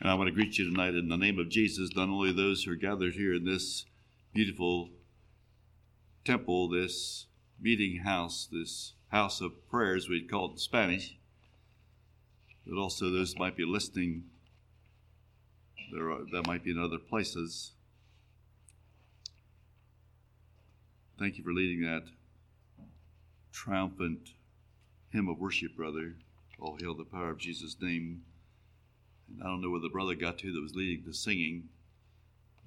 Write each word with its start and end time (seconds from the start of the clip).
And 0.00 0.08
I 0.08 0.14
want 0.14 0.28
to 0.28 0.34
greet 0.34 0.58
you 0.58 0.64
tonight 0.64 0.94
in 0.94 1.08
the 1.08 1.16
name 1.16 1.38
of 1.38 1.48
Jesus, 1.48 1.90
not 1.96 2.08
only 2.08 2.32
those 2.32 2.62
who 2.62 2.72
are 2.72 2.76
gathered 2.76 3.14
here 3.14 3.34
in 3.34 3.44
this 3.44 3.84
beautiful 4.32 4.90
temple, 6.24 6.68
this 6.68 7.26
meeting 7.60 7.98
house, 8.04 8.48
this 8.50 8.92
house 9.08 9.40
of 9.40 9.68
prayers, 9.68 10.08
we 10.08 10.22
call 10.22 10.46
it 10.46 10.52
in 10.52 10.58
Spanish, 10.58 11.16
but 12.66 12.78
also 12.78 13.10
those 13.10 13.36
might 13.36 13.56
be 13.56 13.64
listening 13.64 14.24
there 15.92 16.10
are, 16.10 16.20
that 16.32 16.46
might 16.46 16.62
be 16.62 16.70
in 16.70 16.78
other 16.78 16.98
places. 16.98 17.72
Thank 21.18 21.38
you 21.38 21.44
for 21.44 21.52
leading 21.52 21.82
that 21.82 22.04
triumphant 23.52 24.30
hymn 25.10 25.28
of 25.28 25.38
worship, 25.38 25.74
brother. 25.76 26.14
All 26.60 26.76
hail 26.80 26.94
the 26.94 27.04
power 27.04 27.30
of 27.30 27.38
Jesus' 27.38 27.76
name. 27.80 28.22
I 29.40 29.44
don't 29.44 29.60
know 29.60 29.70
where 29.70 29.80
the 29.80 29.88
brother 29.88 30.14
got 30.14 30.38
to 30.38 30.52
that 30.52 30.60
was 30.60 30.74
leading 30.74 31.04
the 31.04 31.14
singing, 31.14 31.68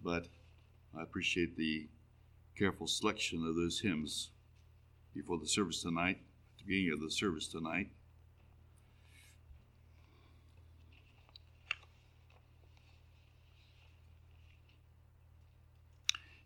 but 0.04 0.28
I 0.98 1.04
appreciate 1.04 1.58
the 1.58 1.88
careful 2.58 2.88
selection 2.88 3.46
of 3.46 3.56
those 3.56 3.80
hymns 3.80 4.30
before 5.14 5.38
the 5.38 5.48
service 5.48 5.82
tonight, 5.82 6.18
at 6.18 6.60
the 6.60 6.64
beginning 6.66 6.94
of 6.94 7.02
the 7.02 7.12
service 7.12 7.48
tonight. 7.48 7.90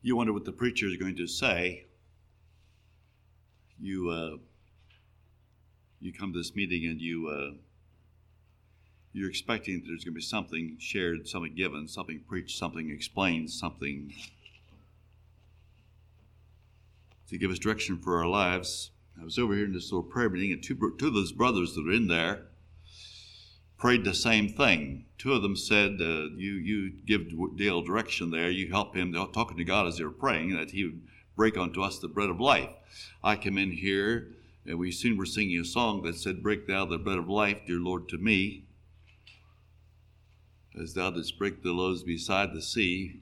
You 0.01 0.15
wonder 0.15 0.33
what 0.33 0.45
the 0.45 0.51
preacher 0.51 0.85
is 0.85 0.97
going 0.97 1.15
to 1.15 1.27
say. 1.27 1.85
You 3.81 4.09
uh, 4.09 4.37
you 5.99 6.13
come 6.13 6.31
to 6.31 6.39
this 6.39 6.55
meeting 6.55 6.85
and 6.85 7.01
you 7.01 7.27
uh, 7.27 7.57
you're 9.15 9.29
expecting 9.29 9.79
that 9.79 9.87
there's 9.87 10.03
going 10.03 10.13
to 10.13 10.19
be 10.19 10.21
something 10.21 10.75
shared, 10.77 11.25
something 11.25 11.55
given, 11.55 11.87
something 11.87 12.19
preached, 12.27 12.57
something 12.57 12.89
explained, 12.89 13.49
something 13.49 14.13
to 17.29 17.37
give 17.37 17.49
us 17.49 17.57
direction 17.57 17.97
for 17.97 18.19
our 18.19 18.27
lives. 18.27 18.91
I 19.19 19.23
was 19.23 19.39
over 19.39 19.55
here 19.55 19.63
in 19.63 19.71
this 19.73 19.89
little 19.89 20.03
prayer 20.03 20.29
meeting, 20.29 20.51
and 20.51 20.61
two, 20.61 20.75
two 20.99 21.07
of 21.07 21.13
those 21.13 21.31
brothers 21.31 21.75
that 21.75 21.87
are 21.87 21.93
in 21.93 22.07
there 22.07 22.47
prayed 23.77 24.03
the 24.03 24.13
same 24.13 24.49
thing. 24.49 25.05
Two 25.17 25.31
of 25.31 25.41
them 25.41 25.55
said, 25.55 26.01
uh, 26.01 26.31
"You 26.35 26.55
you 26.55 26.91
give 27.05 27.31
Dale 27.55 27.81
direction 27.81 28.31
there. 28.31 28.51
You 28.51 28.67
help 28.69 28.97
him 28.97 29.13
talking 29.13 29.55
to 29.55 29.63
God 29.63 29.87
as 29.87 29.97
they 29.97 30.03
were 30.03 30.11
praying 30.11 30.49
that 30.57 30.71
He 30.71 30.83
would 30.83 31.01
break 31.37 31.57
unto 31.57 31.81
us 31.81 31.99
the 31.99 32.09
bread 32.09 32.29
of 32.29 32.41
life." 32.41 32.71
I 33.23 33.37
come 33.37 33.57
in 33.57 33.71
here, 33.71 34.35
and 34.65 34.77
we 34.77 34.91
soon 34.91 35.15
were 35.15 35.25
singing 35.25 35.61
a 35.61 35.65
song 35.65 36.03
that 36.03 36.17
said, 36.17 36.43
"Break 36.43 36.67
thou 36.67 36.85
the 36.85 36.97
bread 36.97 37.17
of 37.17 37.29
life, 37.29 37.61
dear 37.65 37.79
Lord, 37.79 38.09
to 38.09 38.17
me." 38.17 38.64
As 40.79 40.93
thou 40.93 41.09
didst 41.09 41.37
break 41.37 41.63
the 41.63 41.71
loaves 41.71 42.03
beside 42.03 42.53
the 42.53 42.61
sea. 42.61 43.21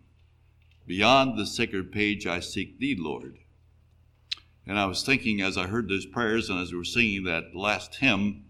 Beyond 0.86 1.38
the 1.38 1.46
sacred 1.46 1.92
page 1.92 2.28
I 2.28 2.40
seek 2.40 2.80
thee, 2.80 2.96
Lord. 2.98 3.38
And 4.66 4.80
I 4.80 4.86
was 4.86 5.04
thinking 5.04 5.42
as 5.42 5.58
I 5.58 5.68
heard 5.68 5.90
those 5.90 6.06
prayers 6.06 6.50
and 6.50 6.60
as 6.60 6.72
we 6.72 6.78
were 6.78 6.84
singing 6.84 7.24
that 7.26 7.56
last 7.56 7.96
hymn, 7.96 8.46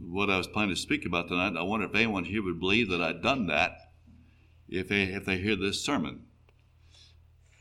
what 0.00 0.30
I 0.30 0.38
was 0.38 0.46
planning 0.46 0.74
to 0.74 0.80
speak 0.80 1.04
about 1.04 1.28
tonight, 1.28 1.56
I 1.56 1.62
wonder 1.62 1.86
if 1.86 1.94
anyone 1.94 2.24
here 2.24 2.42
would 2.42 2.60
believe 2.60 2.88
that 2.90 3.02
I'd 3.02 3.22
done 3.22 3.46
that 3.48 3.92
if 4.68 4.88
they, 4.88 5.04
if 5.04 5.24
they 5.24 5.38
hear 5.38 5.56
this 5.56 5.82
sermon. 5.82 6.24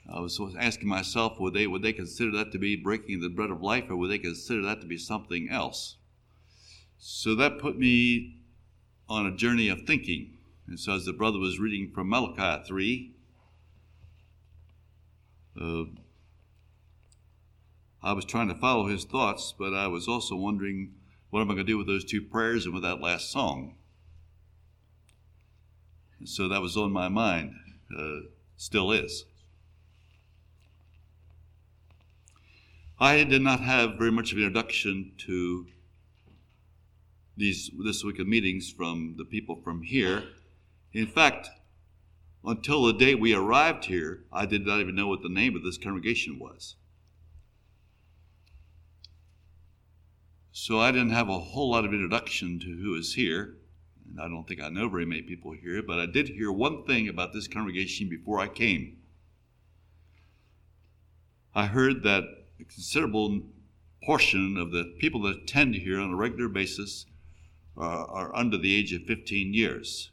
I 0.09 0.21
was 0.21 0.39
asking 0.57 0.87
myself, 0.87 1.37
would 1.39 1.53
they, 1.53 1.67
would 1.67 1.81
they 1.81 1.91
consider 1.91 2.31
that 2.37 2.53
to 2.53 2.57
be 2.57 2.77
breaking 2.77 3.19
the 3.19 3.29
bread 3.29 3.49
of 3.49 3.61
life 3.61 3.89
or 3.89 3.97
would 3.97 4.09
they 4.09 4.19
consider 4.19 4.61
that 4.63 4.79
to 4.81 4.87
be 4.87 4.97
something 4.97 5.49
else? 5.49 5.97
So 6.97 7.35
that 7.35 7.59
put 7.59 7.77
me 7.77 8.36
on 9.09 9.25
a 9.25 9.35
journey 9.35 9.69
of 9.69 9.83
thinking. 9.85 10.37
And 10.67 10.79
so, 10.79 10.93
as 10.93 11.05
the 11.05 11.13
brother 11.13 11.39
was 11.39 11.59
reading 11.59 11.91
from 11.93 12.09
Malachi 12.09 12.63
3, 12.67 13.11
uh, 15.59 15.83
I 18.03 18.13
was 18.13 18.25
trying 18.25 18.49
to 18.49 18.55
follow 18.55 18.87
his 18.87 19.05
thoughts, 19.05 19.53
but 19.57 19.73
I 19.73 19.87
was 19.87 20.07
also 20.07 20.35
wondering 20.35 20.93
what 21.29 21.41
am 21.41 21.51
I 21.51 21.55
going 21.55 21.65
to 21.65 21.71
do 21.71 21.77
with 21.77 21.87
those 21.87 22.05
two 22.05 22.21
prayers 22.21 22.65
and 22.65 22.73
with 22.73 22.83
that 22.83 23.01
last 23.01 23.31
song? 23.31 23.75
And 26.19 26.29
so 26.29 26.47
that 26.47 26.61
was 26.61 26.77
on 26.77 26.91
my 26.91 27.09
mind, 27.09 27.55
uh, 27.97 28.19
still 28.55 28.91
is. 28.91 29.25
I 32.99 33.23
did 33.23 33.41
not 33.41 33.59
have 33.59 33.97
very 33.97 34.11
much 34.11 34.31
of 34.31 34.37
an 34.37 34.45
introduction 34.45 35.11
to 35.19 35.67
these 37.37 37.69
this 37.85 38.03
week 38.03 38.19
of 38.19 38.27
meetings 38.27 38.71
from 38.71 39.15
the 39.17 39.25
people 39.25 39.61
from 39.63 39.83
here. 39.83 40.23
In 40.93 41.07
fact, 41.07 41.49
until 42.43 42.83
the 42.85 42.93
day 42.93 43.13
we 43.13 43.33
arrived 43.33 43.85
here, 43.85 44.23
I 44.31 44.45
did 44.45 44.65
not 44.65 44.79
even 44.79 44.95
know 44.95 45.07
what 45.07 45.21
the 45.21 45.29
name 45.29 45.55
of 45.55 45.63
this 45.63 45.77
congregation 45.77 46.39
was. 46.39 46.75
So 50.51 50.79
I 50.79 50.91
didn't 50.91 51.11
have 51.11 51.29
a 51.29 51.37
whole 51.37 51.71
lot 51.71 51.85
of 51.85 51.93
introduction 51.93 52.59
to 52.59 52.65
who 52.65 52.95
is 52.95 53.13
here. 53.13 53.57
And 54.09 54.19
I 54.19 54.27
don't 54.27 54.47
think 54.47 54.61
I 54.61 54.69
know 54.69 54.89
very 54.89 55.05
many 55.05 55.21
people 55.21 55.51
here, 55.51 55.83
but 55.83 55.99
I 55.99 56.07
did 56.07 56.29
hear 56.29 56.51
one 56.51 56.85
thing 56.85 57.07
about 57.07 57.33
this 57.33 57.47
congregation 57.47 58.09
before 58.09 58.39
I 58.39 58.47
came. 58.47 58.97
I 61.53 61.67
heard 61.67 62.03
that 62.03 62.23
a 62.59 62.63
considerable 62.63 63.41
portion 64.03 64.57
of 64.57 64.71
the 64.71 64.95
people 64.99 65.21
that 65.23 65.43
attend 65.43 65.75
here 65.75 65.99
on 65.99 66.11
a 66.11 66.15
regular 66.15 66.47
basis 66.47 67.05
uh, 67.77 68.05
are 68.05 68.35
under 68.35 68.57
the 68.57 68.75
age 68.75 68.93
of 68.93 69.03
15 69.03 69.53
years. 69.53 70.09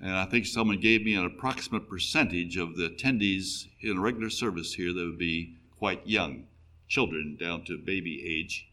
And 0.00 0.14
I 0.14 0.26
think 0.26 0.46
someone 0.46 0.78
gave 0.78 1.02
me 1.02 1.14
an 1.14 1.24
approximate 1.24 1.88
percentage 1.88 2.56
of 2.56 2.76
the 2.76 2.88
attendees 2.88 3.66
in 3.80 4.00
regular 4.00 4.30
service 4.30 4.74
here 4.74 4.92
that 4.92 5.04
would 5.04 5.18
be 5.18 5.56
quite 5.78 6.06
young, 6.06 6.44
children 6.86 7.36
down 7.40 7.64
to 7.64 7.78
baby 7.78 8.22
age. 8.24 8.68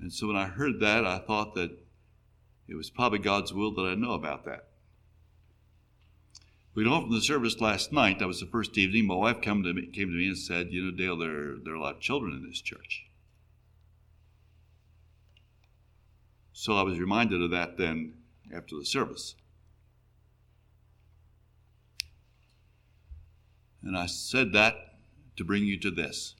And 0.00 0.12
so 0.12 0.28
when 0.28 0.36
I 0.36 0.46
heard 0.46 0.80
that, 0.80 1.04
I 1.04 1.18
thought 1.18 1.54
that 1.56 1.72
it 2.68 2.76
was 2.76 2.90
probably 2.90 3.18
God's 3.18 3.52
will 3.52 3.74
that 3.74 3.82
I 3.82 3.94
know 3.94 4.12
about 4.12 4.44
that. 4.44 4.68
We 6.74 6.84
got 6.84 6.90
home 6.90 7.04
from 7.06 7.14
the 7.14 7.20
service 7.20 7.60
last 7.60 7.92
night. 7.92 8.20
That 8.20 8.28
was 8.28 8.38
the 8.38 8.46
first 8.46 8.78
evening. 8.78 9.06
My 9.06 9.16
wife 9.16 9.40
came 9.40 9.64
to 9.64 9.74
me, 9.74 9.86
came 9.86 10.08
to 10.08 10.14
me 10.14 10.28
and 10.28 10.38
said, 10.38 10.72
"You 10.72 10.84
know, 10.84 10.90
Dale, 10.92 11.16
there 11.16 11.56
there 11.56 11.72
are 11.72 11.76
a 11.76 11.80
lot 11.80 11.96
of 11.96 12.00
children 12.00 12.34
in 12.34 12.46
this 12.46 12.60
church." 12.60 13.07
So 16.60 16.74
I 16.74 16.82
was 16.82 16.98
reminded 16.98 17.40
of 17.40 17.52
that 17.52 17.78
then 17.78 18.14
after 18.52 18.74
the 18.74 18.84
service. 18.84 19.36
And 23.80 23.96
I 23.96 24.06
said 24.06 24.52
that 24.54 24.74
to 25.36 25.44
bring 25.44 25.62
you 25.62 25.78
to 25.78 25.92
this. 25.92 26.34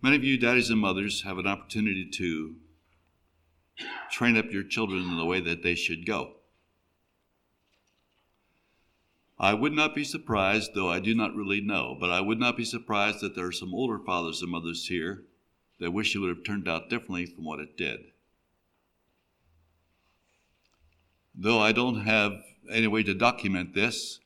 Many 0.00 0.14
of 0.14 0.22
you, 0.22 0.38
daddies 0.38 0.70
and 0.70 0.78
mothers, 0.78 1.22
have 1.22 1.38
an 1.38 1.48
opportunity 1.48 2.08
to 2.10 2.54
train 4.12 4.36
up 4.36 4.52
your 4.52 4.62
children 4.62 5.02
in 5.02 5.16
the 5.16 5.24
way 5.24 5.40
that 5.40 5.64
they 5.64 5.74
should 5.74 6.06
go. 6.06 6.36
I 9.38 9.52
would 9.52 9.72
not 9.72 9.94
be 9.94 10.04
surprised, 10.04 10.74
though 10.74 10.88
I 10.88 11.00
do 11.00 11.14
not 11.14 11.34
really 11.34 11.60
know, 11.60 11.96
but 11.98 12.10
I 12.10 12.20
would 12.20 12.38
not 12.38 12.56
be 12.56 12.64
surprised 12.64 13.20
that 13.20 13.34
there 13.34 13.46
are 13.46 13.52
some 13.52 13.74
older 13.74 13.98
fathers 13.98 14.42
and 14.42 14.50
mothers 14.50 14.86
here 14.86 15.24
that 15.80 15.90
wish 15.90 16.14
it 16.14 16.20
would 16.20 16.28
have 16.28 16.44
turned 16.44 16.68
out 16.68 16.88
differently 16.88 17.26
from 17.26 17.44
what 17.44 17.58
it 17.58 17.76
did. 17.76 18.00
Though 21.34 21.58
I 21.58 21.72
don't 21.72 22.02
have 22.02 22.44
any 22.70 22.86
way 22.86 23.02
to 23.02 23.14
document 23.14 23.74
this, 23.74 24.20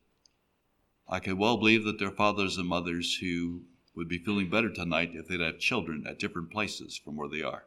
I 1.09 1.21
can 1.21 1.39
well 1.39 1.57
believe 1.57 1.85
that 1.85 1.99
there 1.99 2.09
are 2.09 2.17
fathers 2.17 2.59
and 2.59 2.69
mothers 2.69 3.17
who 3.17 3.63
would 3.95 4.09
be 4.09 4.19
feeling 4.19 4.51
better 4.51 4.71
tonight 4.71 5.13
if 5.15 5.27
they'd 5.27 5.41
have 5.41 5.59
children 5.59 6.07
at 6.07 6.19
different 6.19 6.51
places 6.51 7.01
from 7.03 7.17
where 7.17 7.29
they 7.29 7.43
are. 7.43 7.65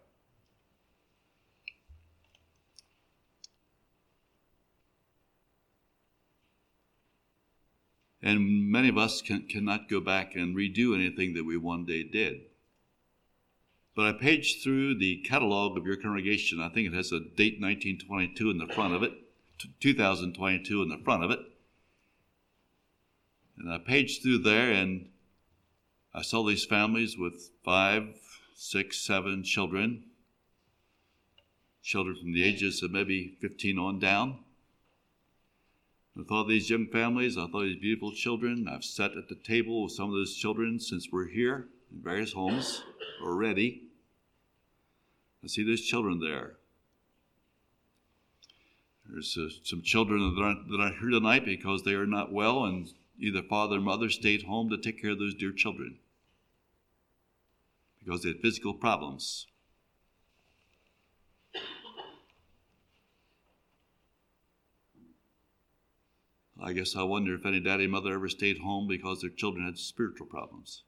And 8.24 8.70
many 8.70 8.90
of 8.90 8.98
us 8.98 9.22
can, 9.22 9.48
cannot 9.48 9.90
go 9.90 10.00
back 10.00 10.36
and 10.36 10.56
redo 10.56 10.94
anything 10.94 11.34
that 11.34 11.46
we 11.46 11.58
one 11.58 11.86
day 11.86 12.04
did. 12.04 12.42
But 13.96 14.06
I 14.06 14.14
paged 14.14 14.64
through 14.64 15.00
the 15.00 15.18
catalog 15.18 15.78
of 15.78 15.86
your 15.86 15.98
congregation. 15.98 16.62
I 16.62 16.70
think 16.70 16.88
it 16.88 16.94
has 16.94 17.12
a 17.12 17.20
date 17.20 17.60
1922 17.60 18.50
in 18.52 18.58
the 18.58 18.74
front 18.74 18.94
of 18.94 19.04
it, 19.04 19.12
2022 19.80 20.82
in 20.82 20.90
the 20.90 21.02
front 21.04 21.24
of 21.24 21.32
it. 21.32 21.40
And 23.58 23.72
I 23.72 23.78
paged 23.80 24.22
through 24.22 24.40
there 24.40 24.72
and 24.72 25.10
I 26.14 26.22
saw 26.22 26.44
these 26.44 26.66
families 26.66 27.18
with 27.18 27.52
five, 27.64 28.08
six, 28.56 29.00
seven 29.00 29.44
children, 29.44 30.04
children 31.84 32.18
from 32.18 32.34
the 32.34 32.44
ages 32.44 32.84
of 32.84 32.92
maybe 32.92 33.38
15 33.42 33.78
on 33.78 34.00
down. 34.00 34.40
With 36.16 36.30
all 36.30 36.46
these 36.46 36.70
young 36.70 36.88
families, 36.88 37.38
with 37.38 37.54
all 37.54 37.62
these 37.62 37.80
beautiful 37.80 38.12
children, 38.12 38.68
I've 38.68 38.84
sat 38.84 39.18
at 39.18 39.30
the 39.30 39.36
table 39.36 39.84
with 39.84 39.94
some 39.94 40.10
of 40.10 40.16
those 40.16 40.36
children 40.36 40.80
since 40.80 41.08
we're 41.12 41.30
here 41.30 41.70
in 41.92 42.02
various 42.02 42.34
homes. 42.34 42.84
already. 43.24 43.84
I 45.44 45.48
see 45.48 45.64
there's 45.64 45.82
children 45.82 46.20
there. 46.20 46.58
There's 49.10 49.38
uh, 49.38 49.50
some 49.64 49.82
children 49.82 50.36
that 50.36 50.42
aren't, 50.42 50.70
that 50.70 50.80
aren't 50.80 51.00
here 51.00 51.10
tonight 51.10 51.46
because 51.46 51.84
they 51.84 51.94
are 51.94 52.06
not 52.06 52.32
well, 52.32 52.66
and 52.66 52.88
either 53.20 53.42
father 53.42 53.78
or 53.78 53.82
mother 53.82 54.10
stayed 54.10 54.44
home 54.44 54.70
to 54.70 54.78
take 54.78 55.02
care 55.02 55.12
of 55.12 55.20
those 55.20 55.36
dear 55.36 55.52
children 55.52 55.98
because 58.00 58.24
they 58.24 58.30
had 58.30 58.40
physical 58.42 58.74
problems. 58.74 59.48
I 66.64 66.74
guess 66.74 66.96
I 66.96 67.02
wonder 67.02 67.34
if 67.34 67.46
any 67.46 67.60
daddy 67.60 67.86
and 67.86 67.92
mother 67.92 68.14
ever 68.14 68.30
stayed 68.30 68.60
home 68.60 68.88
because 68.88 69.22
their 69.22 69.32
children 69.32 69.66
had 69.66 69.80
spiritual 69.80 70.28
problems. 70.28 70.84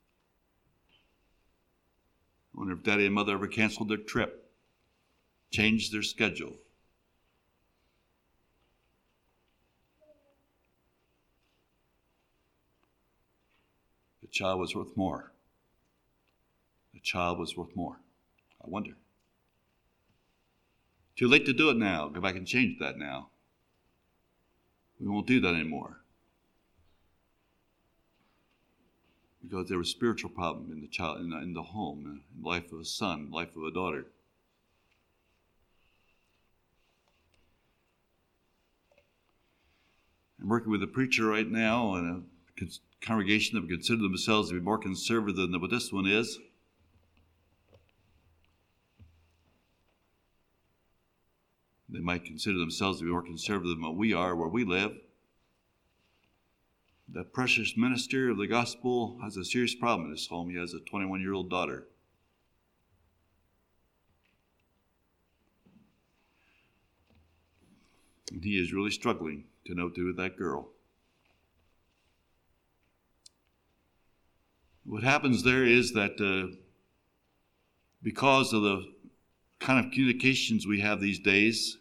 I 2.53 2.59
wonder 2.59 2.75
if 2.75 2.83
daddy 2.83 3.07
and 3.07 3.15
mother 3.15 3.33
ever 3.33 3.47
canceled 3.47 3.89
their 3.89 3.97
trip, 3.97 4.51
changed 5.49 5.91
their 5.91 6.03
schedule. 6.03 6.53
The 14.21 14.27
child 14.27 14.59
was 14.59 14.75
worth 14.75 14.95
more. 14.95 15.31
The 16.93 16.99
child 16.99 17.39
was 17.39 17.57
worth 17.57 17.75
more. 17.75 17.99
I 18.63 18.69
wonder. 18.69 18.91
Too 21.15 21.27
late 21.27 21.47
to 21.47 21.53
do 21.53 21.71
it 21.71 21.77
now. 21.77 22.09
Go 22.09 22.21
back 22.21 22.35
and 22.35 22.45
change 22.45 22.77
that 22.77 22.99
now. 22.99 23.29
We 25.03 25.09
won't 25.09 25.27
do 25.27 25.41
that 25.41 25.53
anymore. 25.53 25.97
Because 29.41 29.67
there 29.67 29.77
was 29.77 29.89
a 29.89 29.91
spiritual 29.91 30.29
problem 30.29 30.71
in 30.71 30.79
the 30.79 30.87
child, 30.87 31.19
in 31.19 31.31
the, 31.31 31.39
in 31.39 31.53
the 31.53 31.61
home, 31.61 32.05
in 32.05 32.21
the 32.41 32.49
life 32.49 32.71
of 32.71 32.79
a 32.79 32.85
son, 32.85 33.29
life 33.29 33.53
of 33.57 33.63
a 33.63 33.71
daughter. 33.71 34.05
I'm 40.41 40.47
working 40.47 40.71
with 40.71 40.83
a 40.83 40.87
preacher 40.87 41.25
right 41.25 41.49
now 41.49 41.95
and 41.95 42.23
a 42.61 42.65
congregation 43.01 43.55
that 43.55 43.61
would 43.61 43.69
consider 43.69 44.01
themselves 44.01 44.49
to 44.49 44.55
be 44.55 44.61
more 44.61 44.77
conservative 44.77 45.35
than 45.35 45.59
what 45.59 45.69
this 45.69 45.91
one 45.91 46.07
is. 46.07 46.39
They 51.93 51.99
might 51.99 52.25
consider 52.25 52.57
themselves 52.57 52.97
to 52.97 53.05
be 53.05 53.11
more 53.11 53.21
conservative 53.21 53.77
than 53.77 53.95
we 53.95 54.13
are 54.13 54.35
where 54.35 54.47
we 54.47 54.65
live. 54.65 54.93
The 57.07 57.23
precious 57.23 57.77
minister 57.77 58.31
of 58.31 58.37
the 58.37 58.47
gospel 58.47 59.19
has 59.21 59.37
a 59.37 59.45
serious 59.45 59.75
problem 59.75 60.07
in 60.07 60.13
his 60.13 60.25
home. 60.25 60.49
He 60.49 60.57
has 60.57 60.73
a 60.73 60.79
21 60.79 61.21
year 61.21 61.33
old 61.33 61.51
daughter. 61.51 61.85
And 68.31 68.43
he 68.43 68.59
is 68.59 68.73
really 68.73 68.89
struggling 68.89 69.43
to 69.65 69.75
know 69.75 69.85
what 69.85 69.93
to 69.93 70.01
do 70.01 70.07
with 70.07 70.17
that 70.17 70.35
girl. 70.35 70.69
What 74.83 75.03
happens 75.03 75.43
there 75.43 75.63
is 75.63 75.93
that 75.93 76.19
uh, 76.19 76.55
because 78.01 78.51
of 78.51 78.63
the 78.63 78.91
kind 79.59 79.85
of 79.85 79.91
communications 79.91 80.65
we 80.65 80.81
have 80.81 80.99
these 80.99 81.19
days, 81.19 81.77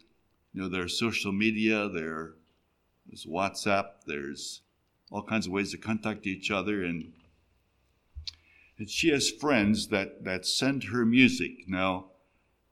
you 0.53 0.61
know, 0.61 0.69
there's 0.69 0.97
social 0.97 1.31
media, 1.31 1.89
there, 1.89 2.33
there's 3.07 3.25
WhatsApp, 3.25 3.85
there's 4.05 4.61
all 5.11 5.23
kinds 5.23 5.47
of 5.47 5.51
ways 5.51 5.71
to 5.71 5.77
contact 5.77 6.27
each 6.27 6.51
other, 6.51 6.83
and 6.83 7.13
and 8.77 8.89
she 8.89 9.09
has 9.09 9.29
friends 9.29 9.87
that 9.89 10.23
that 10.23 10.45
send 10.45 10.85
her 10.85 11.05
music. 11.05 11.67
Now, 11.67 12.07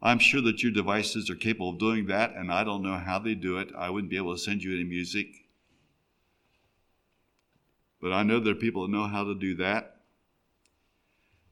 I'm 0.02 0.20
sure 0.20 0.42
that 0.42 0.64
your 0.64 0.72
devices 0.72 1.30
are 1.30 1.36
capable 1.36 1.70
of 1.70 1.80
doing 1.80 2.08
that, 2.08 2.34
and 2.36 2.52
I 2.52 2.64
don't 2.64 2.82
know 2.82 2.98
how 2.98 3.20
they 3.20 3.36
do 3.36 3.58
it. 3.58 3.70
I 3.78 3.90
wouldn't 3.90 4.10
be 4.10 4.18
able 4.18 4.34
to 4.34 4.42
send 4.42 4.64
you 4.64 4.74
any 4.74 4.84
music. 4.84 5.28
But 8.02 8.12
I 8.12 8.24
know 8.24 8.40
there 8.40 8.54
are 8.54 8.56
people 8.56 8.82
that 8.82 8.92
know 8.92 9.06
how 9.06 9.24
to 9.24 9.36
do 9.36 9.56
that. 9.58 9.98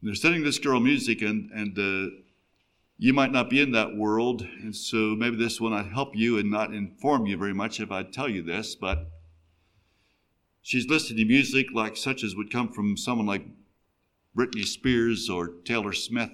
And 0.00 0.08
they're 0.08 0.16
sending 0.16 0.42
this 0.42 0.58
girl 0.58 0.80
music, 0.80 1.22
and, 1.22 1.48
and 1.52 1.78
uh, 1.78 2.10
you 3.02 3.14
might 3.14 3.32
not 3.32 3.48
be 3.48 3.62
in 3.62 3.72
that 3.72 3.96
world, 3.96 4.42
and 4.42 4.76
so 4.76 5.16
maybe 5.16 5.34
this 5.34 5.58
will 5.58 5.70
not 5.70 5.90
help 5.90 6.14
you 6.14 6.36
and 6.36 6.50
not 6.50 6.74
inform 6.74 7.24
you 7.24 7.34
very 7.34 7.54
much 7.54 7.80
if 7.80 7.90
I 7.90 8.02
tell 8.02 8.28
you 8.28 8.42
this, 8.42 8.74
but 8.74 9.08
she's 10.60 10.86
listening 10.86 11.20
to 11.20 11.24
music 11.24 11.68
like 11.72 11.96
such 11.96 12.22
as 12.22 12.36
would 12.36 12.52
come 12.52 12.70
from 12.70 12.98
someone 12.98 13.26
like 13.26 13.46
Britney 14.36 14.66
Spears 14.66 15.30
or 15.30 15.48
Taylor 15.64 15.94
Smith. 15.94 16.28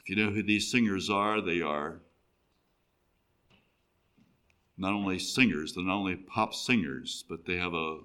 If 0.00 0.08
you 0.08 0.16
know 0.16 0.32
who 0.32 0.42
these 0.42 0.68
singers 0.68 1.08
are, 1.08 1.40
they 1.40 1.60
are 1.60 2.00
not 4.76 4.92
only 4.92 5.20
singers, 5.20 5.74
they're 5.74 5.84
not 5.84 5.98
only 5.98 6.16
pop 6.16 6.52
singers, 6.52 7.24
but 7.28 7.46
they 7.46 7.58
have 7.58 7.74
a, 7.74 7.98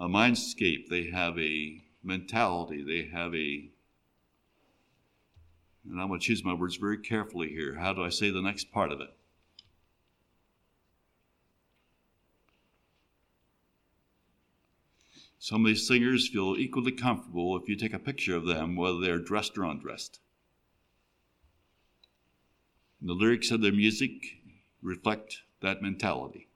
a 0.00 0.08
mindscape, 0.08 0.88
they 0.88 1.10
have 1.10 1.38
a 1.38 1.84
mentality, 2.02 2.82
they 2.82 3.08
have 3.16 3.32
a 3.36 3.70
and 5.88 6.00
I'm 6.00 6.08
going 6.08 6.20
to 6.20 6.26
choose 6.26 6.44
my 6.44 6.54
words 6.54 6.76
very 6.76 6.98
carefully 6.98 7.48
here. 7.48 7.76
How 7.78 7.92
do 7.92 8.04
I 8.04 8.10
say 8.10 8.30
the 8.30 8.42
next 8.42 8.70
part 8.70 8.92
of 8.92 9.00
it? 9.00 9.08
Some 15.38 15.62
of 15.62 15.68
these 15.68 15.88
singers 15.88 16.28
feel 16.28 16.54
equally 16.58 16.92
comfortable 16.92 17.56
if 17.56 17.66
you 17.66 17.74
take 17.74 17.94
a 17.94 17.98
picture 17.98 18.36
of 18.36 18.44
them, 18.44 18.76
whether 18.76 19.00
they're 19.00 19.18
dressed 19.18 19.56
or 19.56 19.64
undressed. 19.64 20.20
And 23.00 23.08
the 23.08 23.14
lyrics 23.14 23.50
of 23.50 23.62
their 23.62 23.72
music 23.72 24.12
reflect 24.82 25.38
that 25.62 25.80
mentality. 25.80 26.48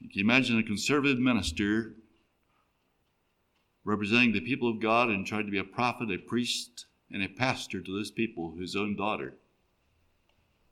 You 0.00 0.08
can 0.08 0.22
imagine 0.22 0.58
a 0.58 0.62
conservative 0.62 1.18
minister 1.18 1.94
representing 3.84 4.32
the 4.32 4.40
people 4.40 4.70
of 4.70 4.80
God 4.80 5.10
and 5.10 5.26
trying 5.26 5.44
to 5.44 5.52
be 5.52 5.58
a 5.58 5.64
prophet, 5.64 6.10
a 6.10 6.16
priest, 6.16 6.86
and 7.12 7.22
a 7.22 7.28
pastor 7.28 7.80
to 7.80 7.92
those 7.92 8.10
people 8.10 8.54
whose 8.56 8.74
own 8.74 8.96
daughter 8.96 9.34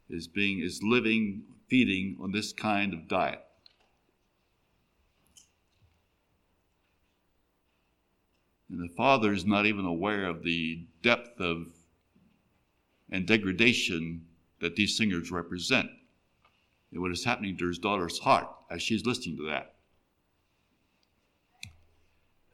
is 0.09 0.27
being 0.27 0.61
is 0.61 0.83
living 0.83 1.43
feeding 1.69 2.17
on 2.21 2.33
this 2.33 2.53
kind 2.53 2.95
of 2.95 3.07
diet. 3.07 3.45
And 8.71 8.81
the 8.81 8.93
father 8.95 9.33
is 9.33 9.45
not 9.45 9.67
even 9.67 9.85
aware 9.85 10.25
of 10.25 10.43
the 10.43 10.87
depth 11.03 11.41
of 11.41 11.67
and 13.13 13.27
degradation 13.27 14.25
that 14.61 14.77
these 14.77 14.97
singers 14.97 15.31
represent 15.31 15.91
and 16.93 17.01
what 17.01 17.11
is 17.11 17.25
happening 17.25 17.57
to 17.59 17.67
his 17.67 17.79
daughter's 17.79 18.19
heart 18.21 18.49
as 18.71 18.83
she's 18.83 19.05
listening 19.05 19.37
to 19.37 19.47
that. 19.47 19.75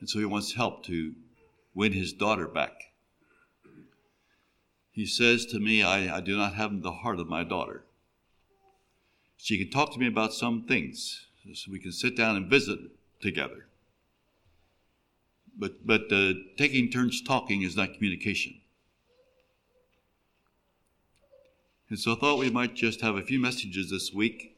And 0.00 0.08
so 0.08 0.18
he 0.18 0.24
wants 0.24 0.54
help 0.54 0.84
to 0.86 1.14
win 1.74 1.92
his 1.92 2.12
daughter 2.12 2.48
back 2.48 2.85
he 4.96 5.04
says 5.04 5.44
to 5.44 5.60
me, 5.60 5.82
I, 5.82 6.16
I 6.16 6.20
do 6.22 6.38
not 6.38 6.54
have 6.54 6.80
the 6.80 6.90
heart 6.90 7.20
of 7.20 7.28
my 7.28 7.44
daughter. 7.44 7.84
She 9.36 9.58
can 9.58 9.70
talk 9.70 9.92
to 9.92 10.00
me 10.00 10.06
about 10.06 10.32
some 10.32 10.62
things, 10.62 11.26
so 11.52 11.70
we 11.70 11.78
can 11.78 11.92
sit 11.92 12.16
down 12.16 12.34
and 12.34 12.48
visit 12.48 12.78
together. 13.20 13.66
But, 15.54 15.86
but 15.86 16.10
uh, 16.10 16.32
taking 16.56 16.90
turns 16.90 17.20
talking 17.20 17.60
is 17.60 17.76
not 17.76 17.92
communication. 17.92 18.54
And 21.90 21.98
so 21.98 22.14
I 22.14 22.16
thought 22.16 22.38
we 22.38 22.50
might 22.50 22.74
just 22.74 23.02
have 23.02 23.16
a 23.16 23.22
few 23.22 23.38
messages 23.38 23.90
this 23.90 24.14
week, 24.14 24.56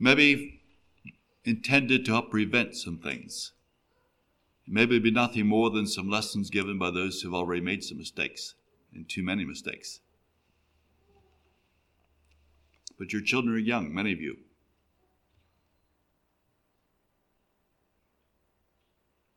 maybe 0.00 0.62
intended 1.44 2.06
to 2.06 2.12
help 2.12 2.30
prevent 2.30 2.76
some 2.76 2.96
things. 2.96 3.52
Maybe 4.66 4.94
it'd 4.94 5.02
be 5.02 5.10
nothing 5.10 5.46
more 5.46 5.70
than 5.70 5.86
some 5.86 6.08
lessons 6.08 6.48
given 6.48 6.78
by 6.78 6.90
those 6.90 7.20
who've 7.20 7.34
already 7.34 7.60
made 7.60 7.82
some 7.82 7.98
mistakes, 7.98 8.54
and 8.94 9.08
too 9.08 9.22
many 9.22 9.44
mistakes. 9.44 10.00
But 12.98 13.12
your 13.12 13.22
children 13.22 13.54
are 13.54 13.58
young, 13.58 13.92
many 13.92 14.12
of 14.12 14.20
you. 14.20 14.36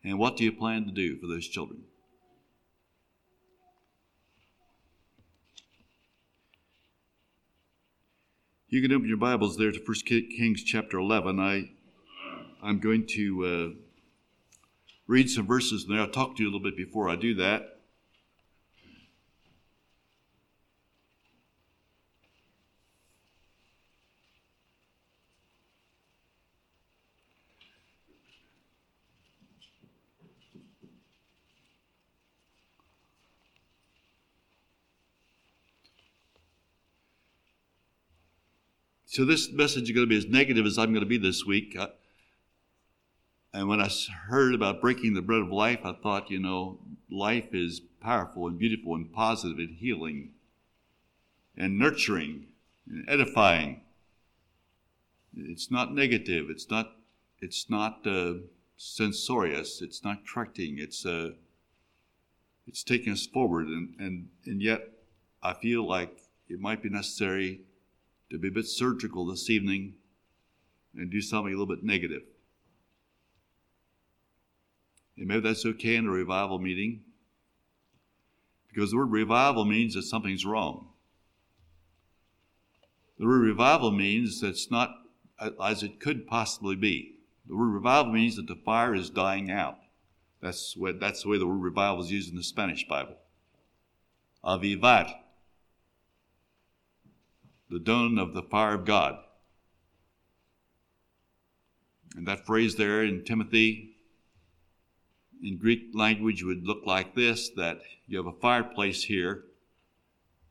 And 0.03 0.19
what 0.19 0.37
do 0.37 0.43
you 0.43 0.51
plan 0.51 0.85
to 0.85 0.91
do 0.91 1.17
for 1.17 1.25
those 1.25 1.47
children? 1.47 1.81
You 8.69 8.81
can 8.81 8.91
open 8.91 9.07
your 9.07 9.17
Bibles 9.17 9.57
there 9.57 9.71
to 9.71 9.79
1 9.79 9.95
Kings 10.37 10.63
chapter 10.63 10.99
11. 10.99 11.39
I, 11.39 11.71
I'm 12.61 12.79
going 12.79 13.07
to 13.07 13.45
uh, 13.45 13.84
read 15.07 15.29
some 15.29 15.47
verses, 15.47 15.85
and 15.85 15.99
I'll 15.99 16.07
talk 16.07 16.35
to 16.37 16.43
you 16.43 16.49
a 16.49 16.51
little 16.51 16.63
bit 16.63 16.77
before 16.77 17.09
I 17.09 17.15
do 17.15 17.35
that. 17.35 17.75
So 39.15 39.23
this 39.23 39.49
message 39.49 39.83
is 39.83 39.91
going 39.91 40.05
to 40.05 40.09
be 40.09 40.17
as 40.17 40.25
negative 40.25 40.65
as 40.65 40.77
I'm 40.77 40.91
going 40.91 40.99
to 40.99 41.05
be 41.05 41.17
this 41.17 41.45
week. 41.45 41.77
I, 41.79 41.87
and 43.55 43.69
when 43.69 43.79
I 43.79 43.89
heard 44.27 44.53
about 44.53 44.81
breaking 44.81 45.13
the 45.13 45.21
bread 45.21 45.39
of 45.39 45.49
life, 45.49 45.79
I 45.85 45.93
thought, 45.93 46.29
you 46.29 46.39
know, 46.39 46.77
life 47.09 47.53
is 47.53 47.79
powerful 48.01 48.47
and 48.47 48.59
beautiful 48.59 48.95
and 48.95 49.11
positive 49.13 49.59
and 49.59 49.77
healing 49.77 50.31
and 51.55 51.79
nurturing 51.79 52.47
and 52.85 53.05
edifying. 53.07 53.79
It's 55.37 55.71
not 55.71 55.93
negative. 55.93 56.49
It's 56.49 56.69
not. 56.69 56.97
It's 57.39 57.69
not 57.69 58.05
uh, 58.05 58.33
censorious. 58.75 59.81
It's 59.81 60.03
not 60.03 60.27
correcting. 60.27 60.75
It's 60.77 61.05
uh, 61.05 61.31
it's 62.67 62.83
taking 62.83 63.13
us 63.13 63.25
forward, 63.25 63.67
and, 63.67 63.95
and 63.99 64.27
and 64.45 64.61
yet 64.61 64.81
I 65.41 65.53
feel 65.53 65.87
like 65.87 66.23
it 66.49 66.59
might 66.59 66.83
be 66.83 66.89
necessary 66.89 67.61
to 68.31 68.37
be 68.37 68.49
a 68.49 68.51
bit 68.51 68.65
surgical 68.65 69.25
this 69.25 69.49
evening 69.49 69.93
and 70.93 71.09
do 71.09 71.21
something 71.21 71.53
a 71.53 71.57
little 71.57 71.73
bit 71.73 71.85
negative. 71.85 72.23
And 75.17 75.27
maybe 75.27 75.41
that's 75.41 75.65
okay 75.65 75.95
in 75.95 76.07
a 76.07 76.11
revival 76.11 76.59
meeting, 76.59 77.01
because 78.67 78.91
the 78.91 78.97
word 78.97 79.11
revival 79.11 79.63
means 79.63 79.93
that 79.93 80.03
something's 80.03 80.45
wrong. 80.45 80.89
The 83.17 83.25
word 83.25 83.43
revival 83.43 83.91
means 83.91 84.41
that 84.41 84.49
it's 84.49 84.69
not 84.69 84.89
as 85.63 85.83
it 85.83 86.01
could 86.01 86.27
possibly 86.27 86.75
be. 86.75 87.15
The 87.47 87.55
word 87.55 87.69
revival 87.69 88.11
means 88.11 88.35
that 88.35 88.47
the 88.47 88.59
fire 88.65 88.93
is 88.93 89.09
dying 89.09 89.49
out. 89.49 89.77
That's, 90.41 90.75
what, 90.75 90.99
that's 90.99 91.23
the 91.23 91.29
way 91.29 91.37
the 91.37 91.47
word 91.47 91.61
revival 91.61 92.03
is 92.03 92.11
used 92.11 92.29
in 92.29 92.35
the 92.35 92.43
Spanish 92.43 92.85
Bible. 92.85 93.15
Avivar, 94.43 95.13
the 97.69 97.79
dawn 97.79 98.19
of 98.19 98.33
the 98.33 98.43
fire 98.43 98.75
of 98.75 98.85
God. 98.85 99.17
And 102.15 102.27
that 102.27 102.45
phrase 102.45 102.75
there 102.75 103.03
in 103.03 103.23
Timothy 103.23 103.94
in 105.43 105.57
Greek 105.57 105.89
language 105.93 106.43
would 106.43 106.65
look 106.65 106.85
like 106.85 107.15
this 107.15 107.49
that 107.55 107.79
you 108.07 108.17
have 108.17 108.27
a 108.27 108.39
fireplace 108.39 109.03
here, 109.03 109.43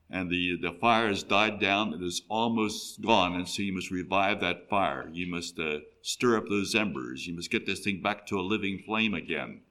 and 0.09 0.29
the, 0.29 0.57
the 0.61 0.71
fire 0.79 1.07
has 1.07 1.23
died 1.23 1.59
down, 1.59 1.93
it 1.93 2.03
is 2.03 2.21
almost 2.29 3.01
gone, 3.01 3.35
and 3.35 3.47
so 3.47 3.63
you 3.63 3.73
must 3.73 3.89
revive 3.89 4.39
that 4.41 4.69
fire. 4.69 5.09
You 5.11 5.27
must 5.27 5.59
uh, 5.59 5.79
stir 6.01 6.37
up 6.37 6.47
those 6.47 6.75
embers. 6.75 7.25
You 7.25 7.35
must 7.35 7.49
get 7.49 7.65
this 7.65 7.79
thing 7.79 8.01
back 8.01 8.27
to 8.27 8.39
a 8.39 8.41
living 8.41 8.83
flame 8.85 9.13
again. 9.13 9.61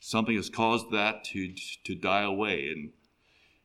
Something 0.00 0.36
has 0.36 0.50
caused 0.50 0.90
that 0.92 1.24
to, 1.24 1.54
to 1.84 1.94
die 1.94 2.22
away. 2.22 2.68
And, 2.68 2.90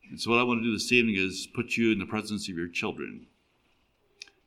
and 0.09 0.21
so, 0.21 0.31
what 0.31 0.39
I 0.39 0.43
want 0.43 0.61
to 0.61 0.63
do 0.63 0.71
this 0.73 0.91
evening 0.91 1.15
is 1.17 1.47
put 1.53 1.75
you 1.75 1.91
in 1.91 1.99
the 1.99 2.05
presence 2.05 2.47
of 2.47 2.55
your 2.55 2.69
children. 2.69 3.27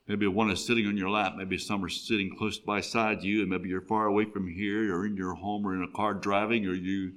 Maybe 0.08 0.26
one 0.26 0.50
is 0.50 0.64
sitting 0.64 0.86
on 0.86 0.96
your 0.96 1.10
lap. 1.10 1.34
Maybe 1.36 1.56
some 1.58 1.84
are 1.84 1.88
sitting 1.88 2.34
close 2.36 2.58
beside 2.58 3.22
you, 3.22 3.40
and 3.40 3.50
maybe 3.50 3.68
you're 3.68 3.80
far 3.80 4.06
away 4.06 4.24
from 4.24 4.48
here, 4.48 4.94
or 4.94 5.06
in 5.06 5.16
your 5.16 5.34
home, 5.34 5.66
or 5.66 5.74
in 5.74 5.82
a 5.82 5.96
car 5.96 6.12
driving, 6.12 6.66
or 6.66 6.74
you 6.74 7.12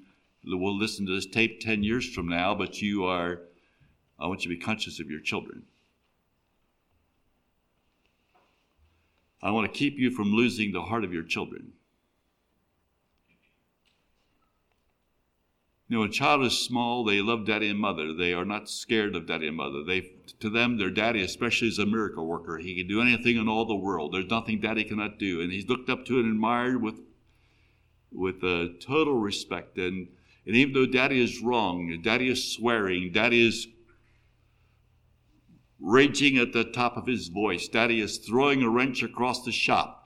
will 0.45 0.77
listen 0.77 1.05
to 1.07 1.15
this 1.15 1.25
tape 1.25 1.59
10 1.59 1.83
years 1.83 2.07
from 2.13 2.27
now, 2.27 2.53
but 2.53 2.81
you 2.81 3.03
are, 3.05 3.41
I 4.19 4.27
want 4.27 4.45
you 4.45 4.51
to 4.51 4.57
be 4.57 4.63
conscious 4.63 4.99
of 4.99 5.09
your 5.09 5.19
children. 5.19 5.63
I 9.41 9.51
want 9.51 9.71
to 9.71 9.77
keep 9.77 9.97
you 9.97 10.11
from 10.11 10.31
losing 10.31 10.71
the 10.71 10.83
heart 10.83 11.03
of 11.03 11.11
your 11.11 11.23
children. 11.23 11.73
You 15.87 15.97
know, 15.97 16.03
a 16.03 16.09
child 16.09 16.43
is 16.43 16.57
small, 16.57 17.03
they 17.03 17.21
love 17.21 17.45
daddy 17.45 17.69
and 17.69 17.79
mother. 17.79 18.11
They 18.13 18.33
are 18.33 18.45
not 18.45 18.69
scared 18.69 19.15
of 19.15 19.27
daddy 19.27 19.47
and 19.47 19.57
mother. 19.57 19.83
They, 19.83 20.13
to 20.39 20.49
them, 20.49 20.77
their 20.77 20.89
daddy, 20.89 21.21
especially, 21.21 21.67
is 21.67 21.77
a 21.77 21.85
miracle 21.85 22.25
worker. 22.25 22.57
He 22.57 22.75
can 22.75 22.87
do 22.87 23.01
anything 23.01 23.37
in 23.37 23.47
all 23.47 23.65
the 23.65 23.75
world. 23.75 24.13
There's 24.13 24.29
nothing 24.29 24.59
daddy 24.59 24.83
cannot 24.83 25.19
do, 25.19 25.41
and 25.41 25.51
he's 25.51 25.67
looked 25.67 25.89
up 25.89 26.05
to 26.05 26.19
and 26.19 26.31
admired 26.31 26.81
with, 26.81 27.01
with 28.11 28.43
uh, 28.43 28.69
total 28.79 29.19
respect. 29.19 29.77
And 29.77 30.07
and 30.45 30.55
even 30.55 30.73
though 30.73 30.85
daddy 30.85 31.21
is 31.21 31.41
wrong, 31.41 31.99
daddy 32.03 32.29
is 32.29 32.53
swearing, 32.53 33.11
daddy 33.11 33.47
is 33.47 33.67
raging 35.79 36.37
at 36.37 36.53
the 36.53 36.63
top 36.63 36.97
of 36.97 37.07
his 37.07 37.29
voice, 37.29 37.67
daddy 37.67 37.99
is 37.99 38.17
throwing 38.19 38.61
a 38.61 38.69
wrench 38.69 39.01
across 39.01 39.43
the 39.43 39.51
shop 39.51 40.04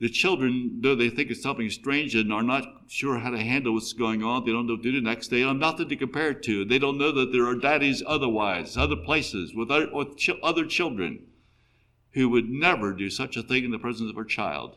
the 0.00 0.08
children, 0.08 0.80
though 0.80 0.94
they 0.94 1.08
think 1.08 1.30
it's 1.30 1.42
something 1.42 1.70
strange 1.70 2.14
and 2.14 2.32
are 2.32 2.42
not 2.42 2.64
sure 2.88 3.18
how 3.18 3.30
to 3.30 3.38
handle 3.38 3.74
what's 3.74 3.92
going 3.92 4.22
on, 4.22 4.44
they 4.44 4.52
don't 4.52 4.66
know 4.66 4.74
what 4.74 4.82
to 4.82 4.90
do 4.90 5.00
the 5.00 5.08
next 5.08 5.28
day, 5.28 5.40
have 5.40 5.56
nothing 5.56 5.88
to 5.88 5.96
compare 5.96 6.30
it 6.30 6.42
to. 6.42 6.64
They 6.64 6.78
don't 6.78 6.98
know 6.98 7.12
that 7.12 7.32
there 7.32 7.46
are 7.46 7.54
daddies 7.54 8.02
otherwise, 8.04 8.76
other 8.76 8.96
places, 8.96 9.54
with 9.54 9.70
other, 9.70 9.88
with 9.92 10.16
ch- 10.16 10.30
other 10.42 10.66
children 10.66 11.26
who 12.12 12.28
would 12.28 12.48
never 12.48 12.92
do 12.92 13.08
such 13.08 13.36
a 13.36 13.42
thing 13.42 13.64
in 13.64 13.70
the 13.70 13.78
presence 13.78 14.10
of 14.10 14.18
a 14.18 14.24
child. 14.24 14.76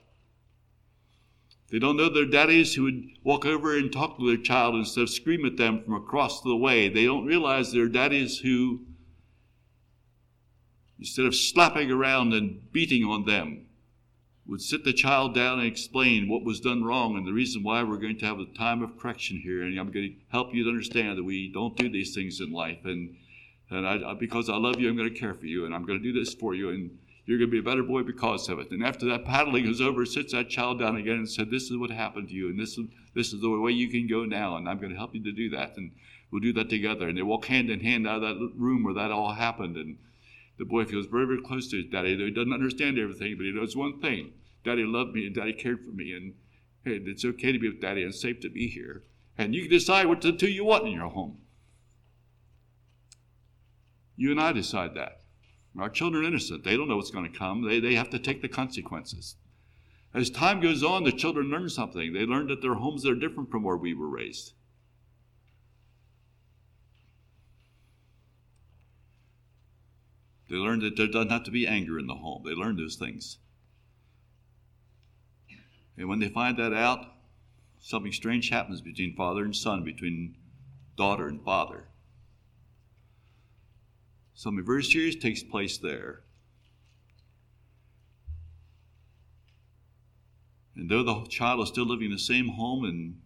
They 1.69 1.79
don't 1.79 1.97
know 1.97 2.09
their 2.09 2.25
daddies 2.25 2.75
who 2.75 2.83
would 2.83 3.03
walk 3.24 3.45
over 3.45 3.75
and 3.75 3.91
talk 3.91 4.17
to 4.17 4.27
their 4.27 4.41
child 4.41 4.75
instead 4.75 5.01
of 5.01 5.09
scream 5.09 5.45
at 5.45 5.57
them 5.57 5.83
from 5.83 5.95
across 5.95 6.41
the 6.41 6.55
way. 6.55 6.88
They 6.89 7.05
don't 7.05 7.25
realize 7.25 7.71
there 7.71 7.83
are 7.83 7.89
daddies 7.89 8.39
who, 8.39 8.86
instead 10.97 11.25
of 11.25 11.36
slapping 11.36 11.91
around 11.91 12.33
and 12.33 12.71
beating 12.71 13.03
on 13.03 13.25
them, 13.25 13.66
would 14.48 14.62
sit 14.62 14.84
the 14.84 14.94
child 14.94 15.36
down 15.36 15.60
and 15.60 15.68
explain 15.68 16.30
what 16.30 16.44
was 16.44 16.60
done 16.60 16.84
wrong 16.84 17.18
and 17.18 17.27
the 17.27 17.34
reason 17.34 17.63
why 17.63 17.84
we're 17.84 17.98
going 17.98 18.18
to 18.18 18.25
have 18.25 18.39
a 18.39 18.46
time 18.46 18.82
of 18.82 18.98
correction 18.98 19.38
here. 19.38 19.63
And 19.63 19.77
I'm 19.77 19.92
going 19.92 20.13
to 20.13 20.16
help 20.30 20.54
you 20.54 20.63
to 20.63 20.70
understand 20.70 21.18
that 21.18 21.24
we 21.24 21.51
don't 21.51 21.75
do 21.75 21.89
these 21.89 22.16
things 22.16 22.39
in 22.39 22.51
life. 22.51 22.86
And, 22.86 23.16
and 23.70 23.86
I, 23.86 24.13
because 24.13 24.50
I 24.50 24.56
love 24.56 24.80
you, 24.80 24.89
I'm 24.89 24.96
going 24.96 25.13
to 25.13 25.20
care 25.20 25.34
for 25.34 25.46
you 25.46 25.66
and 25.66 25.75
I'm 25.75 25.86
going 25.86 26.01
to 26.01 26.13
do 26.13 26.18
this 26.18 26.34
for 26.34 26.56
you. 26.56 26.70
And 26.70 26.98
you're 27.27 27.38
going 27.38 27.50
to 27.50 27.51
be 27.51 27.60
a 27.60 27.62
better 27.62 27.84
boy 27.84 28.04
because 28.04 28.48
of 28.48 28.58
it. 28.60 28.72
And 28.72 28.84
after 28.86 29.06
that 29.08 29.25
paddling 29.25 29.68
is 29.68 29.82
over, 29.82 30.06
sits 30.06 30.32
that 30.32 30.50
child 30.50 30.80
down 30.80 30.96
again 30.96 31.16
and 31.18 31.30
said, 31.30 31.51
This 31.51 31.63
is 31.63 31.75
what 31.75 31.92
happened 31.92 32.30
to 32.30 32.34
you, 32.34 32.50
and 32.50 32.58
this 32.58 32.77
is, 32.77 32.88
this 33.13 33.34
is 33.34 33.42
the 33.42 33.50
way 33.50 33.72
you 33.72 33.89
can 33.89 34.08
go 34.08 34.24
now, 34.24 34.56
and 34.56 34.68
I'm 34.68 34.80
going 34.80 34.92
to 34.92 34.98
help 34.98 35.13
you 35.13 35.22
to 35.24 35.34
do 35.34 35.50
that. 35.50 35.75
And 35.75 35.92
we'll 36.32 36.42
do 36.42 36.54
that 36.54 36.70
together. 36.70 37.10
And 37.10 37.18
they 37.18 37.24
walk 37.24 37.46
hand 37.46 37.70
in 37.70 37.82
hand 37.82 38.08
out 38.08 38.24
of 38.24 38.39
that 38.39 38.51
room 38.56 38.86
where 38.86 38.94
that 38.94 39.12
all 39.12 39.34
happened. 39.34 39.75
And 39.75 39.98
the 40.58 40.66
boy 40.66 40.86
feels 40.86 41.06
very, 41.08 41.26
very 41.26 41.42
close 41.42 41.68
to 41.70 41.78
his 41.78 41.86
daddy. 41.86 42.18
He 42.18 42.32
doesn't 42.32 42.54
understand 42.54 42.98
everything, 42.98 43.36
but 43.38 43.46
he 43.46 43.52
knows 43.52 43.76
one 43.76 44.00
thing 44.00 44.34
Daddy 44.64 44.84
loved 44.84 45.14
me 45.14 45.26
and 45.26 45.36
Daddy 45.36 45.54
cared 45.54 45.84
for 45.86 45.92
me, 45.92 46.12
and, 46.14 46.34
and 46.84 47.08
it's 47.08 47.24
okay 47.24 47.52
to 47.52 47.60
be 47.60 47.70
with 47.70 47.82
Daddy 47.82 48.04
and 48.04 48.14
safe 48.14 48.40
to 48.42 48.50
be 48.50 48.68
here. 48.68 49.04
And 49.38 49.54
you 49.54 49.62
can 49.62 49.72
decide 49.72 50.08
what 50.08 50.22
the 50.22 50.34
two 50.34 50.50
you 50.50 50.66
want 50.66 50.88
in 50.88 50.94
your 50.94 51.10
home. 51.10 51.38
You 54.16 54.32
and 54.32 54.42
I 54.42 54.52
decide 54.52 54.96
that. 54.96 55.22
Our 55.80 55.90
children 55.90 56.24
are 56.24 56.28
innocent. 56.28 56.64
They 56.64 56.76
don't 56.76 56.88
know 56.88 56.98
what's 56.98 57.12
going 57.12 57.32
to 57.32 57.38
come. 57.38 57.62
They, 57.62 57.80
they 57.80 57.94
have 57.94 58.10
to 58.10 58.20
take 58.20 58.42
the 58.42 58.48
consequences. 58.48 59.36
As 60.12 60.32
time 60.32 60.60
goes 60.60 60.84
on, 60.84 61.04
the 61.04 61.12
children 61.12 61.52
learn 61.52 61.70
something. 61.70 62.14
They 62.14 62.26
learn 62.26 62.48
that 62.48 62.64
their 62.64 62.74
homes 62.74 63.06
are 63.06 63.14
different 63.14 63.52
from 63.52 63.64
where 63.64 63.78
we 63.78 63.94
were 63.94 64.10
raised. 64.10 64.54
They 70.50 70.56
learn 70.56 70.80
that 70.80 70.96
there 70.96 71.08
doesn't 71.08 71.32
have 71.32 71.44
to 71.44 71.51
be 71.51 71.68
anger 71.68 72.00
in 72.00 72.08
the 72.08 72.16
home. 72.16 72.44
They 72.46 72.54
learn 72.54 72.77
those 72.77 72.96
things. 72.96 73.38
And 75.98 76.08
when 76.08 76.20
they 76.20 76.30
find 76.30 76.58
that 76.58 76.74
out, 76.74 77.06
something 77.80 78.12
strange 78.12 78.50
happens 78.50 78.82
between 78.82 79.16
father 79.16 79.44
and 79.44 79.56
son, 79.56 79.84
between 79.84 80.38
daughter 80.96 81.27
and 81.27 81.44
father. 81.44 81.86
Something 84.34 84.66
very 84.66 84.84
serious 84.84 85.16
takes 85.16 85.42
place 85.42 85.77
there. 85.77 86.22
And 90.75 90.89
though 90.92 91.04
the 91.04 91.25
child 91.27 91.62
is 91.62 91.70
still 91.70 91.88
living 91.88 92.06
in 92.06 92.12
the 92.12 92.20
same 92.20 92.50
home 92.50 92.86
and 92.86 93.20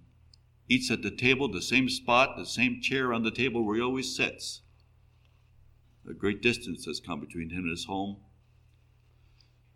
eats 0.69 0.89
at 0.89 1.01
the 1.01 1.11
table, 1.11 1.49
the 1.49 1.61
same 1.61 1.89
spot, 1.89 2.37
the 2.37 2.45
same 2.45 2.81
chair 2.81 3.13
on 3.13 3.23
the 3.23 3.31
table 3.31 3.65
where 3.65 3.75
he 3.75 3.81
always 3.81 4.15
sits, 4.15 4.61
a 6.09 6.13
great 6.13 6.41
distance 6.41 6.85
has 6.85 6.99
come 6.99 7.19
between 7.19 7.49
him 7.49 7.63
and 7.63 7.71
his 7.71 7.85
home. 7.85 8.17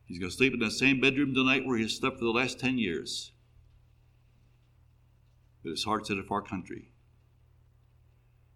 He's 0.05 0.19
going 0.19 0.29
to 0.29 0.35
sleep 0.35 0.53
in 0.53 0.59
the 0.59 0.69
same 0.69 0.99
bedroom 0.99 1.33
tonight 1.33 1.65
where 1.65 1.77
he 1.77 1.83
has 1.83 1.95
slept 1.95 2.19
for 2.19 2.25
the 2.25 2.31
last 2.31 2.59
10 2.59 2.77
years. 2.77 3.31
But 5.63 5.71
his 5.71 5.83
heart's 5.83 6.09
in 6.09 6.19
a 6.19 6.23
far 6.23 6.41
country. 6.41 6.91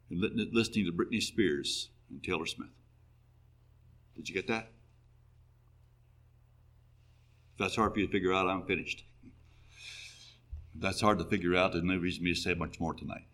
And 0.09 0.19
listening 0.51 0.85
to 0.85 0.91
Britney 0.91 1.21
Spears 1.21 1.89
and 2.09 2.23
Taylor 2.23 2.45
Smith. 2.45 2.69
Did 4.15 4.29
you 4.29 4.35
get 4.35 4.47
that? 4.47 4.71
If 7.53 7.59
that's 7.59 7.75
hard 7.75 7.93
for 7.93 7.99
you 7.99 8.07
to 8.07 8.11
figure 8.11 8.33
out, 8.33 8.47
I'm 8.47 8.65
finished. 8.65 9.03
If 10.75 10.81
that's 10.81 11.01
hard 11.01 11.19
to 11.19 11.25
figure 11.25 11.55
out, 11.55 11.71
there's 11.71 11.83
no 11.83 11.97
reason 11.97 12.19
for 12.19 12.25
me 12.25 12.33
to 12.33 12.39
say 12.39 12.53
much 12.53 12.79
more 12.79 12.93
tonight. 12.93 13.25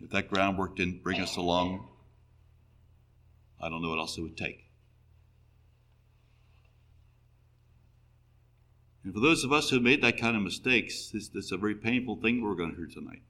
If 0.00 0.10
that 0.10 0.28
groundwork 0.28 0.76
didn't 0.76 1.02
bring 1.02 1.20
us 1.20 1.36
along, 1.36 1.88
I 3.60 3.68
don't 3.68 3.80
know 3.80 3.88
what 3.88 3.98
else 3.98 4.18
it 4.18 4.22
would 4.22 4.36
take. 4.36 4.64
And 9.04 9.12
for 9.12 9.20
those 9.20 9.44
of 9.44 9.52
us 9.52 9.70
who 9.70 9.80
made 9.80 10.02
that 10.02 10.18
kind 10.18 10.36
of 10.36 10.42
mistakes, 10.42 11.10
this, 11.12 11.28
this 11.28 11.46
is 11.46 11.52
a 11.52 11.58
very 11.58 11.74
painful 11.74 12.16
thing 12.16 12.42
we're 12.42 12.54
going 12.54 12.70
to 12.70 12.76
hear 12.76 12.86
tonight. 12.86 13.22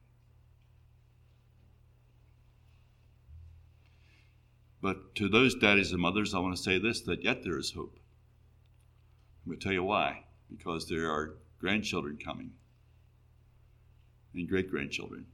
But 4.81 5.15
to 5.15 5.27
those 5.27 5.55
daddies 5.55 5.91
and 5.91 6.01
mothers, 6.01 6.33
I 6.33 6.39
want 6.39 6.55
to 6.55 6.61
say 6.61 6.79
this 6.79 7.01
that 7.01 7.23
yet 7.23 7.43
there 7.43 7.57
is 7.57 7.71
hope. 7.71 7.97
I'm 9.43 9.51
going 9.51 9.59
to 9.59 9.63
tell 9.63 9.73
you 9.73 9.83
why. 9.83 10.23
Because 10.49 10.87
there 10.87 11.09
are 11.11 11.35
grandchildren 11.59 12.17
coming 12.23 12.51
and 14.33 14.47
great 14.47 14.69
grandchildren. 14.69 15.25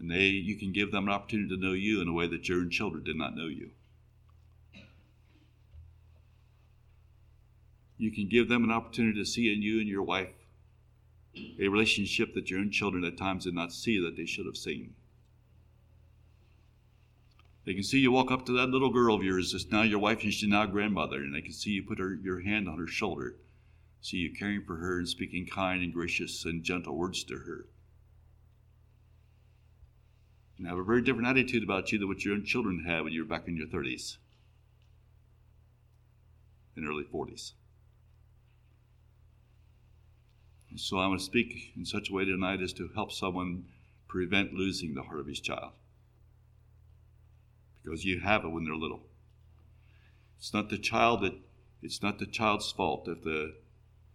And 0.00 0.10
they 0.10 0.28
you 0.28 0.56
can 0.56 0.72
give 0.72 0.90
them 0.90 1.08
an 1.08 1.14
opportunity 1.14 1.54
to 1.54 1.60
know 1.60 1.74
you 1.74 2.00
in 2.00 2.08
a 2.08 2.12
way 2.12 2.26
that 2.26 2.48
your 2.48 2.58
own 2.58 2.70
children 2.70 3.04
did 3.04 3.16
not 3.16 3.36
know 3.36 3.46
you. 3.46 3.70
You 7.98 8.10
can 8.10 8.28
give 8.28 8.48
them 8.48 8.64
an 8.64 8.70
opportunity 8.70 9.18
to 9.18 9.26
see 9.26 9.52
in 9.52 9.60
you 9.60 9.78
and 9.78 9.88
your 9.88 10.02
wife 10.02 10.32
a 11.60 11.68
relationship 11.68 12.34
that 12.34 12.50
your 12.50 12.60
own 12.60 12.70
children 12.70 13.04
at 13.04 13.18
times 13.18 13.44
did 13.44 13.54
not 13.54 13.72
see 13.72 14.00
that 14.00 14.16
they 14.16 14.24
should 14.24 14.46
have 14.46 14.56
seen. 14.56 14.94
They 17.66 17.74
can 17.74 17.82
see 17.82 17.98
you 17.98 18.10
walk 18.10 18.30
up 18.30 18.46
to 18.46 18.52
that 18.52 18.70
little 18.70 18.90
girl 18.90 19.14
of 19.14 19.22
yours 19.22 19.52
that's 19.52 19.70
now 19.70 19.82
your 19.82 19.98
wife 19.98 20.22
and 20.22 20.32
she's 20.32 20.48
now 20.48 20.64
grandmother, 20.64 21.18
and 21.18 21.34
they 21.34 21.42
can 21.42 21.52
see 21.52 21.70
you 21.70 21.82
put 21.82 21.98
her, 21.98 22.14
your 22.14 22.40
hand 22.40 22.68
on 22.68 22.78
her 22.78 22.86
shoulder, 22.86 23.36
see 24.00 24.16
you 24.16 24.34
caring 24.34 24.64
for 24.64 24.76
her 24.76 24.98
and 24.98 25.08
speaking 25.08 25.46
kind 25.46 25.82
and 25.82 25.92
gracious 25.92 26.46
and 26.46 26.64
gentle 26.64 26.96
words 26.96 27.22
to 27.24 27.34
her. 27.36 27.66
And 30.60 30.68
have 30.68 30.76
a 30.76 30.84
very 30.84 31.00
different 31.00 31.26
attitude 31.26 31.62
about 31.62 31.90
you 31.90 31.98
than 31.98 32.06
what 32.06 32.22
your 32.22 32.34
own 32.34 32.44
children 32.44 32.84
had 32.84 33.02
when 33.02 33.14
you 33.14 33.22
were 33.22 33.28
back 33.28 33.48
in 33.48 33.56
your 33.56 33.66
30s 33.66 34.18
and 36.76 36.86
early 36.86 37.04
40s. 37.04 37.52
And 40.68 40.78
so 40.78 40.98
I 40.98 41.06
want 41.06 41.18
to 41.18 41.24
speak 41.24 41.72
in 41.78 41.86
such 41.86 42.10
a 42.10 42.12
way 42.12 42.26
tonight 42.26 42.60
as 42.60 42.74
to 42.74 42.90
help 42.94 43.10
someone 43.10 43.64
prevent 44.06 44.52
losing 44.52 44.92
the 44.92 45.04
heart 45.04 45.20
of 45.20 45.26
his 45.26 45.40
child 45.40 45.72
because 47.82 48.04
you 48.04 48.20
have 48.20 48.44
it 48.44 48.48
when 48.48 48.66
they're 48.66 48.76
little. 48.76 49.00
It's 50.38 50.52
not 50.52 50.68
the 50.68 50.76
child 50.76 51.22
that 51.22 51.38
it's 51.80 52.02
not 52.02 52.18
the 52.18 52.26
child's 52.26 52.70
fault 52.70 53.08
if 53.08 53.22
the 53.22 53.54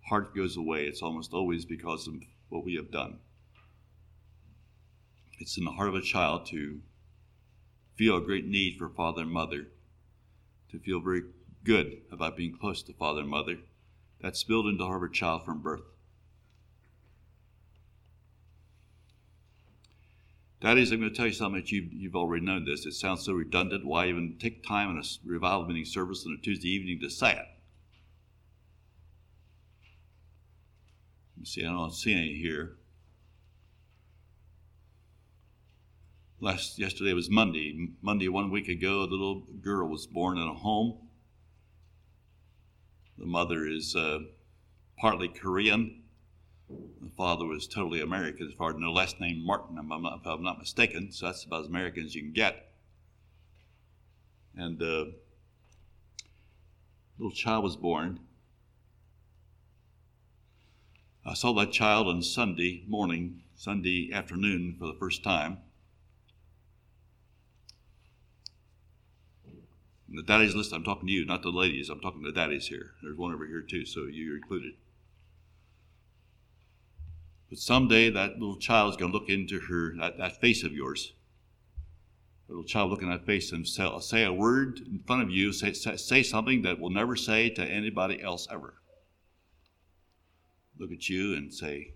heart 0.09 0.35
goes 0.35 0.57
away. 0.57 0.85
It's 0.85 1.01
almost 1.01 1.33
always 1.33 1.65
because 1.65 2.07
of 2.07 2.13
what 2.49 2.63
we 2.63 2.75
have 2.75 2.91
done. 2.91 3.17
It's 5.39 5.57
in 5.57 5.65
the 5.65 5.71
heart 5.71 5.89
of 5.89 5.95
a 5.95 6.01
child 6.01 6.45
to 6.47 6.81
feel 7.95 8.17
a 8.17 8.21
great 8.21 8.45
need 8.45 8.77
for 8.77 8.89
father 8.89 9.21
and 9.23 9.31
mother, 9.31 9.67
to 10.71 10.79
feel 10.79 10.99
very 10.99 11.23
good 11.63 11.97
about 12.11 12.37
being 12.37 12.57
close 12.57 12.81
to 12.83 12.93
father 12.93 13.21
and 13.21 13.29
mother. 13.29 13.57
That's 14.21 14.43
built 14.43 14.65
into 14.65 14.77
the 14.77 14.85
heart 14.85 15.03
of 15.03 15.09
a 15.11 15.13
child 15.13 15.45
from 15.45 15.61
birth. 15.61 15.83
Daddies, 20.61 20.91
I'm 20.91 20.99
going 20.99 21.11
to 21.11 21.15
tell 21.15 21.27
you 21.27 21.33
something 21.33 21.61
that 21.61 21.71
you've, 21.71 21.93
you've 21.93 22.15
already 22.15 22.43
known 22.43 22.65
this. 22.65 22.85
It 22.85 22.93
sounds 22.93 23.23
so 23.23 23.33
redundant. 23.33 23.85
Why 23.85 24.07
even 24.07 24.37
take 24.39 24.65
time 24.65 24.89
in 24.89 24.97
a 24.97 25.03
revival 25.23 25.67
meeting 25.67 25.85
service 25.85 26.25
on 26.25 26.35
a 26.39 26.41
Tuesday 26.41 26.69
evening 26.69 26.99
to 27.01 27.09
say 27.09 27.33
it? 27.33 27.45
See, 31.43 31.63
I 31.63 31.71
don't 31.71 31.93
see 31.93 32.13
any 32.13 32.33
here. 32.33 32.77
Last 36.45 36.77
yesterday 36.77 37.13
was 37.13 37.27
Monday. 37.27 37.89
Monday, 38.03 38.27
one 38.27 38.51
week 38.51 38.67
ago, 38.67 38.99
a 38.99 39.09
little 39.09 39.47
girl 39.63 39.89
was 39.89 40.05
born 40.05 40.37
in 40.37 40.47
a 40.47 40.53
home. 40.53 40.99
The 43.17 43.25
mother 43.25 43.65
is 43.65 43.95
uh, 43.95 44.19
partly 44.99 45.27
Korean 45.27 46.03
the 46.69 47.09
father 47.17 47.45
was 47.45 47.67
totally 47.67 47.99
American, 47.99 48.47
as 48.47 48.53
far 48.53 48.69
as 48.69 48.75
no 48.77 48.91
last 48.91 49.19
name 49.19 49.43
Martin, 49.43 49.79
if 49.79 49.91
I'm, 49.91 50.03
not, 50.03 50.19
if 50.19 50.27
I'm 50.27 50.43
not 50.43 50.59
mistaken. 50.59 51.11
So 51.11 51.25
that's 51.25 51.43
about 51.45 51.61
as 51.61 51.67
American 51.67 52.05
as 52.05 52.13
you 52.13 52.21
can 52.21 52.33
get. 52.33 52.73
And 54.55 54.79
uh, 54.79 55.05
little 57.17 57.33
child 57.33 57.63
was 57.63 57.75
born. 57.75 58.19
I 61.25 61.33
saw 61.33 61.53
that 61.53 61.71
child 61.71 62.07
on 62.07 62.21
Sunday 62.21 62.83
morning, 62.87 63.41
Sunday 63.55 64.11
afternoon 64.13 64.75
for 64.77 64.85
the 64.85 64.95
first 64.99 65.23
time. 65.23 65.57
And 70.07 70.17
the 70.17 70.23
daddies 70.23 70.53
list, 70.53 70.71
I'm 70.73 70.83
talking 70.83 71.07
to 71.07 71.13
you, 71.13 71.25
not 71.25 71.41
the 71.41 71.49
ladies. 71.49 71.89
I'm 71.89 71.99
talking 71.99 72.23
to 72.23 72.31
the 72.31 72.39
daddies 72.39 72.67
here. 72.67 72.91
There's 73.01 73.17
one 73.17 73.33
over 73.33 73.45
here 73.45 73.61
too, 73.61 73.85
so 73.85 74.05
you're 74.11 74.37
included. 74.37 74.73
But 77.49 77.59
someday 77.59 78.09
that 78.11 78.33
little 78.33 78.57
child 78.57 78.91
is 78.91 78.97
going 78.97 79.11
to 79.11 79.17
look 79.17 79.29
into 79.29 79.59
her, 79.61 79.95
that, 79.99 80.17
that 80.17 80.41
face 80.41 80.63
of 80.63 80.73
yours. 80.73 81.13
The 82.47 82.53
little 82.53 82.67
child 82.67 82.91
looking 82.91 83.11
at 83.11 83.19
that 83.19 83.25
face 83.25 83.51
and 83.51 83.67
say, 83.67 83.89
say 84.01 84.23
a 84.23 84.33
word 84.33 84.79
in 84.79 85.01
front 85.05 85.23
of 85.23 85.31
you, 85.31 85.51
say, 85.51 85.73
say, 85.73 86.21
something 86.21 86.61
that 86.61 86.79
will 86.79 86.91
never 86.91 87.15
say 87.15 87.49
to 87.49 87.63
anybody 87.63 88.21
else 88.21 88.47
ever. 88.51 88.75
Look 90.77 90.91
at 90.91 91.09
you 91.09 91.33
and 91.35 91.53
say, 91.53 91.93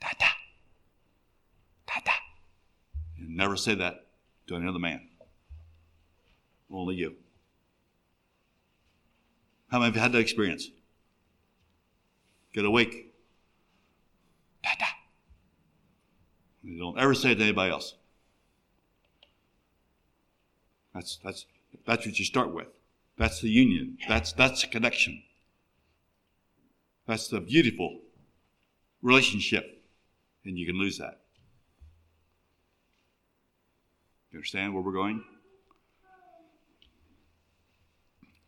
Dada, 0.00 0.30
Dada. 1.86 2.12
And 3.18 3.36
never 3.36 3.56
say 3.56 3.74
that 3.74 4.06
to 4.46 4.54
another 4.56 4.78
man. 4.78 5.08
Only 6.72 6.94
you. 6.94 7.16
How 9.70 9.78
many 9.78 9.90
of 9.90 9.94
you 9.94 10.00
had 10.00 10.12
that 10.12 10.18
experience? 10.18 10.68
Get 12.52 12.64
awake. 12.64 13.12
Dada. 14.62 14.84
You 16.62 16.78
don't 16.78 16.98
ever 16.98 17.14
say 17.14 17.32
it 17.32 17.36
to 17.36 17.42
anybody 17.42 17.72
else. 17.72 17.94
That's 20.94 21.18
that's 21.24 21.46
that's 21.86 22.06
what 22.06 22.18
you 22.18 22.24
start 22.24 22.54
with. 22.54 22.68
That's 23.16 23.40
the 23.40 23.48
union. 23.48 23.98
That's 24.08 24.32
that's 24.32 24.62
the 24.62 24.68
connection. 24.68 25.22
That's 27.06 27.28
the 27.28 27.40
beautiful 27.40 28.00
relationship. 29.00 29.82
And 30.44 30.58
you 30.58 30.66
can 30.66 30.76
lose 30.76 30.98
that. 30.98 31.20
You 34.30 34.38
understand 34.38 34.74
where 34.74 34.82
we're 34.82 34.92
going? 34.92 35.22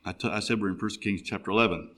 I, 0.07 0.13
t- 0.13 0.29
I 0.29 0.41
said 0.41 0.61
we're 0.61 0.69
in 0.69 0.75
1 0.75 0.91
Kings 1.01 1.23
chapter 1.23 1.51
11. 1.51 1.91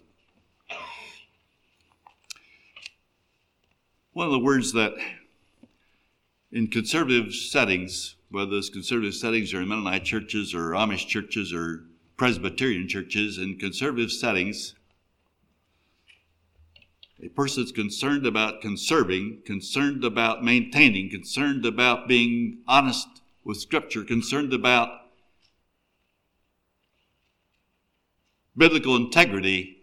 One 4.13 4.27
of 4.27 4.33
the 4.33 4.39
words 4.39 4.73
that 4.75 4.93
in 6.53 6.69
conservative 6.69 7.35
settings, 7.35 8.15
whether 8.31 8.57
it's 8.57 8.71
conservative 8.71 9.15
settings 9.15 9.53
or 9.53 9.67
Mennonite 9.67 10.05
churches 10.05 10.55
or 10.55 10.71
Amish 10.71 11.09
churches 11.09 11.53
or 11.53 11.83
Presbyterian 12.17 12.87
churches, 12.87 13.39
in 13.39 13.59
conservative 13.59 14.13
settings, 14.13 14.77
a 17.21 17.29
person 17.29 17.67
concerned 17.75 18.25
about 18.25 18.61
conserving, 18.61 19.43
concerned 19.45 20.05
about 20.05 20.45
maintaining, 20.45 21.11
concerned 21.11 21.67
about 21.67 22.07
being 22.07 22.59
honest 22.69 23.09
with 23.43 23.57
Scripture, 23.57 24.05
concerned 24.05 24.53
about 24.53 25.06
biblical 28.57 28.97
integrity, 28.97 29.79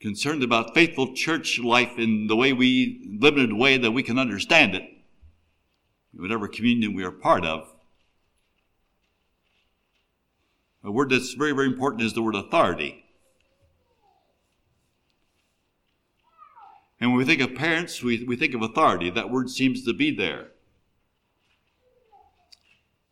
concerned 0.00 0.42
about 0.42 0.74
faithful 0.74 1.14
church 1.14 1.58
life 1.58 1.98
in 1.98 2.26
the 2.26 2.36
way 2.36 2.52
we 2.52 3.18
a 3.22 3.54
way 3.54 3.76
that 3.76 3.90
we 3.90 4.02
can 4.02 4.18
understand 4.18 4.74
it, 4.74 4.82
whatever 6.14 6.48
communion 6.48 6.94
we 6.94 7.04
are 7.04 7.10
part 7.10 7.44
of. 7.44 7.72
A 10.82 10.90
word 10.90 11.10
that's 11.10 11.34
very, 11.34 11.52
very 11.52 11.66
important 11.66 12.02
is 12.02 12.14
the 12.14 12.22
word 12.22 12.34
authority. 12.34 13.04
And 17.00 17.10
when 17.10 17.18
we 17.18 17.24
think 17.24 17.40
of 17.40 17.54
parents, 17.54 18.02
we, 18.02 18.24
we 18.24 18.36
think 18.36 18.54
of 18.54 18.62
authority. 18.62 19.10
That 19.10 19.30
word 19.30 19.50
seems 19.50 19.84
to 19.84 19.92
be 19.92 20.14
there. 20.14 20.49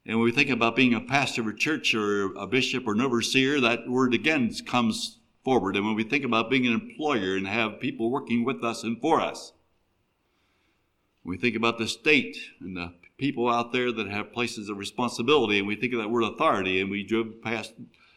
And 0.08 0.16
when 0.16 0.24
we 0.24 0.32
think 0.32 0.48
about 0.48 0.74
being 0.74 0.94
a 0.94 1.00
pastor 1.00 1.42
of 1.42 1.48
a 1.48 1.52
church 1.52 1.94
or 1.94 2.32
a 2.34 2.46
bishop 2.46 2.86
or 2.86 2.94
an 2.94 3.02
overseer, 3.02 3.60
that 3.60 3.86
word 3.86 4.14
again 4.14 4.50
comes 4.66 5.18
forward. 5.44 5.76
And 5.76 5.84
when 5.84 5.96
we 5.96 6.02
think 6.02 6.24
about 6.24 6.48
being 6.48 6.66
an 6.66 6.72
employer 6.72 7.36
and 7.36 7.46
have 7.46 7.78
people 7.78 8.10
working 8.10 8.42
with 8.42 8.64
us 8.64 8.84
and 8.84 8.98
for 9.02 9.20
us, 9.20 9.52
we 11.24 11.36
think 11.36 11.54
about 11.56 11.76
the 11.76 11.86
state 11.86 12.38
and 12.58 12.74
the 12.74 12.94
people 13.18 13.50
out 13.50 13.70
there 13.74 13.92
that 13.92 14.08
have 14.08 14.32
places 14.32 14.70
of 14.70 14.78
responsibility, 14.78 15.58
and 15.58 15.68
we 15.68 15.76
think 15.76 15.92
of 15.92 15.98
that 15.98 16.08
word 16.08 16.22
authority, 16.22 16.80
and 16.80 16.90
we 16.90 17.04
drove 17.04 17.42
past 17.42 17.74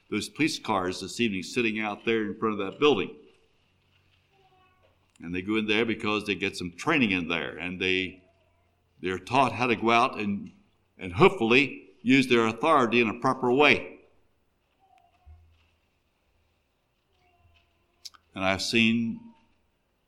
those 0.10 0.30
police 0.30 0.60
cars 0.60 1.02
this 1.02 1.20
evening 1.20 1.44
sitting 1.44 1.82
out 1.82 2.06
there 2.06 2.24
in 2.24 2.36
front 2.36 2.58
of 2.58 2.66
that 2.66 2.80
building. 2.80 3.14
And 5.22 5.36
they 5.36 5.42
go 5.42 5.58
in 5.58 5.68
there 5.68 5.86
because 5.86 6.26
they 6.26 6.36
get 6.36 6.56
some 6.56 6.72
training 6.72 7.12
in 7.12 7.28
there, 7.28 7.58
and 7.58 7.82
they 7.82 8.22
they're 9.02 9.20
taught 9.20 9.52
how 9.52 9.68
to 9.68 9.76
go 9.76 9.92
out 9.92 10.18
and 10.18 10.52
and 10.98 11.14
hopefully 11.14 11.81
use 12.02 12.28
their 12.28 12.48
authority 12.48 13.02
in 13.02 13.10
a 13.10 13.20
proper 13.20 13.52
way. 13.52 14.00
And 18.34 18.46
I've 18.46 18.62
seen 18.62 19.20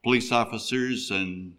police 0.03 0.31
officers 0.31 1.11
and 1.11 1.55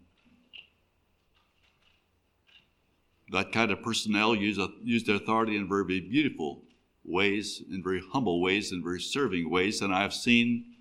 that 3.31 3.51
kind 3.51 3.71
of 3.71 3.81
personnel 3.81 4.35
use, 4.35 4.59
use 4.83 5.03
their 5.03 5.15
authority 5.15 5.57
in 5.57 5.67
very 5.67 5.83
beautiful 6.01 6.63
ways, 7.03 7.61
in 7.69 7.83
very 7.83 8.01
humble 8.11 8.41
ways, 8.41 8.71
in 8.71 8.83
very 8.83 9.01
serving 9.01 9.49
ways, 9.49 9.81
and 9.81 9.93
I've 9.93 10.13
seen 10.13 10.75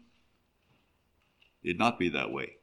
it 1.63 1.79
not 1.79 1.99
be 1.99 2.09
that 2.11 2.31
way. 2.31 2.57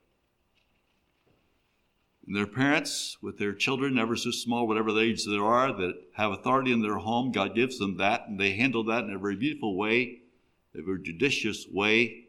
And 2.28 2.36
their 2.36 2.48
parents, 2.48 3.18
with 3.22 3.40
their 3.40 3.54
children, 3.54 3.98
ever 3.98 4.16
so 4.16 4.32
small, 4.32 4.68
whatever 4.68 4.92
the 4.92 5.02
age 5.02 5.26
they 5.26 5.38
are, 5.38 5.74
that 5.74 5.96
have 6.14 6.32
authority 6.32 6.72
in 6.72 6.82
their 6.82 6.98
home, 6.98 7.32
God 7.32 7.56
gives 7.56 7.80
them 7.80 7.98
that, 7.98 8.28
and 8.28 8.40
they 8.40 8.52
handle 8.52 8.84
that 8.86 9.04
in 9.04 9.14
a 9.14 9.20
very 9.20 9.36
beautiful 9.36 9.76
way, 9.76 10.22
a 10.76 10.82
very 10.82 11.02
judicious 11.02 11.68
way, 11.68 12.26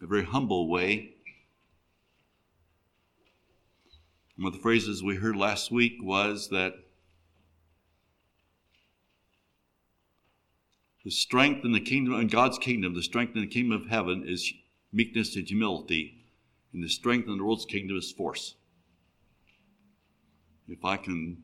a 0.00 0.06
very 0.06 0.24
humble 0.24 0.68
way. 0.68 1.14
One 4.36 4.48
of 4.48 4.52
the 4.52 4.62
phrases 4.62 5.02
we 5.02 5.16
heard 5.16 5.36
last 5.36 5.70
week 5.70 5.94
was 6.02 6.48
that 6.48 6.74
the 11.04 11.10
strength 11.10 11.64
in 11.64 11.72
the 11.72 11.80
kingdom, 11.80 12.14
in 12.20 12.26
God's 12.28 12.58
kingdom, 12.58 12.94
the 12.94 13.02
strength 13.02 13.34
in 13.34 13.42
the 13.42 13.46
kingdom 13.46 13.80
of 13.80 13.88
heaven 13.88 14.24
is 14.26 14.52
meekness 14.92 15.36
and 15.36 15.46
humility, 15.46 16.21
and 16.72 16.82
the 16.82 16.88
strength 16.88 17.28
in 17.28 17.36
the 17.36 17.44
world's 17.44 17.64
kingdom 17.64 17.96
is 17.96 18.12
force. 18.12 18.56
If 20.68 20.84
I 20.84 20.96
can, 20.96 21.42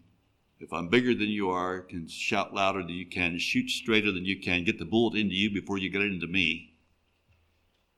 if 0.60 0.72
I'm 0.72 0.88
bigger 0.88 1.14
than 1.14 1.28
you 1.28 1.50
are, 1.50 1.80
can 1.80 2.08
shout 2.08 2.54
louder 2.54 2.82
than 2.82 2.94
you 2.94 3.06
can, 3.06 3.38
shoot 3.38 3.68
straighter 3.68 4.12
than 4.12 4.24
you 4.24 4.40
can, 4.40 4.64
get 4.64 4.78
the 4.78 4.84
bullet 4.84 5.18
into 5.18 5.34
you 5.34 5.50
before 5.50 5.78
you 5.78 5.90
get 5.90 6.02
it 6.02 6.12
into 6.12 6.26
me, 6.26 6.74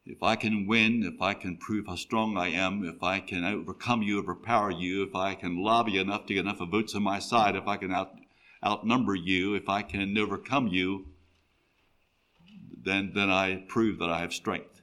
if 0.06 0.22
I 0.22 0.34
can 0.34 0.66
win, 0.66 1.02
if 1.04 1.20
I 1.20 1.34
can 1.34 1.56
prove 1.56 1.86
how 1.86 1.94
strong 1.94 2.36
I 2.36 2.48
am, 2.48 2.84
if 2.84 3.02
I 3.02 3.20
can 3.20 3.44
overcome 3.44 4.02
you, 4.02 4.18
overpower 4.18 4.70
you, 4.70 5.02
if 5.02 5.14
I 5.14 5.34
can 5.34 5.62
lobby 5.62 5.98
enough 5.98 6.26
to 6.26 6.34
get 6.34 6.40
enough 6.40 6.60
of 6.60 6.70
votes 6.70 6.94
on 6.94 7.02
my 7.02 7.18
side, 7.18 7.54
if 7.54 7.68
I 7.68 7.76
can 7.76 7.92
out, 7.92 8.14
outnumber 8.64 9.14
you, 9.14 9.54
if 9.54 9.68
I 9.68 9.82
can 9.82 10.16
overcome 10.18 10.68
you, 10.68 11.06
then, 12.82 13.12
then 13.14 13.30
I 13.30 13.64
prove 13.68 13.98
that 13.98 14.08
I 14.08 14.20
have 14.20 14.32
strength. 14.32 14.79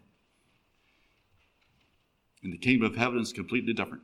And 2.47 2.53
the 2.53 2.57
kingdom 2.57 2.89
of 2.89 2.95
heaven 2.95 3.19
is 3.19 3.33
completely 3.33 3.73
different. 3.73 4.03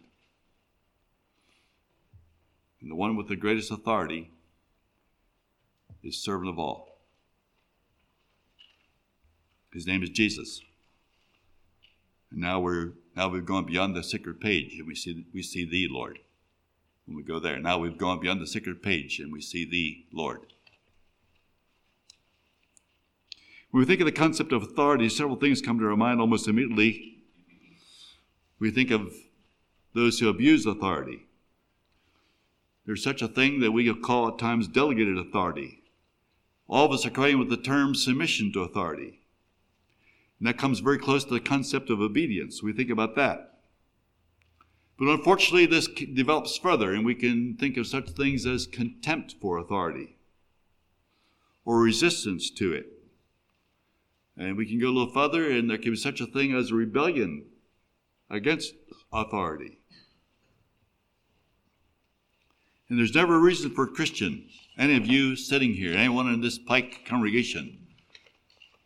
And 2.82 2.92
the 2.92 2.96
one 2.96 3.16
with 3.16 3.30
the 3.30 3.38
greatest 3.38 3.72
authority 3.72 4.32
is 6.04 6.22
servant 6.22 6.50
of 6.50 6.60
all. 6.60 6.98
His 9.72 9.88
name 9.88 10.04
is 10.04 10.10
Jesus. 10.10 10.60
And 12.32 12.42
now 12.42 12.60
we're 12.60 12.92
now 13.16 13.30
we've 13.30 13.46
gone 13.46 13.66
beyond 13.66 13.96
the 13.96 14.04
sacred 14.04 14.42
page 14.42 14.74
and 14.78 14.86
we 14.86 14.96
see 14.96 15.26
we 15.34 15.42
see 15.42 15.64
thee, 15.64 15.88
Lord. 15.90 16.20
When 17.06 17.16
we 17.16 17.24
go 17.24 17.40
there. 17.40 17.60
Now 17.60 17.78
we've 17.78 17.98
gone 17.98 18.20
beyond 18.20 18.42
the 18.42 18.48
sacred 18.48 18.84
page 18.84 19.20
and 19.20 19.32
we 19.32 19.40
see 19.40 19.64
thee, 19.64 20.06
Lord. 20.12 20.42
When 23.72 23.80
we 23.80 23.86
think 23.86 24.02
of 24.02 24.06
the 24.06 24.12
concept 24.12 24.52
of 24.52 24.64
authority, 24.64 25.08
several 25.08 25.38
things 25.38 25.62
come 25.62 25.80
to 25.80 25.86
our 25.86 25.96
mind 25.96 26.20
almost 26.20 26.50
immediately. 26.50 27.13
We 28.64 28.72
think 28.72 28.92
of 28.92 29.14
those 29.94 30.20
who 30.20 30.30
abuse 30.30 30.66
authority. 30.66 31.26
There's 32.86 33.04
such 33.04 33.22
a 33.22 33.28
thing 33.28 33.60
that 33.60 33.74
we 33.74 33.94
call 33.94 34.30
at 34.30 34.40
times 34.40 34.70
delegated 34.70 35.18
authority. 35.18 35.84
All 36.70 36.86
of 36.86 36.94
us 36.94 37.06
are 37.06 37.10
acquainted 37.10 37.40
with 37.40 37.50
the 37.50 37.58
term 37.58 37.94
submission 37.94 38.54
to 38.54 38.62
authority. 38.62 39.20
And 40.40 40.48
that 40.48 40.58
comes 40.58 40.80
very 40.80 40.98
close 40.98 41.26
to 41.26 41.34
the 41.34 41.42
concept 41.42 41.90
of 41.90 42.00
obedience. 42.00 42.64
We 42.64 42.72
think 42.72 42.90
about 42.90 43.18
that. 43.18 43.60
But 44.98 45.10
unfortunately, 45.10 45.66
this 45.66 45.90
develops 45.90 46.56
further, 46.56 46.94
and 46.94 47.06
we 47.06 47.16
can 47.16 47.58
think 47.58 47.76
of 47.76 47.86
such 47.86 48.12
things 48.12 48.46
as 48.46 48.66
contempt 48.66 49.36
for 49.42 49.58
authority 49.58 50.16
or 51.66 51.82
resistance 51.82 52.50
to 52.52 52.72
it. 52.72 52.86
And 54.38 54.56
we 54.56 54.66
can 54.66 54.80
go 54.80 54.88
a 54.88 54.96
little 54.96 55.14
further, 55.14 55.52
and 55.52 55.70
there 55.70 55.78
can 55.78 55.92
be 55.92 55.98
such 55.98 56.22
a 56.22 56.26
thing 56.26 56.56
as 56.56 56.72
rebellion 56.72 57.48
against 58.34 58.74
authority. 59.12 59.78
And 62.90 63.00
there's 63.00 63.16
never 63.16 63.36
a 63.36 63.40
reason 63.40 63.72
for 63.72 63.86
a 63.86 63.88
Christian, 63.88 64.50
any 64.78 64.98
of 64.98 65.06
you 65.06 65.36
sitting 65.36 65.74
here, 65.74 65.96
anyone 65.96 66.28
in 66.28 66.42
this 66.42 66.60
Pike 66.60 67.06
congregation, 67.06 67.80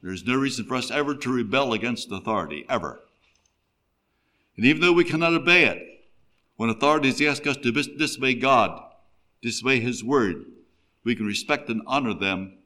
there's 0.03 0.25
no 0.25 0.35
reason 0.35 0.65
for 0.65 0.75
us 0.75 0.91
ever 0.91 1.15
to 1.15 1.33
rebel 1.33 1.73
against 1.73 2.11
authority, 2.11 2.65
ever. 2.69 2.99
And 4.55 4.65
even 4.65 4.81
though 4.81 4.93
we 4.93 5.03
cannot 5.03 5.33
obey 5.33 5.65
it, 5.65 5.83
when 6.55 6.69
authorities 6.69 7.21
ask 7.21 7.45
us 7.47 7.57
to 7.57 7.71
disobey 7.71 8.35
God, 8.35 8.81
disobey 9.41 9.79
His 9.79 10.03
word, 10.03 10.45
we 11.03 11.15
can 11.15 11.25
respect 11.25 11.69
and 11.69 11.81
honor 11.87 12.13
them, 12.13 12.57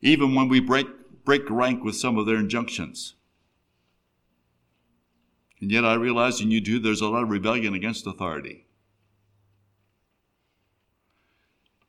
even 0.00 0.34
when 0.34 0.48
we 0.48 0.60
break, 0.60 0.86
break 1.24 1.48
rank 1.50 1.82
with 1.82 1.96
some 1.96 2.18
of 2.18 2.26
their 2.26 2.36
injunctions. 2.36 3.15
And 5.60 5.70
yet 5.70 5.84
I 5.84 5.94
realize, 5.94 6.40
and 6.40 6.52
you 6.52 6.60
do, 6.60 6.78
there's 6.78 7.00
a 7.00 7.08
lot 7.08 7.22
of 7.22 7.30
rebellion 7.30 7.74
against 7.74 8.06
authority. 8.06 8.66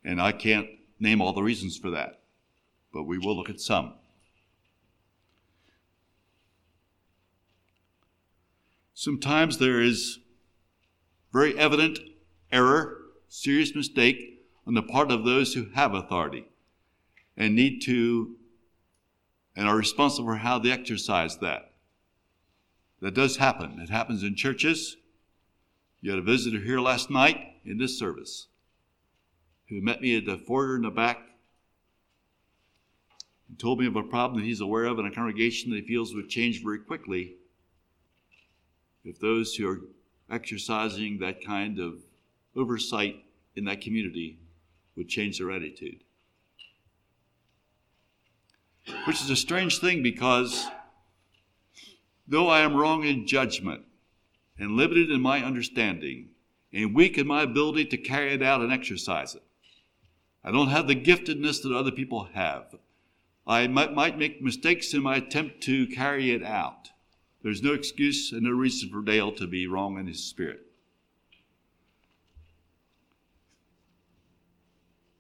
And 0.04 0.22
I 0.22 0.32
can't 0.32 0.68
name 1.00 1.22
all 1.22 1.34
the 1.34 1.44
reasons 1.44 1.78
for 1.78 1.90
that 1.92 2.18
but 2.98 3.04
we 3.04 3.20
will 3.20 3.38
look 3.38 3.50
at 3.50 3.62
some. 3.62 3.94
Sometimes 8.96 9.60
there 9.60 9.80
is 9.80 10.18
very 11.32 11.56
evident 11.60 12.00
error, 12.52 12.98
serious 13.28 13.76
mistake 13.76 14.42
on 14.66 14.74
the 14.74 14.82
part 14.82 15.12
of 15.12 15.26
those 15.26 15.54
who 15.54 15.68
have 15.76 15.94
authority 15.94 16.48
and 17.36 17.56
need 17.56 17.82
to 17.82 18.36
and 19.56 19.68
are 19.68 19.78
responsible 19.78 20.30
for 20.30 20.38
how 20.38 20.58
they 20.58 20.72
exercise 20.72 21.38
that. 21.38 21.67
That 23.02 23.14
does 23.14 23.38
happen. 23.38 23.80
It 23.80 23.90
happens 23.90 24.24
in 24.24 24.36
churches. 24.36 24.98
You 26.02 26.12
had 26.12 26.20
a 26.20 26.24
visitor 26.24 26.60
here 26.60 26.80
last 26.80 27.10
night 27.10 27.38
in 27.66 27.78
this 27.78 27.98
service 27.98 28.48
who 29.70 29.82
met 29.82 30.02
me 30.02 30.16
at 30.18 30.26
the 30.26 30.38
foyer 30.38 30.76
in 30.76 30.84
the 30.84 30.90
back 30.90 31.20
and 33.50 33.60
told 33.60 33.80
me 33.80 33.88
of 33.88 33.96
a 33.96 34.04
problem 34.04 34.40
that 34.40 34.48
he's 34.48 34.62
aware 34.62 34.86
of 34.86 35.00
in 35.00 35.06
a 35.06 35.12
congregation 35.12 35.72
that 35.72 35.82
he 35.82 35.88
feels 35.88 36.14
would 36.14 36.30
change 36.30 36.64
very 36.64 36.80
quickly 36.80 37.36
if 39.04 39.20
those 39.20 39.56
who 39.56 39.68
are 39.68 39.82
exercising 40.30 41.20
that 41.20 41.44
kind 41.44 41.80
of 41.80 42.04
oversight 42.56 43.24
in 43.56 43.66
that 43.66 43.82
community 43.82 44.40
would 44.96 45.08
change 45.08 45.38
their 45.38 45.52
attitude. 45.52 46.04
Which 49.06 49.22
is 49.22 49.30
a 49.30 49.36
strange 49.36 49.80
thing 49.80 50.02
because 50.02 50.68
though 52.28 52.50
I 52.50 52.62
am 52.62 52.76
wrong 52.76 53.04
in 53.04 53.28
judgment 53.28 53.84
and 54.58 54.76
limited 54.76 55.10
in 55.10 55.22
my 55.22 55.44
understanding 55.44 56.30
and 56.74 56.94
weak 56.94 57.18
in 57.18 57.28
my 57.28 57.44
ability 57.44 57.86
to 57.86 57.98
carry 57.98 58.34
it 58.34 58.44
out 58.44 58.62
and 58.62 58.72
exercise 58.72 59.36
it, 59.36 59.44
I 60.44 60.52
don't 60.52 60.70
have 60.70 60.88
the 60.88 60.96
giftedness 60.96 61.62
that 61.64 61.76
other 61.76 61.92
people 61.92 62.30
have. 62.34 62.76
I 63.46 63.68
might, 63.68 63.94
might 63.94 64.18
make 64.18 64.42
mistakes 64.42 64.94
in 64.94 65.02
my 65.02 65.18
attempt 65.18 65.62
to 65.64 65.88
carry 65.88 66.32
it 66.32 66.44
out. 66.44 66.90
There's 67.44 67.64
no 67.64 67.74
excuse 67.74 68.32
and 68.32 68.42
no 68.42 68.52
reason 68.52 68.90
for 68.90 69.02
Dale 69.02 69.32
to 69.34 69.48
be 69.48 69.68
wrong 69.68 69.98
in 69.98 70.08
his 70.08 70.24
spirit. 70.24 70.62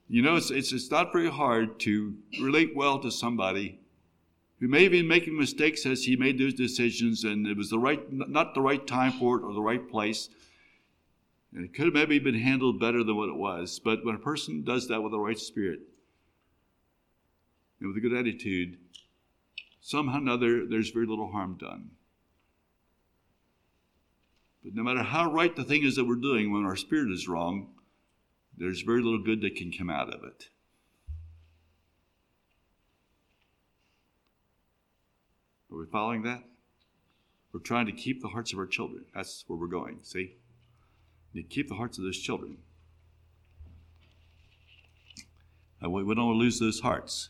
You 0.09 0.21
know, 0.21 0.35
it's, 0.35 0.51
it's, 0.51 0.71
it's 0.71 0.91
not 0.91 1.11
very 1.11 1.29
hard 1.29 1.79
to 1.81 2.15
relate 2.41 2.75
well 2.75 2.99
to 2.99 3.11
somebody 3.11 3.79
who 4.59 4.67
may 4.67 4.83
have 4.83 4.91
been 4.91 5.07
making 5.07 5.37
mistakes 5.37 5.85
as 5.85 6.03
he 6.03 6.15
made 6.15 6.39
those 6.39 6.53
decisions 6.53 7.23
and 7.23 7.45
it 7.45 7.55
was 7.55 7.69
the 7.69 7.79
right, 7.79 8.01
not 8.11 8.53
the 8.53 8.61
right 8.61 8.85
time 8.87 9.11
for 9.11 9.37
it 9.37 9.43
or 9.43 9.53
the 9.53 9.61
right 9.61 9.89
place. 9.89 10.29
And 11.53 11.63
it 11.63 11.73
could 11.73 11.85
have 11.85 11.93
maybe 11.93 12.19
been 12.19 12.39
handled 12.39 12.79
better 12.79 13.03
than 13.03 13.15
what 13.15 13.29
it 13.29 13.35
was. 13.35 13.79
But 13.79 14.03
when 14.03 14.15
a 14.15 14.19
person 14.19 14.63
does 14.63 14.87
that 14.87 15.01
with 15.01 15.11
the 15.11 15.19
right 15.19 15.39
spirit, 15.39 15.79
and 17.79 17.87
with 17.87 17.97
a 17.97 18.01
good 18.01 18.17
attitude, 18.17 18.77
somehow 19.79 20.17
or 20.17 20.21
another, 20.21 20.65
there's 20.65 20.89
very 20.89 21.05
little 21.05 21.31
harm 21.31 21.57
done. 21.59 21.91
But 24.63 24.75
no 24.75 24.83
matter 24.83 25.03
how 25.03 25.31
right 25.31 25.55
the 25.55 25.63
thing 25.63 25.83
is 25.83 25.95
that 25.95 26.05
we're 26.05 26.15
doing, 26.15 26.51
when 26.51 26.65
our 26.65 26.75
spirit 26.75 27.11
is 27.11 27.27
wrong, 27.27 27.69
there's 28.57 28.81
very 28.81 29.01
little 29.01 29.23
good 29.23 29.41
that 29.41 29.55
can 29.55 29.71
come 29.71 29.89
out 29.89 30.13
of 30.13 30.23
it. 30.23 30.49
Are 35.71 35.77
we 35.77 35.85
following 35.91 36.23
that? 36.23 36.43
We're 37.51 37.59
trying 37.59 37.85
to 37.87 37.91
keep 37.91 38.21
the 38.21 38.29
hearts 38.29 38.53
of 38.53 38.59
our 38.59 38.67
children. 38.67 39.05
That's 39.13 39.43
where 39.47 39.57
we're 39.57 39.67
going, 39.67 39.99
see? 40.03 40.35
You 41.33 41.43
keep 41.43 41.67
the 41.67 41.75
hearts 41.75 41.97
of 41.97 42.03
those 42.03 42.17
children. 42.17 42.57
And 45.81 45.91
we 45.91 46.01
don't 46.01 46.25
want 46.25 46.35
to 46.35 46.39
lose 46.39 46.59
those 46.59 46.79
hearts. 46.79 47.29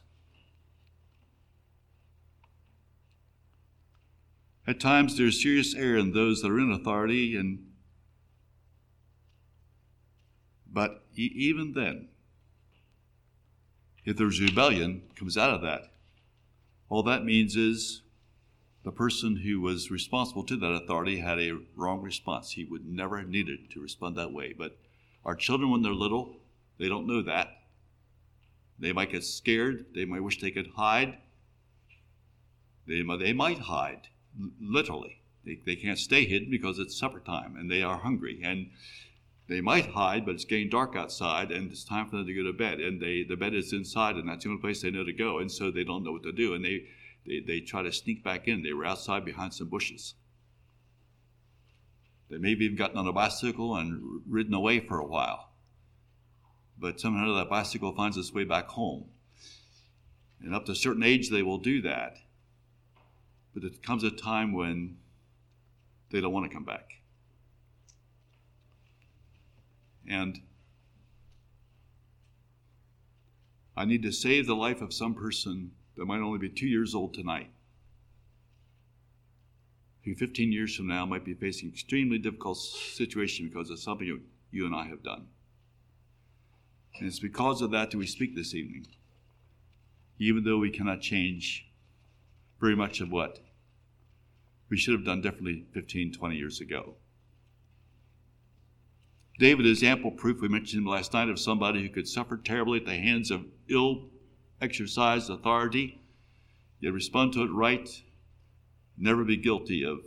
At 4.65 4.79
times, 4.79 5.17
there's 5.17 5.41
serious 5.41 5.75
error 5.75 5.97
in 5.97 6.13
those 6.13 6.41
that 6.41 6.51
are 6.51 6.59
in 6.59 6.71
authority, 6.71 7.35
and 7.35 7.67
But 10.77 11.05
even 11.15 11.73
then, 11.73 12.09
if 14.05 14.15
there's 14.15 14.39
rebellion 14.39 15.01
comes 15.15 15.35
out 15.35 15.49
of 15.49 15.61
that, 15.63 15.91
all 16.87 17.01
that 17.01 17.25
means 17.25 17.55
is 17.55 18.03
the 18.87 18.91
person 18.93 19.35
who 19.35 19.59
was 19.59 19.91
responsible 19.91 20.45
to 20.45 20.55
that 20.55 20.71
authority 20.71 21.19
had 21.19 21.37
a 21.41 21.59
wrong 21.75 22.01
response. 22.01 22.51
He 22.51 22.63
would 22.63 22.85
never 22.85 23.17
have 23.17 23.27
needed 23.27 23.69
to 23.71 23.81
respond 23.81 24.15
that 24.15 24.31
way. 24.31 24.53
But 24.57 24.77
our 25.25 25.35
children, 25.35 25.69
when 25.69 25.81
they're 25.81 25.91
little, 25.91 26.37
they 26.79 26.87
don't 26.87 27.05
know 27.05 27.21
that. 27.21 27.49
They 28.79 28.93
might 28.93 29.11
get 29.11 29.25
scared. 29.25 29.87
They 29.93 30.05
might 30.05 30.23
wish 30.23 30.39
they 30.39 30.51
could 30.51 30.69
hide. 30.77 31.17
They, 32.87 33.03
they 33.19 33.33
might 33.33 33.59
hide, 33.59 34.07
literally. 34.61 35.19
They, 35.43 35.59
they 35.65 35.75
can't 35.75 35.99
stay 35.99 36.23
hidden 36.23 36.49
because 36.49 36.79
it's 36.79 36.97
supper 36.97 37.19
time 37.19 37.57
and 37.57 37.69
they 37.69 37.83
are 37.83 37.97
hungry. 37.97 38.39
And 38.41 38.69
they 39.49 39.59
might 39.59 39.87
hide, 39.87 40.25
but 40.25 40.35
it's 40.35 40.45
getting 40.45 40.69
dark 40.69 40.95
outside 40.95 41.51
and 41.51 41.69
it's 41.73 41.83
time 41.83 42.09
for 42.09 42.15
them 42.15 42.27
to 42.27 42.33
go 42.33 42.43
to 42.43 42.53
bed. 42.53 42.79
And 42.79 43.01
they, 43.01 43.25
the 43.27 43.35
bed 43.35 43.53
is 43.53 43.73
inside 43.73 44.15
and 44.15 44.29
that's 44.29 44.45
the 44.45 44.49
only 44.49 44.61
place 44.61 44.81
they 44.81 44.91
know 44.91 45.03
to 45.03 45.11
go. 45.11 45.39
And 45.39 45.51
so 45.51 45.71
they 45.71 45.83
don't 45.83 46.05
know 46.05 46.13
what 46.13 46.23
to 46.23 46.31
do. 46.31 46.53
And 46.53 46.63
they, 46.63 46.85
they, 47.27 47.41
they 47.45 47.59
try 47.59 47.83
to 47.83 47.91
sneak 47.91 48.23
back 48.23 48.47
in. 48.47 48.63
They 48.63 48.73
were 48.73 48.85
outside 48.85 49.25
behind 49.25 49.53
some 49.53 49.67
bushes. 49.67 50.15
They 52.29 52.37
maybe 52.37 52.65
even 52.65 52.77
gotten 52.77 52.97
on 52.97 53.07
a 53.07 53.13
bicycle 53.13 53.75
and 53.75 54.21
ridden 54.27 54.53
away 54.53 54.79
for 54.79 54.99
a 54.99 55.05
while. 55.05 55.51
But 56.79 56.99
somehow 56.99 57.35
that 57.35 57.49
bicycle 57.49 57.93
finds 57.93 58.17
its 58.17 58.33
way 58.33 58.43
back 58.43 58.67
home. 58.67 59.05
And 60.41 60.53
up 60.53 60.65
to 60.65 60.71
a 60.71 60.75
certain 60.75 61.03
age, 61.03 61.29
they 61.29 61.41
will 61.41 61.57
do 61.57 61.81
that. 61.81 62.17
But 63.53 63.63
it 63.63 63.83
comes 63.83 64.03
a 64.03 64.11
time 64.11 64.53
when 64.53 64.97
they 66.11 66.21
don't 66.21 66.31
want 66.31 66.49
to 66.49 66.53
come 66.53 66.63
back. 66.63 67.01
And 70.07 70.39
I 73.75 73.85
need 73.85 74.03
to 74.03 74.11
save 74.11 74.47
the 74.47 74.55
life 74.55 74.81
of 74.81 74.93
some 74.93 75.13
person 75.13 75.71
that 75.97 76.05
might 76.05 76.19
only 76.19 76.39
be 76.39 76.49
two 76.49 76.67
years 76.67 76.95
old 76.95 77.13
tonight, 77.13 77.49
who 80.03 80.15
15 80.15 80.51
years 80.51 80.75
from 80.75 80.87
now 80.87 81.05
might 81.05 81.25
be 81.25 81.33
facing 81.33 81.69
extremely 81.69 82.17
difficult 82.17 82.57
situation 82.57 83.47
because 83.47 83.69
of 83.69 83.79
something 83.79 84.21
you 84.51 84.65
and 84.65 84.75
I 84.75 84.85
have 84.85 85.03
done. 85.03 85.27
And 86.97 87.07
it's 87.07 87.19
because 87.19 87.61
of 87.61 87.71
that 87.71 87.91
that 87.91 87.97
we 87.97 88.07
speak 88.07 88.35
this 88.35 88.55
evening, 88.55 88.87
even 90.19 90.43
though 90.43 90.57
we 90.57 90.71
cannot 90.71 91.01
change 91.01 91.67
very 92.59 92.75
much 92.75 93.01
of 93.01 93.11
what 93.11 93.39
we 94.69 94.77
should 94.77 94.93
have 94.93 95.05
done 95.05 95.21
differently 95.21 95.65
15, 95.73 96.13
20 96.13 96.35
years 96.35 96.61
ago. 96.61 96.95
David 99.39 99.65
is 99.67 99.83
ample 99.83 100.11
proof, 100.11 100.41
we 100.41 100.47
mentioned 100.47 100.81
him 100.81 100.87
last 100.87 101.13
night, 101.13 101.29
of 101.29 101.39
somebody 101.39 101.81
who 101.81 101.89
could 101.89 102.07
suffer 102.07 102.37
terribly 102.37 102.79
at 102.79 102.85
the 102.85 102.95
hands 102.95 103.29
of 103.29 103.45
ill 103.69 104.09
exercised 104.61 105.29
authority, 105.29 106.01
yet 106.79 106.93
respond 106.93 107.33
to 107.33 107.43
it 107.43 107.51
right, 107.51 107.89
never 108.97 109.23
be 109.23 109.37
guilty 109.37 109.83
of 109.83 109.99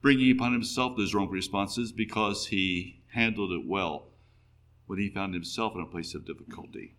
bringing 0.00 0.30
upon 0.30 0.52
himself 0.52 0.96
those 0.96 1.14
wrong 1.14 1.28
responses 1.28 1.92
because 1.92 2.46
he 2.46 3.00
handled 3.12 3.52
it 3.52 3.66
well 3.66 4.06
when 4.86 4.98
he 4.98 5.08
found 5.08 5.34
himself 5.34 5.74
in 5.74 5.80
a 5.80 5.86
place 5.86 6.14
of 6.14 6.24
difficulty. 6.24 6.94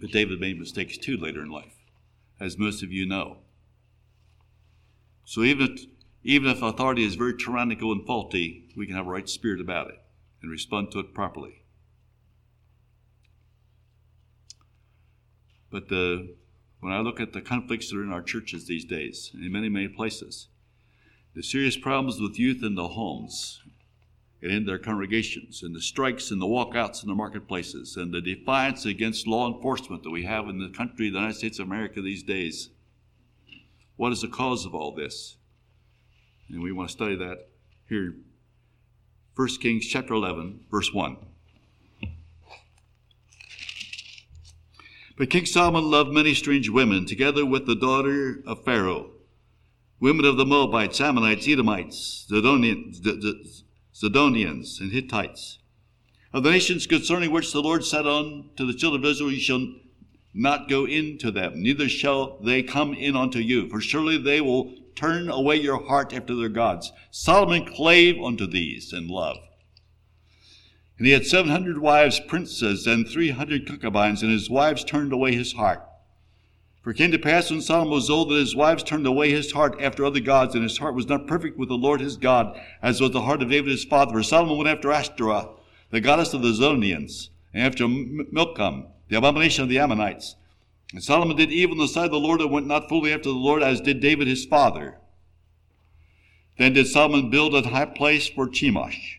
But 0.00 0.10
David 0.10 0.40
made 0.40 0.58
mistakes 0.58 0.98
too 0.98 1.16
later 1.16 1.42
in 1.42 1.50
life, 1.50 1.76
as 2.40 2.58
most 2.58 2.82
of 2.82 2.92
you 2.92 3.06
know. 3.06 3.38
So 5.24 5.42
even 5.42 5.72
if, 5.72 5.86
even 6.22 6.50
if 6.50 6.62
authority 6.62 7.04
is 7.04 7.14
very 7.14 7.36
tyrannical 7.36 7.92
and 7.92 8.06
faulty, 8.06 8.68
we 8.76 8.86
can 8.86 8.96
have 8.96 9.06
a 9.06 9.10
right 9.10 9.28
spirit 9.28 9.60
about 9.60 9.88
it 9.88 10.00
and 10.42 10.50
respond 10.50 10.90
to 10.92 10.98
it 10.98 11.14
properly. 11.14 11.62
But 15.76 15.90
the, 15.90 16.34
when 16.80 16.94
I 16.94 17.00
look 17.00 17.20
at 17.20 17.34
the 17.34 17.42
conflicts 17.42 17.90
that 17.90 17.98
are 17.98 18.02
in 18.02 18.10
our 18.10 18.22
churches 18.22 18.66
these 18.66 18.86
days, 18.86 19.30
in 19.34 19.52
many, 19.52 19.68
many 19.68 19.88
places, 19.88 20.48
the 21.34 21.42
serious 21.42 21.76
problems 21.76 22.18
with 22.18 22.38
youth 22.38 22.62
in 22.62 22.76
the 22.76 22.88
homes 22.88 23.60
and 24.40 24.50
in 24.50 24.64
their 24.64 24.78
congregations, 24.78 25.62
and 25.62 25.74
the 25.74 25.82
strikes 25.82 26.30
and 26.30 26.40
the 26.40 26.46
walkouts 26.46 27.02
in 27.02 27.10
the 27.10 27.14
marketplaces, 27.14 27.94
and 27.94 28.14
the 28.14 28.22
defiance 28.22 28.86
against 28.86 29.26
law 29.26 29.54
enforcement 29.54 30.02
that 30.02 30.10
we 30.10 30.24
have 30.24 30.48
in 30.48 30.60
the 30.60 30.70
country, 30.70 31.10
the 31.10 31.18
United 31.18 31.36
States 31.36 31.58
of 31.58 31.66
America 31.66 32.00
these 32.00 32.22
days. 32.22 32.70
What 33.96 34.12
is 34.12 34.22
the 34.22 34.28
cause 34.28 34.64
of 34.64 34.74
all 34.74 34.94
this? 34.94 35.36
And 36.48 36.62
we 36.62 36.72
want 36.72 36.88
to 36.88 36.92
study 36.94 37.16
that 37.16 37.48
here. 37.86 38.14
1 39.34 39.48
Kings 39.60 39.86
chapter 39.86 40.14
11, 40.14 40.60
verse 40.70 40.94
1. 40.94 41.18
But 45.16 45.30
King 45.30 45.46
Solomon 45.46 45.90
loved 45.90 46.12
many 46.12 46.34
strange 46.34 46.68
women, 46.68 47.06
together 47.06 47.46
with 47.46 47.66
the 47.66 47.74
daughter 47.74 48.42
of 48.46 48.64
Pharaoh, 48.64 49.12
women 49.98 50.26
of 50.26 50.36
the 50.36 50.44
Moabites, 50.44 51.00
Ammonites, 51.00 51.48
Edomites, 51.48 52.26
Zidonians, 52.30 53.00
and 54.80 54.92
Hittites. 54.92 55.58
Of 56.34 56.42
the 56.42 56.50
nations 56.50 56.86
concerning 56.86 57.30
which 57.30 57.50
the 57.50 57.62
Lord 57.62 57.82
said 57.82 58.06
unto 58.06 58.66
the 58.66 58.74
children 58.74 59.02
of 59.02 59.10
Israel, 59.10 59.32
You 59.32 59.40
shall 59.40 59.66
not 60.34 60.68
go 60.68 60.86
into 60.86 61.30
them, 61.30 61.62
neither 61.62 61.88
shall 61.88 62.38
they 62.40 62.62
come 62.62 62.92
in 62.92 63.16
unto 63.16 63.38
you, 63.38 63.70
for 63.70 63.80
surely 63.80 64.18
they 64.18 64.42
will 64.42 64.74
turn 64.94 65.30
away 65.30 65.56
your 65.56 65.82
heart 65.86 66.12
after 66.12 66.34
their 66.34 66.50
gods. 66.50 66.92
Solomon 67.10 67.64
clave 67.64 68.16
unto 68.22 68.46
these 68.46 68.92
in 68.92 69.08
love. 69.08 69.38
And 70.98 71.06
he 71.06 71.12
had 71.12 71.26
seven 71.26 71.50
hundred 71.50 71.78
wives, 71.78 72.20
princes, 72.20 72.86
and 72.86 73.06
three 73.06 73.30
hundred 73.30 73.66
concubines, 73.66 74.22
and 74.22 74.32
his 74.32 74.48
wives 74.48 74.82
turned 74.82 75.12
away 75.12 75.34
his 75.34 75.52
heart. 75.52 75.86
For 76.82 76.90
it 76.90 76.96
came 76.96 77.10
to 77.10 77.18
pass 77.18 77.50
when 77.50 77.60
Solomon 77.60 77.92
was 77.92 78.08
old 78.08 78.30
that 78.30 78.36
his 78.36 78.56
wives 78.56 78.82
turned 78.82 79.06
away 79.06 79.30
his 79.30 79.52
heart 79.52 79.76
after 79.80 80.04
other 80.04 80.20
gods, 80.20 80.54
and 80.54 80.62
his 80.62 80.78
heart 80.78 80.94
was 80.94 81.08
not 81.08 81.26
perfect 81.26 81.58
with 81.58 81.68
the 81.68 81.74
Lord 81.74 82.00
his 82.00 82.16
God, 82.16 82.58
as 82.80 83.00
was 83.00 83.10
the 83.10 83.22
heart 83.22 83.42
of 83.42 83.50
David 83.50 83.70
his 83.70 83.84
father. 83.84 84.12
For 84.12 84.22
Solomon 84.22 84.56
went 84.56 84.70
after 84.70 84.90
Ashtoreth, 84.90 85.48
the 85.90 86.00
goddess 86.00 86.32
of 86.32 86.42
the 86.42 86.52
Zidonians, 86.52 87.28
and 87.52 87.62
after 87.62 87.86
Milcom, 87.88 88.86
the 89.08 89.18
abomination 89.18 89.64
of 89.64 89.68
the 89.68 89.78
Ammonites. 89.78 90.36
And 90.94 91.02
Solomon 91.02 91.36
did 91.36 91.52
evil 91.52 91.74
in 91.74 91.80
the 91.80 91.88
sight 91.88 92.06
of 92.06 92.12
the 92.12 92.20
Lord, 92.20 92.40
and 92.40 92.50
went 92.50 92.68
not 92.68 92.88
fully 92.88 93.12
after 93.12 93.28
the 93.28 93.34
Lord, 93.34 93.62
as 93.62 93.82
did 93.82 94.00
David 94.00 94.28
his 94.28 94.46
father. 94.46 94.98
Then 96.56 96.72
did 96.72 96.86
Solomon 96.86 97.28
build 97.28 97.54
a 97.54 97.68
high 97.68 97.84
place 97.84 98.28
for 98.28 98.48
Chemosh 98.48 99.15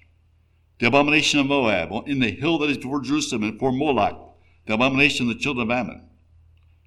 the 0.80 0.88
abomination 0.88 1.40
of 1.40 1.48
Moab, 1.48 2.08
in 2.08 2.20
the 2.20 2.32
hill 2.32 2.58
that 2.60 2.70
is 2.70 2.78
before 2.78 3.02
Jerusalem, 3.02 3.44
and 3.44 3.60
for 3.60 3.72
Moloch, 3.72 4.36
the 4.66 4.74
abomination 4.74 5.30
of 5.30 5.36
the 5.36 5.42
children 5.42 5.70
of 5.70 5.76
Ammon. 5.76 6.04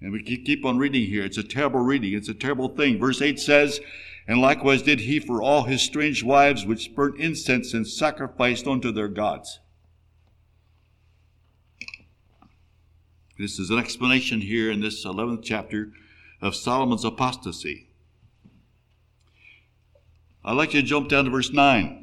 And 0.01 0.13
we 0.13 0.23
keep 0.23 0.65
on 0.65 0.79
reading 0.79 1.07
here. 1.07 1.25
It's 1.25 1.39
a 1.39 1.43
terrible 1.43 1.81
reading. 1.81 2.15
It's 2.15 2.29
a 2.29 2.35
terrible 2.35 2.69
thing. 2.69 2.99
Verse 2.99 3.21
8 3.21 3.39
says, 3.39 3.81
And 4.27 4.41
likewise 4.41 4.83
did 4.83 5.01
he 5.01 5.19
for 5.19 5.43
all 5.43 5.65
his 5.65 5.83
strange 5.83 6.23
wives 6.23 6.65
which 6.65 6.95
burnt 6.95 7.21
incense 7.21 7.75
and 7.75 7.87
sacrificed 7.87 8.67
unto 8.67 8.93
their 8.93 9.09
gods. 9.09 9.61
This 13.39 13.59
is 13.59 13.71
an 13.71 13.79
explanation 13.79 14.41
here 14.41 14.71
in 14.71 14.81
this 14.81 15.05
11th 15.05 15.43
chapter 15.43 15.93
of 16.41 16.55
Solomon's 16.55 17.05
apostasy. 17.05 17.89
I'd 20.45 20.57
like 20.57 20.73
you 20.73 20.81
to 20.81 20.87
jump 20.87 21.09
down 21.09 21.25
to 21.25 21.31
verse 21.31 21.51
9. 21.51 22.00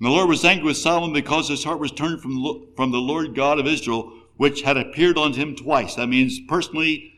And 0.00 0.06
the 0.06 0.12
Lord 0.12 0.30
was 0.30 0.46
angry 0.46 0.64
with 0.64 0.78
Solomon 0.78 1.12
because 1.12 1.48
his 1.48 1.62
heart 1.62 1.78
was 1.78 1.92
turned 1.92 2.22
from 2.22 2.42
the, 2.42 2.66
from 2.74 2.90
the 2.90 2.98
Lord 2.98 3.34
God 3.34 3.60
of 3.60 3.66
Israel, 3.66 4.10
which 4.38 4.62
had 4.62 4.78
appeared 4.78 5.18
unto 5.18 5.38
him 5.38 5.54
twice. 5.54 5.96
That 5.96 6.06
means 6.06 6.40
personally, 6.48 7.12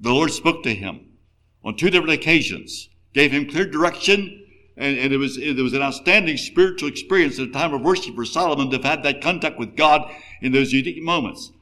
the 0.00 0.12
Lord 0.12 0.32
spoke 0.32 0.64
to 0.64 0.74
him 0.74 1.06
on 1.62 1.76
two 1.76 1.88
different 1.88 2.14
occasions, 2.14 2.88
gave 3.14 3.30
him 3.30 3.48
clear 3.48 3.64
direction, 3.64 4.44
and, 4.76 4.98
and 4.98 5.12
it 5.12 5.18
was 5.18 5.36
it 5.36 5.56
was 5.56 5.72
an 5.72 5.82
outstanding 5.82 6.36
spiritual 6.36 6.88
experience 6.88 7.38
at 7.38 7.48
a 7.48 7.52
time 7.52 7.72
of 7.72 7.82
worship 7.82 8.16
for 8.16 8.24
Solomon 8.24 8.70
to 8.70 8.78
have 8.78 8.84
had 8.84 9.02
that 9.04 9.22
contact 9.22 9.56
with 9.56 9.76
God 9.76 10.10
in 10.40 10.50
those 10.50 10.72
unique 10.72 11.02
moments. 11.02 11.52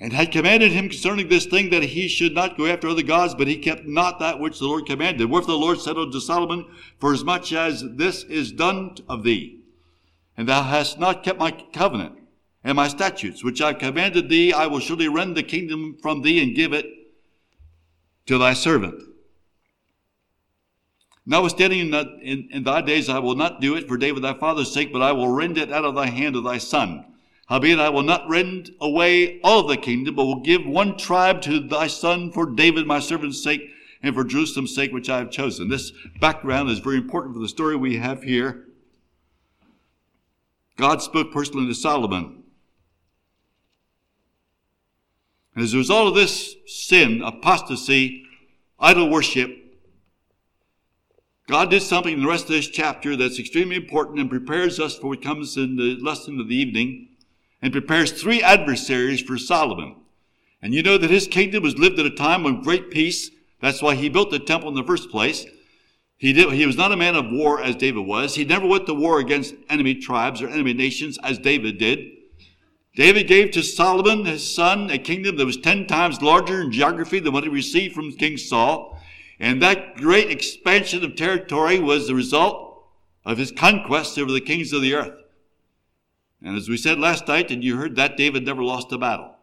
And 0.00 0.12
had 0.12 0.30
commanded 0.30 0.70
him 0.70 0.90
concerning 0.90 1.28
this 1.28 1.46
thing 1.46 1.70
that 1.70 1.82
he 1.82 2.08
should 2.08 2.34
not 2.34 2.58
go 2.58 2.66
after 2.66 2.88
other 2.88 3.02
gods, 3.02 3.34
but 3.34 3.48
he 3.48 3.56
kept 3.56 3.86
not 3.86 4.20
that 4.20 4.38
which 4.38 4.58
the 4.58 4.66
Lord 4.66 4.86
commanded. 4.86 5.30
Wherefore 5.30 5.54
the 5.54 5.58
Lord 5.58 5.80
said 5.80 5.96
unto 5.96 6.20
Solomon, 6.20 6.66
For 7.00 7.12
as 7.12 7.24
much 7.24 7.52
as 7.52 7.82
this 7.96 8.22
is 8.24 8.52
done 8.52 8.96
of 9.08 9.24
thee, 9.24 9.57
and 10.38 10.48
thou 10.48 10.62
hast 10.62 11.00
not 11.00 11.24
kept 11.24 11.40
my 11.40 11.50
covenant 11.50 12.14
and 12.62 12.76
my 12.76 12.86
statutes, 12.86 13.42
which 13.42 13.60
I 13.60 13.72
commanded 13.72 14.28
thee, 14.28 14.52
I 14.52 14.68
will 14.68 14.78
surely 14.78 15.08
rend 15.08 15.36
the 15.36 15.42
kingdom 15.42 15.98
from 16.00 16.22
thee 16.22 16.40
and 16.40 16.54
give 16.54 16.72
it 16.72 16.86
to 18.26 18.38
thy 18.38 18.54
servant. 18.54 19.02
Notwithstanding, 21.26 21.80
in, 21.80 21.94
in, 22.22 22.48
in 22.52 22.62
thy 22.62 22.82
days 22.82 23.08
I 23.08 23.18
will 23.18 23.34
not 23.34 23.60
do 23.60 23.74
it 23.74 23.88
for 23.88 23.96
David 23.96 24.22
thy 24.22 24.34
father's 24.34 24.72
sake, 24.72 24.92
but 24.92 25.02
I 25.02 25.10
will 25.10 25.28
rend 25.28 25.58
it 25.58 25.72
out 25.72 25.84
of 25.84 25.96
thy 25.96 26.06
hand 26.06 26.36
of 26.36 26.44
thy 26.44 26.58
son. 26.58 27.04
Howbeit 27.48 27.80
I 27.80 27.88
will 27.88 28.04
not 28.04 28.28
rend 28.28 28.70
away 28.80 29.40
all 29.42 29.64
the 29.66 29.76
kingdom, 29.76 30.14
but 30.14 30.24
will 30.24 30.40
give 30.40 30.64
one 30.64 30.96
tribe 30.96 31.42
to 31.42 31.58
thy 31.58 31.88
son 31.88 32.30
for 32.30 32.46
David 32.46 32.86
my 32.86 33.00
servant's 33.00 33.42
sake 33.42 33.70
and 34.02 34.14
for 34.14 34.22
Jerusalem's 34.22 34.74
sake, 34.74 34.92
which 34.92 35.10
I 35.10 35.18
have 35.18 35.30
chosen. 35.30 35.68
This 35.68 35.92
background 36.20 36.70
is 36.70 36.78
very 36.78 36.98
important 36.98 37.34
for 37.34 37.40
the 37.40 37.48
story 37.48 37.74
we 37.74 37.96
have 37.96 38.22
here 38.22 38.67
God 40.78 41.02
spoke 41.02 41.32
personally 41.32 41.66
to 41.66 41.74
Solomon. 41.74 42.44
And 45.54 45.64
as 45.64 45.74
a 45.74 45.78
result 45.78 46.08
of 46.08 46.14
this 46.14 46.54
sin, 46.66 47.20
apostasy, 47.20 48.24
idol 48.78 49.10
worship, 49.10 49.50
God 51.48 51.70
did 51.70 51.82
something 51.82 52.14
in 52.14 52.20
the 52.22 52.28
rest 52.28 52.44
of 52.44 52.50
this 52.50 52.68
chapter 52.68 53.16
that's 53.16 53.40
extremely 53.40 53.74
important 53.74 54.20
and 54.20 54.30
prepares 54.30 54.78
us 54.78 54.96
for 54.96 55.08
what 55.08 55.22
comes 55.22 55.56
in 55.56 55.76
the 55.76 55.96
lesson 56.00 56.40
of 56.40 56.48
the 56.48 56.54
evening 56.54 57.08
and 57.60 57.72
prepares 57.72 58.12
three 58.12 58.40
adversaries 58.40 59.20
for 59.20 59.36
Solomon. 59.36 59.96
And 60.62 60.74
you 60.74 60.82
know 60.84 60.96
that 60.96 61.10
his 61.10 61.26
kingdom 61.26 61.64
was 61.64 61.76
lived 61.76 61.98
at 61.98 62.06
a 62.06 62.10
time 62.10 62.46
of 62.46 62.62
great 62.62 62.90
peace. 62.90 63.30
That's 63.60 63.82
why 63.82 63.96
he 63.96 64.08
built 64.08 64.30
the 64.30 64.38
temple 64.38 64.68
in 64.68 64.76
the 64.76 64.84
first 64.84 65.10
place. 65.10 65.44
He, 66.18 66.32
did, 66.32 66.52
he 66.52 66.66
was 66.66 66.76
not 66.76 66.90
a 66.90 66.96
man 66.96 67.14
of 67.14 67.30
war 67.30 67.62
as 67.62 67.76
David 67.76 68.04
was. 68.04 68.34
He 68.34 68.44
never 68.44 68.66
went 68.66 68.86
to 68.86 68.94
war 68.94 69.20
against 69.20 69.54
enemy 69.70 69.94
tribes 69.94 70.42
or 70.42 70.48
enemy 70.48 70.74
nations 70.74 71.16
as 71.22 71.38
David 71.38 71.78
did. 71.78 72.10
David 72.96 73.28
gave 73.28 73.52
to 73.52 73.62
Solomon, 73.62 74.24
his 74.24 74.52
son, 74.52 74.90
a 74.90 74.98
kingdom 74.98 75.36
that 75.36 75.46
was 75.46 75.56
ten 75.56 75.86
times 75.86 76.20
larger 76.20 76.60
in 76.62 76.72
geography 76.72 77.20
than 77.20 77.32
what 77.32 77.44
he 77.44 77.48
received 77.48 77.94
from 77.94 78.10
King 78.10 78.36
Saul. 78.36 78.98
And 79.38 79.62
that 79.62 79.96
great 79.96 80.28
expansion 80.28 81.04
of 81.04 81.14
territory 81.14 81.78
was 81.78 82.08
the 82.08 82.16
result 82.16 82.84
of 83.24 83.38
his 83.38 83.52
conquests 83.52 84.18
over 84.18 84.32
the 84.32 84.40
kings 84.40 84.72
of 84.72 84.82
the 84.82 84.94
earth. 84.94 85.14
And 86.42 86.56
as 86.56 86.68
we 86.68 86.76
said 86.76 86.98
last 86.98 87.28
night, 87.28 87.52
and 87.52 87.62
you 87.62 87.76
heard 87.76 87.94
that 87.94 88.16
David 88.16 88.44
never 88.44 88.64
lost 88.64 88.90
a 88.90 88.98
battle. 88.98 89.36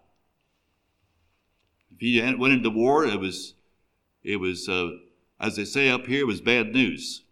If 1.93 2.01
he 2.01 2.21
went 2.35 2.53
into 2.53 2.69
war, 2.69 3.05
it 3.05 3.21
was, 3.21 3.53
it 4.21 4.35
was, 4.35 4.67
uh, 4.67 4.89
as 5.39 5.55
they 5.55 5.65
say 5.65 5.89
up 5.89 6.07
here, 6.07 6.21
it 6.21 6.27
was 6.27 6.41
bad 6.41 6.73
news 6.73 7.23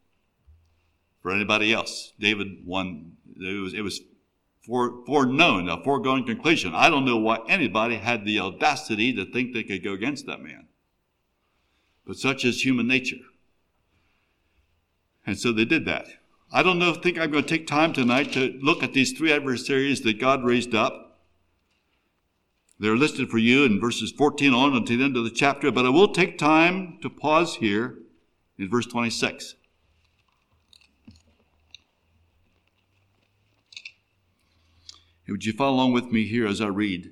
for 1.21 1.31
anybody 1.31 1.73
else. 1.73 2.13
David 2.19 2.65
won. 2.65 3.13
It 3.39 3.61
was, 3.61 3.73
it 3.73 3.81
was 3.81 4.01
for, 4.65 5.03
foreknown, 5.05 5.69
a 5.69 5.83
foregone 5.83 6.25
conclusion. 6.25 6.73
I 6.75 6.89
don't 6.89 7.05
know 7.05 7.17
why 7.17 7.39
anybody 7.47 7.95
had 7.95 8.25
the 8.25 8.39
audacity 8.39 9.13
to 9.13 9.25
think 9.25 9.53
they 9.53 9.63
could 9.63 9.83
go 9.83 9.93
against 9.93 10.25
that 10.27 10.41
man. 10.41 10.67
But 12.05 12.17
such 12.17 12.45
is 12.45 12.65
human 12.65 12.87
nature. 12.87 13.17
And 15.25 15.39
so 15.39 15.51
they 15.51 15.65
did 15.65 15.85
that. 15.85 16.07
I 16.51 16.61
don't 16.61 16.77
know, 16.77 16.93
think 16.93 17.17
I'm 17.17 17.31
going 17.31 17.45
to 17.45 17.49
take 17.49 17.65
time 17.65 17.93
tonight 17.93 18.31
to 18.33 18.59
look 18.61 18.83
at 18.83 18.93
these 18.93 19.11
three 19.13 19.31
adversaries 19.31 20.01
that 20.01 20.19
God 20.19 20.43
raised 20.43 20.75
up. 20.75 21.12
They're 22.83 22.97
listed 22.97 23.29
for 23.29 23.37
you 23.37 23.63
in 23.63 23.79
verses 23.79 24.11
14 24.11 24.53
on 24.53 24.75
until 24.75 24.97
the 24.97 25.05
end 25.05 25.15
of 25.15 25.23
the 25.23 25.29
chapter, 25.29 25.71
but 25.71 25.85
I 25.85 25.89
will 25.89 26.09
take 26.09 26.37
time 26.37 26.97
to 27.01 27.09
pause 27.09 27.55
here 27.55 27.97
in 28.57 28.69
verse 28.69 28.85
26. 28.85 29.55
Would 35.29 35.45
you 35.45 35.53
follow 35.53 35.75
along 35.75 35.93
with 35.93 36.11
me 36.11 36.27
here 36.27 36.45
as 36.45 36.59
I 36.59 36.67
read 36.67 37.09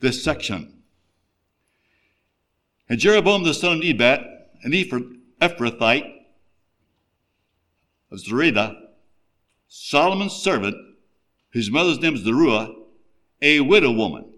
this 0.00 0.24
section? 0.24 0.84
And 2.88 2.98
Jeroboam 2.98 3.44
the 3.44 3.52
son 3.52 3.74
of 3.74 3.78
Nebat, 3.80 4.20
an 4.62 4.72
Ephrathite 4.72 6.14
of 8.10 8.18
Zereda, 8.20 8.74
Solomon's 9.68 10.32
servant, 10.32 10.93
whose 11.54 11.70
mother's 11.70 12.00
name 12.00 12.16
is 12.16 12.22
Zeruiah, 12.22 12.74
a 13.40 13.60
widow 13.60 13.92
woman. 13.92 14.34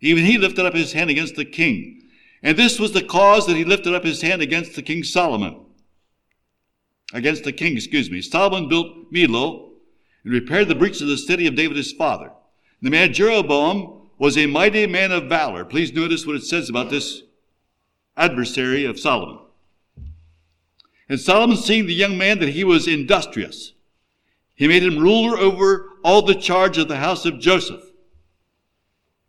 Even 0.00 0.24
he 0.24 0.38
lifted 0.38 0.64
up 0.64 0.74
his 0.74 0.92
hand 0.92 1.10
against 1.10 1.34
the 1.34 1.44
king. 1.44 2.02
And 2.42 2.56
this 2.56 2.78
was 2.78 2.92
the 2.92 3.02
cause 3.02 3.46
that 3.46 3.56
he 3.56 3.64
lifted 3.64 3.92
up 3.92 4.04
his 4.04 4.22
hand 4.22 4.40
against 4.40 4.74
the 4.76 4.82
king 4.82 5.02
Solomon. 5.02 5.66
Against 7.12 7.42
the 7.42 7.52
king, 7.52 7.76
excuse 7.76 8.08
me. 8.10 8.22
Solomon 8.22 8.68
built 8.68 9.12
Millo 9.12 9.70
and 10.22 10.32
repaired 10.32 10.68
the 10.68 10.76
breach 10.76 11.00
of 11.00 11.08
the 11.08 11.18
city 11.18 11.46
of 11.48 11.56
David 11.56 11.76
his 11.76 11.92
father. 11.92 12.30
The 12.80 12.90
man 12.90 13.12
Jeroboam 13.12 14.08
was 14.18 14.38
a 14.38 14.46
mighty 14.46 14.86
man 14.86 15.10
of 15.10 15.24
valor. 15.24 15.64
Please 15.64 15.92
notice 15.92 16.24
what 16.24 16.36
it 16.36 16.44
says 16.44 16.68
about 16.68 16.90
this 16.90 17.22
adversary 18.16 18.84
of 18.84 19.00
Solomon. 19.00 19.40
And 21.08 21.18
Solomon 21.18 21.56
seeing 21.56 21.86
the 21.86 21.94
young 21.94 22.16
man 22.16 22.38
that 22.38 22.50
he 22.50 22.62
was 22.62 22.86
industrious, 22.86 23.72
he 24.58 24.66
made 24.66 24.82
him 24.82 24.98
ruler 24.98 25.38
over 25.38 25.86
all 26.02 26.20
the 26.20 26.34
charge 26.34 26.78
of 26.78 26.88
the 26.88 26.96
house 26.96 27.24
of 27.24 27.38
Joseph. 27.38 27.80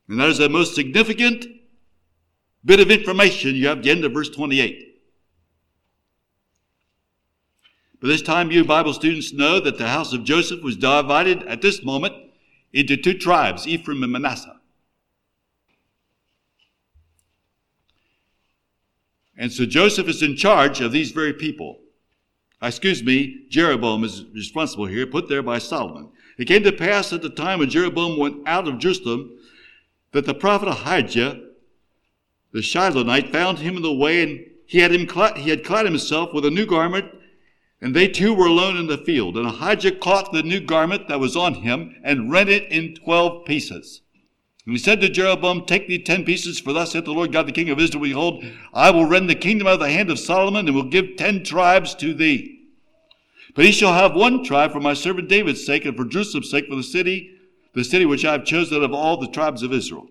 And 0.08 0.20
that 0.20 0.28
is 0.28 0.40
the 0.40 0.50
most 0.50 0.74
significant 0.74 1.46
bit 2.66 2.80
of 2.80 2.90
information 2.90 3.56
you 3.56 3.68
have 3.68 3.78
at 3.78 3.84
the 3.84 3.92
end 3.92 4.04
of 4.04 4.12
verse 4.12 4.30
28. 4.32 5.02
By 8.02 8.08
this 8.08 8.24
time, 8.24 8.50
you 8.50 8.66
Bible 8.66 8.92
students 8.92 9.32
know 9.32 9.60
that 9.60 9.78
the 9.78 9.88
house 9.88 10.14
of 10.14 10.24
Joseph 10.24 10.64
was 10.64 10.76
divided 10.76 11.44
at 11.44 11.62
this 11.62 11.84
moment 11.84 12.16
into 12.74 12.98
two 12.98 13.14
tribes, 13.14 13.68
Ephraim 13.68 14.02
and 14.02 14.12
Manasseh. 14.12 14.60
And 19.38 19.54
so 19.54 19.68
Joseph 19.68 20.08
is 20.08 20.24
in 20.24 20.36
charge 20.36 20.82
of 20.82 20.92
these 20.92 21.12
very 21.12 21.34
people. 21.34 21.82
Uh, 22.62 22.68
excuse 22.68 23.02
me, 23.04 23.46
Jeroboam 23.50 24.04
is 24.04 24.26
responsible 24.34 24.86
here, 24.86 25.08
put 25.08 25.30
there 25.30 25.42
by 25.42 25.60
Solomon. 25.60 26.10
It 26.38 26.46
came 26.46 26.64
to 26.64 26.72
pass 26.72 27.14
at 27.14 27.22
the 27.22 27.30
time 27.30 27.60
when 27.60 27.70
Jeroboam 27.70 28.18
went 28.18 28.48
out 28.48 28.68
of 28.68 28.80
Jerusalem 28.80 29.38
that 30.12 30.26
the 30.26 30.34
prophet 30.34 30.68
Ahijah, 30.68 31.42
the 32.52 32.60
Shilonite, 32.60 33.32
found 33.32 33.60
him 33.60 33.78
in 33.78 33.82
the 33.82 33.94
way, 33.94 34.24
and 34.24 34.46
he 34.66 34.80
had, 34.80 34.92
him 34.92 35.08
clad, 35.08 35.38
he 35.38 35.50
had 35.50 35.64
clad 35.64 35.86
himself 35.86 36.34
with 36.34 36.46
a 36.46 36.52
new 36.52 36.66
garment, 36.66 37.06
and 37.82 37.96
they 37.96 38.08
two 38.08 38.34
were 38.34 38.48
alone 38.48 38.76
in 38.76 38.88
the 38.88 38.98
field. 38.98 39.38
And 39.38 39.48
Ahijah 39.48 39.94
caught 39.94 40.34
the 40.34 40.44
new 40.44 40.60
garment 40.60 41.08
that 41.08 41.20
was 41.20 41.38
on 41.38 41.56
him 41.56 41.96
and 42.04 42.32
rent 42.32 42.50
it 42.50 42.70
in 42.72 42.96
twelve 42.96 43.46
pieces. 43.46 44.02
And 44.70 44.78
he 44.78 44.84
said 44.84 45.02
to 45.02 45.10
Jeroboam, 45.10 45.66
Take 45.66 45.88
thee 45.88 45.98
ten 45.98 46.24
pieces, 46.24 46.60
for 46.60 46.74
thus 46.74 46.92
saith 46.92 47.06
the 47.06 47.12
Lord 47.12 47.32
God, 47.32 47.48
the 47.48 47.52
King 47.52 47.72
of 47.72 47.80
Israel, 47.80 48.04
Behold, 48.04 48.46
I 48.72 48.92
will 48.92 49.08
rend 49.08 49.28
the 49.28 49.34
kingdom 49.34 49.66
out 49.66 49.74
of 49.74 49.80
the 49.80 49.90
hand 49.90 50.12
of 50.12 50.20
Solomon, 50.20 50.68
and 50.68 50.76
will 50.76 50.84
give 50.84 51.16
ten 51.16 51.44
tribes 51.44 51.96
to 51.96 52.14
thee. 52.14 52.68
But 53.56 53.66
he 53.66 53.72
shall 53.72 53.94
have 53.94 54.14
one 54.14 54.44
tribe 54.44 54.72
for 54.72 54.80
my 54.80 54.94
servant 54.94 55.28
David's 55.28 55.66
sake, 55.66 55.86
and 55.86 55.98
for 55.98 56.06
Jerusalem's 56.06 56.52
sake, 56.52 56.68
for 56.68 56.76
the 56.76 56.84
city, 56.84 57.32
the 57.74 57.84
city 57.84 58.06
which 58.06 58.24
I 58.24 58.34
have 58.34 58.46
chosen 58.46 58.78
out 58.78 58.84
of 58.84 58.94
all 58.94 59.18
the 59.18 59.30
tribes 59.30 59.64
of 59.64 59.74
Israel. 59.74 60.06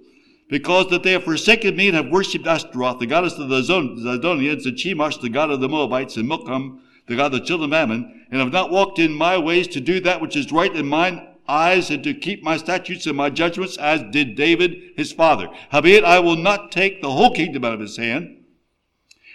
Because 0.49 0.91
that 0.91 1.05
they 1.05 1.13
have 1.13 1.23
forsaken 1.23 1.77
me 1.77 1.87
and 1.87 1.97
have 1.97 2.09
worshipped 2.09 2.49
Ashtaroth, 2.49 2.99
the 2.99 3.07
goddess 3.07 3.39
of 3.39 3.49
the 3.49 3.61
Zidonians, 3.61 4.67
and 4.67 4.77
Chemosh, 4.77 5.21
the 5.21 5.29
god 5.29 5.53
of 5.53 5.61
the 5.61 5.69
Moabites, 5.69 6.17
and 6.17 6.27
Milcom, 6.27 6.83
the 7.07 7.15
god 7.15 7.27
of 7.27 7.41
the 7.41 7.47
children 7.47 7.73
of 7.73 7.75
Ammon, 7.75 8.27
and 8.33 8.41
have 8.41 8.51
not 8.51 8.73
walked 8.73 8.99
in 8.99 9.13
my 9.13 9.39
ways 9.39 9.69
to 9.69 9.81
do 9.81 10.01
that 10.01 10.21
which 10.21 10.35
is 10.35 10.51
right 10.51 10.75
in 10.75 10.85
mine 10.85 11.28
eyes 11.49 11.91
and 11.91 12.05
to 12.05 12.15
keep 12.15 12.43
my 12.43 12.57
statutes 12.57 13.07
and 13.07 13.17
my 13.17 13.31
judgments 13.31 13.77
as 13.79 14.03
did 14.11 14.37
David 14.37 14.93
his 14.97 15.13
father. 15.13 15.49
Howbeit 15.71 16.05
I 16.05 16.21
will 16.21 16.37
not 16.37 16.71
take 16.71 17.01
the 17.01 17.11
whole 17.11 17.33
kingdom 17.33 17.65
out 17.65 17.75
of 17.75 17.81
his 17.81 17.97
hand, 17.97 18.45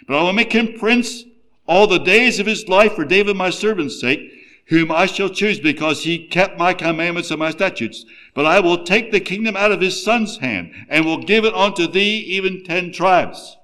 but 0.06 0.18
I 0.18 0.22
will 0.22 0.32
make 0.32 0.52
him 0.52 0.78
prince 0.78 1.24
all 1.66 1.86
the 1.86 1.98
days 1.98 2.38
of 2.38 2.46
his 2.46 2.68
life 2.68 2.94
for 2.94 3.04
David 3.04 3.36
my 3.36 3.50
servant's 3.50 4.00
sake, 4.00 4.20
whom 4.66 4.90
I 4.90 5.06
shall 5.06 5.28
choose 5.28 5.60
because 5.60 6.04
he 6.04 6.26
kept 6.26 6.58
my 6.58 6.72
commandments 6.72 7.30
and 7.30 7.38
my 7.38 7.50
statutes. 7.50 8.04
But 8.34 8.46
I 8.46 8.60
will 8.60 8.84
take 8.84 9.12
the 9.12 9.20
kingdom 9.20 9.56
out 9.56 9.72
of 9.72 9.80
his 9.80 10.02
son's 10.02 10.38
hand 10.38 10.72
and 10.88 11.04
will 11.04 11.22
give 11.22 11.44
it 11.44 11.54
unto 11.54 11.86
thee 11.86 12.18
even 12.18 12.64
ten 12.64 12.92
tribes. 12.92 13.56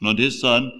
And 0.00 0.08
unto 0.08 0.22
his 0.22 0.40
son 0.40 0.72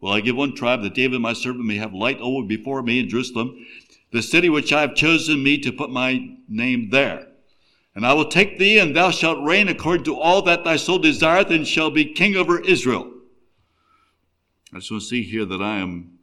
will 0.00 0.12
I 0.12 0.20
give 0.20 0.36
one 0.36 0.54
tribe 0.54 0.82
that 0.82 0.94
David 0.94 1.20
my 1.20 1.32
servant 1.32 1.66
may 1.66 1.76
have 1.76 1.92
light 1.92 2.18
over 2.20 2.46
before 2.46 2.82
me 2.82 3.00
in 3.00 3.08
Jerusalem 3.08 3.66
the 4.10 4.22
city 4.22 4.48
which 4.48 4.72
I 4.72 4.80
have 4.80 4.94
chosen 4.94 5.42
me 5.42 5.58
to 5.58 5.72
put 5.72 5.90
my 5.90 6.36
name 6.48 6.90
there. 6.90 7.26
And 7.94 8.06
I 8.06 8.12
will 8.12 8.28
take 8.28 8.58
thee, 8.58 8.78
and 8.78 8.94
thou 8.94 9.10
shalt 9.10 9.44
reign 9.44 9.68
according 9.68 10.04
to 10.04 10.18
all 10.18 10.42
that 10.42 10.64
thy 10.64 10.76
soul 10.76 10.98
desireth, 10.98 11.50
and 11.50 11.66
shall 11.66 11.90
be 11.90 12.04
king 12.04 12.36
over 12.36 12.60
Israel. 12.60 13.12
I 14.72 14.78
just 14.78 14.90
want 14.90 15.02
to 15.02 15.08
see 15.08 15.22
here 15.22 15.44
that 15.44 15.60
I 15.60 15.78
am 15.78 16.18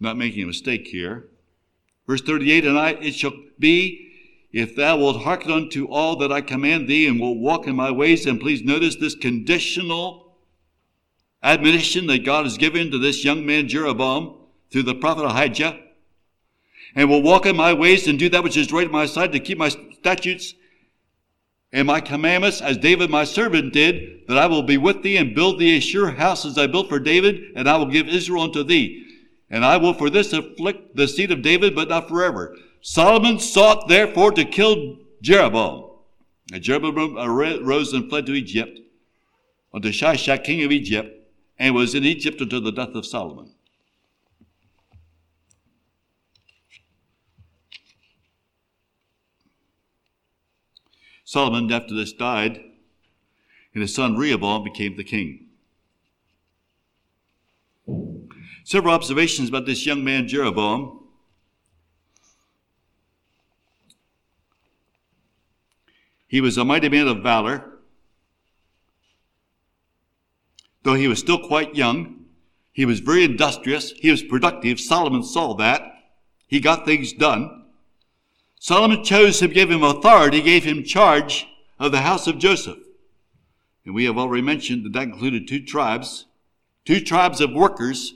not 0.00 0.16
making 0.16 0.44
a 0.44 0.46
mistake 0.46 0.86
here. 0.86 1.28
Verse 2.06 2.22
38, 2.22 2.64
and 2.64 2.78
I, 2.78 2.90
it 2.92 3.14
shall 3.14 3.34
be, 3.58 4.10
if 4.52 4.74
thou 4.74 4.96
wilt 4.96 5.22
hearken 5.22 5.52
unto 5.52 5.86
all 5.86 6.16
that 6.16 6.32
I 6.32 6.40
command 6.40 6.88
thee, 6.88 7.06
and 7.06 7.20
will 7.20 7.38
walk 7.38 7.66
in 7.66 7.76
my 7.76 7.90
ways, 7.90 8.24
and 8.24 8.40
please 8.40 8.62
notice 8.62 8.96
this 8.96 9.14
conditional 9.14 10.38
admonition 11.42 12.06
that 12.06 12.24
God 12.24 12.44
has 12.44 12.56
given 12.56 12.90
to 12.90 12.98
this 12.98 13.24
young 13.24 13.44
man 13.44 13.68
Jeroboam 13.68 14.36
through 14.70 14.84
the 14.84 14.94
prophet 14.94 15.24
Ahijah, 15.24 15.78
and 16.94 17.08
will 17.08 17.22
walk 17.22 17.46
in 17.46 17.56
my 17.56 17.72
ways 17.72 18.08
and 18.08 18.18
do 18.18 18.28
that 18.28 18.42
which 18.42 18.56
is 18.56 18.72
right 18.72 18.86
in 18.86 18.92
my 18.92 19.06
sight 19.06 19.32
to 19.32 19.40
keep 19.40 19.58
my 19.58 19.68
statutes 19.68 20.54
and 21.72 21.86
my 21.86 22.00
commandments 22.00 22.60
as 22.60 22.78
David 22.78 23.10
my 23.10 23.24
servant 23.24 23.72
did, 23.72 24.26
that 24.26 24.38
I 24.38 24.46
will 24.46 24.62
be 24.62 24.78
with 24.78 25.02
thee 25.02 25.18
and 25.18 25.34
build 25.34 25.58
thee 25.58 25.76
a 25.76 25.80
sure 25.80 26.10
house 26.10 26.46
as 26.46 26.56
I 26.56 26.66
built 26.66 26.88
for 26.88 26.98
David, 26.98 27.52
and 27.54 27.68
I 27.68 27.76
will 27.76 27.86
give 27.86 28.08
Israel 28.08 28.44
unto 28.44 28.64
thee. 28.64 29.04
And 29.50 29.64
I 29.64 29.76
will 29.76 29.94
for 29.94 30.08
this 30.08 30.32
afflict 30.32 30.96
the 30.96 31.08
seed 31.08 31.30
of 31.30 31.42
David, 31.42 31.74
but 31.74 31.88
not 31.88 32.08
forever. 32.08 32.56
Solomon 32.80 33.38
sought 33.38 33.88
therefore 33.88 34.32
to 34.32 34.44
kill 34.44 34.98
Jeroboam. 35.20 35.90
And 36.52 36.62
Jeroboam 36.62 37.18
arose 37.18 37.92
and 37.92 38.08
fled 38.08 38.24
to 38.26 38.34
Egypt, 38.34 38.78
unto 39.72 39.90
Shishak, 39.90 40.44
king 40.44 40.62
of 40.64 40.72
Egypt, 40.72 41.14
and 41.58 41.74
was 41.74 41.94
in 41.94 42.04
Egypt 42.04 42.40
until 42.40 42.62
the 42.62 42.72
death 42.72 42.94
of 42.94 43.04
Solomon. 43.04 43.52
Solomon, 51.28 51.70
after 51.70 51.94
this, 51.94 52.14
died, 52.14 52.58
and 53.74 53.82
his 53.82 53.94
son 53.94 54.16
Rehoboam 54.16 54.64
became 54.64 54.96
the 54.96 55.04
king. 55.04 55.48
Several 58.64 58.94
observations 58.94 59.50
about 59.50 59.66
this 59.66 59.84
young 59.84 60.02
man, 60.02 60.26
Jeroboam. 60.26 61.00
He 66.26 66.40
was 66.40 66.56
a 66.56 66.64
mighty 66.64 66.88
man 66.88 67.06
of 67.06 67.22
valor. 67.22 67.72
Though 70.82 70.94
he 70.94 71.08
was 71.08 71.18
still 71.18 71.46
quite 71.46 71.74
young, 71.74 72.24
he 72.72 72.86
was 72.86 73.00
very 73.00 73.24
industrious. 73.24 73.90
He 73.90 74.10
was 74.10 74.22
productive. 74.22 74.80
Solomon 74.80 75.22
saw 75.22 75.52
that. 75.56 75.82
He 76.46 76.58
got 76.58 76.86
things 76.86 77.12
done. 77.12 77.57
Solomon 78.58 79.04
chose 79.04 79.40
him, 79.40 79.52
gave 79.52 79.70
him 79.70 79.82
authority, 79.82 80.42
gave 80.42 80.64
him 80.64 80.82
charge 80.82 81.46
of 81.78 81.92
the 81.92 82.00
house 82.00 82.26
of 82.26 82.38
Joseph. 82.38 82.78
And 83.84 83.94
we 83.94 84.04
have 84.04 84.18
already 84.18 84.42
mentioned 84.42 84.84
that 84.84 84.92
that 84.92 85.04
included 85.04 85.46
two 85.46 85.64
tribes. 85.64 86.26
Two 86.84 87.00
tribes 87.00 87.40
of 87.40 87.52
workers 87.52 88.14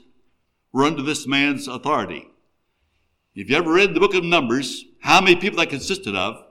were 0.71 0.83
under 0.83 1.01
this 1.01 1.25
man's 1.27 1.67
authority. 1.67 2.27
If 3.35 3.49
you 3.49 3.55
ever 3.55 3.71
read 3.71 3.93
the 3.93 3.99
book 3.99 4.13
of 4.13 4.23
Numbers, 4.23 4.85
how 5.01 5.21
many 5.21 5.35
people 5.35 5.57
that 5.59 5.69
consisted 5.69 6.15
of, 6.15 6.43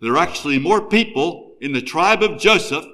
there 0.00 0.12
are 0.12 0.18
actually 0.18 0.58
more 0.58 0.82
people 0.88 1.56
in 1.60 1.72
the 1.72 1.82
tribe 1.82 2.22
of 2.22 2.38
Joseph, 2.38 2.84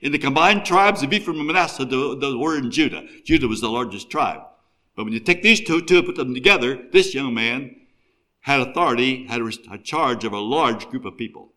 in 0.00 0.12
the 0.12 0.18
combined 0.18 0.64
tribes 0.64 1.02
of 1.02 1.12
Ephraim 1.12 1.38
and 1.38 1.46
Manasseh, 1.46 1.84
than 1.84 2.40
were 2.40 2.56
in 2.56 2.70
Judah. 2.70 3.06
Judah 3.24 3.48
was 3.48 3.60
the 3.60 3.68
largest 3.68 4.10
tribe. 4.10 4.40
But 4.94 5.04
when 5.04 5.12
you 5.12 5.20
take 5.20 5.42
these 5.42 5.60
two, 5.60 5.82
two 5.82 5.98
and 5.98 6.06
put 6.06 6.16
them 6.16 6.34
together, 6.34 6.78
this 6.92 7.14
young 7.14 7.34
man 7.34 7.76
had 8.46 8.60
authority, 8.60 9.26
had 9.26 9.42
a 9.72 9.76
charge 9.76 10.22
of 10.22 10.32
a 10.32 10.38
large 10.38 10.88
group 10.88 11.04
of 11.04 11.16
people. 11.16 11.52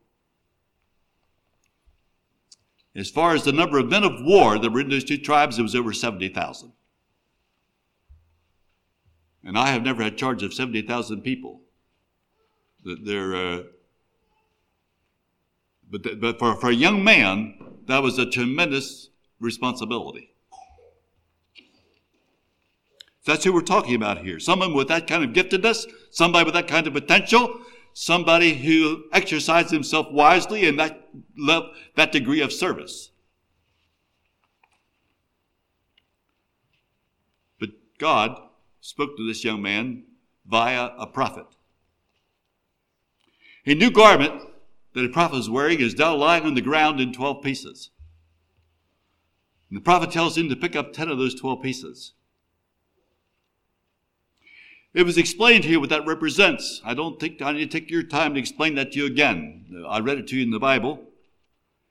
As 2.96 3.12
far 3.12 3.36
as 3.36 3.44
the 3.44 3.52
number 3.52 3.78
of 3.78 3.92
men 3.92 4.04
of 4.04 4.26
war 4.26 4.58
that 4.58 4.72
were 4.72 4.82
in 4.82 4.90
those 4.90 5.04
two 5.04 5.20
tribes, 5.20 5.60
it 5.60 5.62
was 5.62 5.76
over 5.76 5.94
70,000. 5.94 6.74
And 9.44 9.56
I 9.56 9.68
have 9.68 9.84
never 9.84 10.02
had 10.02 10.18
charge 10.18 10.42
of 10.42 10.52
70,000 10.52 11.22
people. 11.22 11.62
They're, 12.84 13.36
uh, 13.36 13.64
but, 15.92 16.20
but 16.20 16.40
for, 16.40 16.56
for 16.56 16.72
a 16.72 16.74
young 16.74 17.04
man, 17.04 17.54
that 17.86 18.02
was 18.02 18.18
a 18.18 18.28
tremendous 18.28 19.10
responsibility. 19.40 20.29
That's 23.30 23.44
who 23.44 23.54
we're 23.54 23.62
talking 23.62 23.94
about 23.94 24.26
here. 24.26 24.40
Someone 24.40 24.74
with 24.74 24.88
that 24.88 25.06
kind 25.06 25.24
of 25.24 25.30
giftedness, 25.30 25.86
somebody 26.10 26.46
with 26.46 26.56
that 26.56 26.68
kind 26.68 26.88
of 26.88 26.94
potential, 26.94 27.62
somebody 27.94 28.56
who 28.56 29.04
exercised 29.14 29.70
himself 29.70 30.08
wisely 30.12 30.66
in 30.68 30.78
that, 30.78 31.08
that 31.96 32.12
degree 32.12 32.42
of 32.42 32.52
service. 32.52 33.12
But 37.60 37.70
God 38.00 38.36
spoke 38.82 39.16
to 39.16 39.28
this 39.28 39.44
young 39.44 39.62
man 39.62 40.06
via 40.48 40.90
a 40.98 41.06
prophet. 41.06 41.46
A 43.68 43.76
new 43.76 43.92
garment 43.92 44.42
that 44.96 45.06
a 45.06 45.10
prophet 45.10 45.38
is 45.38 45.52
wearing 45.52 45.82
is 45.82 45.96
now 45.96 46.16
lying 46.16 46.46
on 46.46 46.56
the 46.56 46.62
ground 46.62 47.00
in 47.00 47.14
12 47.14 47.44
pieces. 47.44 47.92
And 49.70 49.78
the 49.78 49.84
prophet 49.84 50.10
tells 50.10 50.36
him 50.36 50.50
to 50.50 50.56
pick 50.56 50.76
up 50.76 50.94
10 50.94 51.10
of 51.10 51.20
those 51.20 51.40
12 51.40 51.62
pieces. 51.62 52.14
It 54.94 55.04
was 55.04 55.18
explained 55.18 55.66
here 55.66 55.80
what 55.80 55.90
that 55.90 56.06
represents. 56.06 56.82
I 56.84 56.94
don't 56.94 57.20
think 57.20 57.42
I 57.42 57.52
need 57.52 57.70
to 57.72 57.80
take 57.80 57.92
your 57.92 58.04
time 58.04 58.34
to 58.34 58.40
explain 58.40 58.76
that 58.76 58.92
to 58.94 59.00
you 59.00 59.06
again. 59.06 59.86
I 59.88 60.00
read 60.00 60.18
it 60.18 60.28
to 60.28 60.36
you 60.36 60.44
in 60.44 60.52
the 60.52 60.60
Bible. 60.60 61.04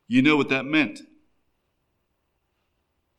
You 0.08 0.20
know 0.22 0.36
what 0.36 0.48
that 0.48 0.64
meant. 0.64 1.00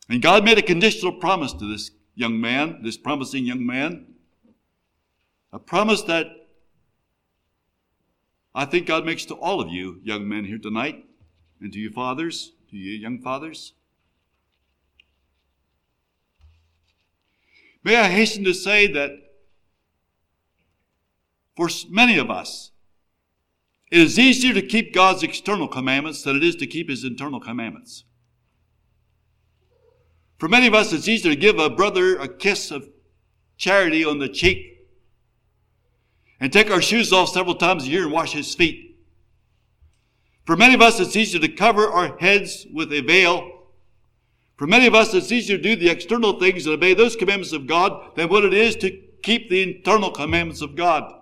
And 0.10 0.22
God 0.22 0.44
made 0.44 0.58
a 0.58 0.64
conditional 0.64 1.14
promise 1.14 1.54
to 1.54 1.66
this 1.66 1.92
young 2.16 2.42
man, 2.42 2.82
this 2.84 2.98
promising 2.98 3.46
young 3.46 3.66
man. 3.66 4.16
A 5.54 5.60
promise 5.60 6.02
that 6.04 6.28
I 8.54 8.66
think 8.66 8.88
God 8.88 9.06
makes 9.06 9.26
to 9.26 9.36
all 9.36 9.62
of 9.62 9.70
you 9.70 10.02
young 10.04 10.28
men 10.28 10.46
here 10.46 10.58
tonight, 10.58 11.06
and 11.62 11.72
to 11.72 11.80
you 11.80 11.90
fathers, 11.90 12.52
to 12.70 12.76
you 12.76 12.92
young 12.92 13.20
fathers. 13.22 13.74
May 17.84 17.96
I 17.96 18.10
hasten 18.10 18.44
to 18.44 18.54
say 18.54 18.88
that 18.88 19.12
for 21.60 21.70
many 21.90 22.18
of 22.18 22.32
us, 22.32 22.72
it 23.92 24.00
is 24.00 24.18
easier 24.18 24.54
to 24.54 24.62
keep 24.62 24.94
God's 24.94 25.24
external 25.24 25.68
commandments 25.68 26.24
than 26.24 26.38
it 26.38 26.44
is 26.44 26.56
to 26.56 26.66
keep 26.66 26.90
His 26.90 27.04
internal 27.04 27.42
commandments. 27.42 28.06
For 30.38 30.48
many 30.48 30.68
of 30.68 30.74
us, 30.74 30.94
it's 30.94 31.10
easier 31.10 31.34
to 31.34 31.40
give 31.40 31.60
a 31.60 31.70
brother 31.70 32.18
a 32.18 32.30
kiss 32.30 32.72
of 32.72 32.88
charity 33.58 34.06
on 34.06 34.20
the 34.20 34.30
cheek 34.30 34.88
and 36.40 36.54
take 36.54 36.72
our 36.72 36.82
shoes 36.82 37.12
off 37.12 37.28
several 37.28 37.56
times 37.56 37.84
a 37.84 37.90
year 37.90 38.04
and 38.04 38.12
wash 38.14 38.32
his 38.32 38.56
feet. 38.56 38.98
For 40.46 40.56
many 40.56 40.76
of 40.76 40.82
us, 40.82 41.02
it's 41.02 41.18
easier 41.18 41.42
to 41.42 41.50
cover 41.50 41.88
our 41.88 42.18
heads 42.20 42.66
with 42.74 42.94
a 42.94 43.02
veil. 43.02 43.66
For 44.56 44.66
many 44.66 44.88
of 44.88 44.96
us, 44.96 45.14
it's 45.14 45.34
easier 45.34 45.58
to 45.58 45.64
do 45.64 45.76
the 45.76 45.90
external 45.90 46.40
things 46.40 46.66
and 46.66 46.76
obey 46.76 46.94
those 46.94 47.18
commandments 47.18 47.52
of 47.52 47.68
God 47.68 48.16
than 48.16 48.30
what 48.30 48.46
it 48.46 48.54
is 48.54 48.78
to 48.78 48.98
keep 49.22 49.50
the 49.50 49.62
internal 49.62 50.12
commandments 50.12 50.62
of 50.62 50.78
God. 50.78 51.19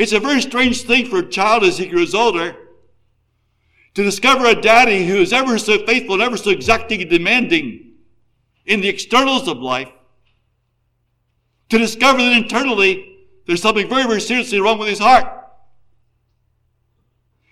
It's 0.00 0.12
a 0.12 0.18
very 0.18 0.40
strange 0.40 0.84
thing 0.84 1.04
for 1.04 1.18
a 1.18 1.28
child 1.28 1.62
as 1.62 1.76
he 1.76 1.86
grows 1.86 2.14
older 2.14 2.56
to 3.92 4.02
discover 4.02 4.46
a 4.46 4.58
daddy 4.58 5.06
who 5.06 5.16
is 5.16 5.30
ever 5.30 5.58
so 5.58 5.84
faithful 5.84 6.14
and 6.14 6.22
ever 6.22 6.38
so 6.38 6.48
exacting 6.48 7.02
and 7.02 7.10
demanding 7.10 7.96
in 8.64 8.80
the 8.80 8.88
externals 8.88 9.46
of 9.46 9.58
life, 9.58 9.90
to 11.68 11.76
discover 11.76 12.16
that 12.16 12.32
internally 12.32 13.26
there's 13.46 13.60
something 13.60 13.90
very, 13.90 14.04
very 14.04 14.22
seriously 14.22 14.58
wrong 14.58 14.78
with 14.78 14.88
his 14.88 15.00
heart. 15.00 15.26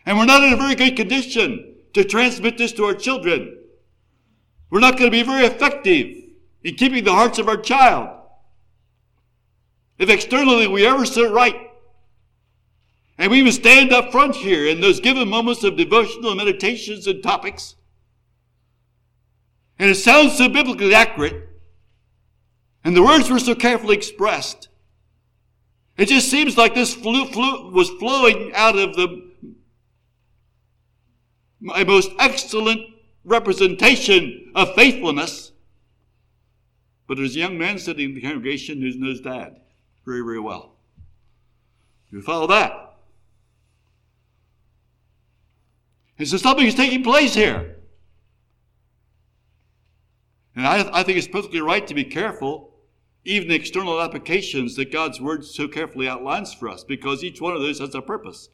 And 0.06 0.16
we're 0.16 0.24
not 0.24 0.42
in 0.42 0.54
a 0.54 0.56
very 0.56 0.74
good 0.74 0.96
condition 0.96 1.74
to 1.92 2.02
transmit 2.02 2.56
this 2.56 2.72
to 2.72 2.84
our 2.86 2.94
children. 2.94 3.58
We're 4.70 4.80
not 4.80 4.96
going 4.96 5.10
to 5.10 5.16
be 5.16 5.22
very 5.22 5.44
effective 5.44 6.16
in 6.64 6.76
keeping 6.76 7.04
the 7.04 7.12
hearts 7.12 7.38
of 7.38 7.46
our 7.46 7.58
child. 7.58 8.08
If 9.98 10.08
externally 10.08 10.66
we 10.66 10.86
ever 10.86 11.04
sit 11.04 11.30
right, 11.30 11.67
and 13.18 13.32
we 13.32 13.40
even 13.40 13.52
stand 13.52 13.92
up 13.92 14.12
front 14.12 14.36
here 14.36 14.66
in 14.66 14.80
those 14.80 15.00
given 15.00 15.28
moments 15.28 15.64
of 15.64 15.76
devotional 15.76 16.36
meditations 16.36 17.08
and 17.08 17.22
topics. 17.22 17.74
And 19.78 19.90
it 19.90 19.96
sounds 19.96 20.38
so 20.38 20.48
biblically 20.48 20.94
accurate. 20.94 21.48
And 22.84 22.96
the 22.96 23.02
words 23.02 23.28
were 23.28 23.40
so 23.40 23.56
carefully 23.56 23.96
expressed. 23.96 24.68
It 25.96 26.06
just 26.06 26.30
seems 26.30 26.56
like 26.56 26.74
this 26.74 26.94
flu, 26.94 27.26
flu 27.26 27.70
was 27.72 27.90
flowing 27.90 28.52
out 28.54 28.78
of 28.78 28.94
the 28.94 29.28
a 31.74 31.84
most 31.84 32.12
excellent 32.20 32.82
representation 33.24 34.52
of 34.54 34.74
faithfulness. 34.76 35.50
But 37.08 37.16
there's 37.16 37.34
a 37.34 37.40
young 37.40 37.58
man 37.58 37.80
sitting 37.80 38.10
in 38.10 38.14
the 38.14 38.20
congregation 38.20 38.80
who 38.80 38.96
knows 38.96 39.20
dad 39.20 39.60
very, 40.04 40.20
very 40.20 40.38
well. 40.38 40.76
You 42.10 42.22
follow 42.22 42.46
that? 42.46 42.87
And 46.18 46.26
so 46.26 46.36
something 46.36 46.66
is 46.66 46.74
taking 46.74 47.04
place 47.04 47.34
here. 47.34 47.76
And 50.56 50.66
I, 50.66 51.00
I 51.00 51.02
think 51.04 51.16
it's 51.16 51.28
perfectly 51.28 51.60
right 51.60 51.86
to 51.86 51.94
be 51.94 52.02
careful, 52.02 52.74
even 53.24 53.48
the 53.48 53.54
external 53.54 54.00
applications 54.00 54.74
that 54.74 54.92
God's 54.92 55.20
Word 55.20 55.44
so 55.44 55.68
carefully 55.68 56.08
outlines 56.08 56.52
for 56.52 56.68
us, 56.68 56.82
because 56.82 57.22
each 57.22 57.40
one 57.40 57.54
of 57.54 57.60
those 57.60 57.78
has 57.78 57.94
a 57.94 58.02
purpose. 58.02 58.48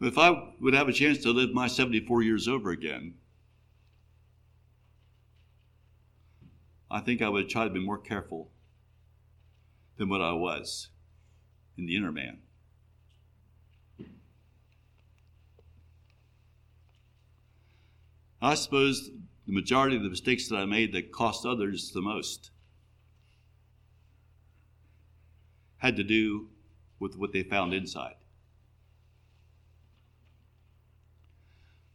If 0.00 0.16
I 0.16 0.54
would 0.58 0.74
have 0.74 0.88
a 0.88 0.92
chance 0.92 1.18
to 1.18 1.30
live 1.30 1.52
my 1.52 1.68
74 1.68 2.22
years 2.22 2.48
over 2.48 2.70
again, 2.70 3.14
I 6.90 7.00
think 7.00 7.20
I 7.20 7.28
would 7.28 7.48
try 7.50 7.64
to 7.64 7.70
be 7.70 7.78
more 7.78 7.98
careful 7.98 8.51
than 10.02 10.08
what 10.08 10.20
I 10.20 10.32
was 10.32 10.88
in 11.78 11.86
the 11.86 11.94
inner 11.94 12.10
man. 12.10 12.38
I 18.40 18.54
suppose 18.56 19.10
the 19.46 19.52
majority 19.52 19.94
of 19.94 20.02
the 20.02 20.10
mistakes 20.10 20.48
that 20.48 20.56
I 20.56 20.64
made 20.64 20.92
that 20.94 21.12
cost 21.12 21.46
others 21.46 21.92
the 21.92 22.00
most 22.00 22.50
had 25.76 25.94
to 25.94 26.02
do 26.02 26.48
with 26.98 27.16
what 27.16 27.32
they 27.32 27.44
found 27.44 27.72
inside. 27.72 28.16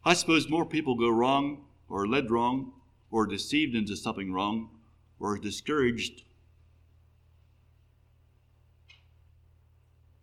I 0.06 0.14
suppose 0.14 0.48
more 0.48 0.66
people 0.66 0.96
go 0.96 1.10
wrong 1.10 1.66
or 1.90 2.08
led 2.08 2.32
wrong 2.32 2.72
or 3.12 3.28
deceived 3.28 3.76
into 3.76 3.98
something 3.98 4.32
wrong 4.32 4.70
or 5.20 5.38
discouraged 5.38 6.24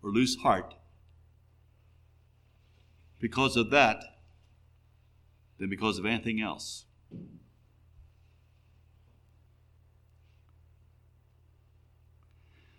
or 0.05 0.11
lose 0.11 0.37
heart 0.37 0.75
because 3.19 3.57
of 3.57 3.71
that 3.71 4.05
than 5.59 5.71
because 5.71 5.99
of 5.99 6.05
anything 6.05 6.43
else. 6.43 6.85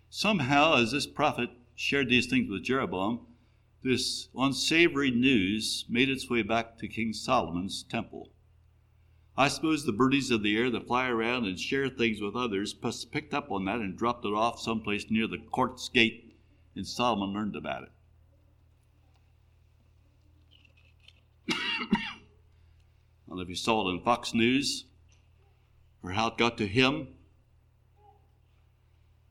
Somehow, 0.08 0.76
as 0.76 0.92
this 0.92 1.06
prophet 1.06 1.50
shared 1.74 2.08
these 2.08 2.26
things 2.26 2.48
with 2.48 2.62
Jeroboam, 2.62 3.26
this 3.82 4.28
unsavory 4.34 5.10
news 5.10 5.84
made 5.88 6.08
its 6.08 6.30
way 6.30 6.42
back 6.42 6.78
to 6.78 6.88
King 6.88 7.12
Solomon's 7.12 7.82
temple. 7.82 8.30
I 9.36 9.48
suppose 9.48 9.84
the 9.84 9.92
birdies 9.92 10.30
of 10.30 10.42
the 10.42 10.56
air 10.56 10.70
that 10.70 10.86
fly 10.86 11.08
around 11.08 11.44
and 11.44 11.60
share 11.60 11.90
things 11.90 12.22
with 12.22 12.34
others 12.34 12.72
picked 12.72 13.34
up 13.34 13.50
on 13.50 13.66
that 13.66 13.80
and 13.80 13.96
dropped 13.96 14.24
it 14.24 14.32
off 14.32 14.58
someplace 14.60 15.10
near 15.10 15.26
the 15.26 15.38
court's 15.38 15.90
gate, 15.90 16.25
and 16.76 16.86
Solomon 16.86 17.32
learned 17.32 17.56
about 17.56 17.84
it. 17.84 17.90
I 21.48 23.28
don't 23.28 23.36
know 23.38 23.42
if 23.42 23.48
you 23.48 23.56
saw 23.56 23.88
it 23.88 23.92
in 23.92 24.00
Fox 24.00 24.34
News 24.34 24.84
or 26.02 26.10
how 26.12 26.28
it 26.28 26.38
got 26.38 26.58
to 26.58 26.66
him. 26.66 27.08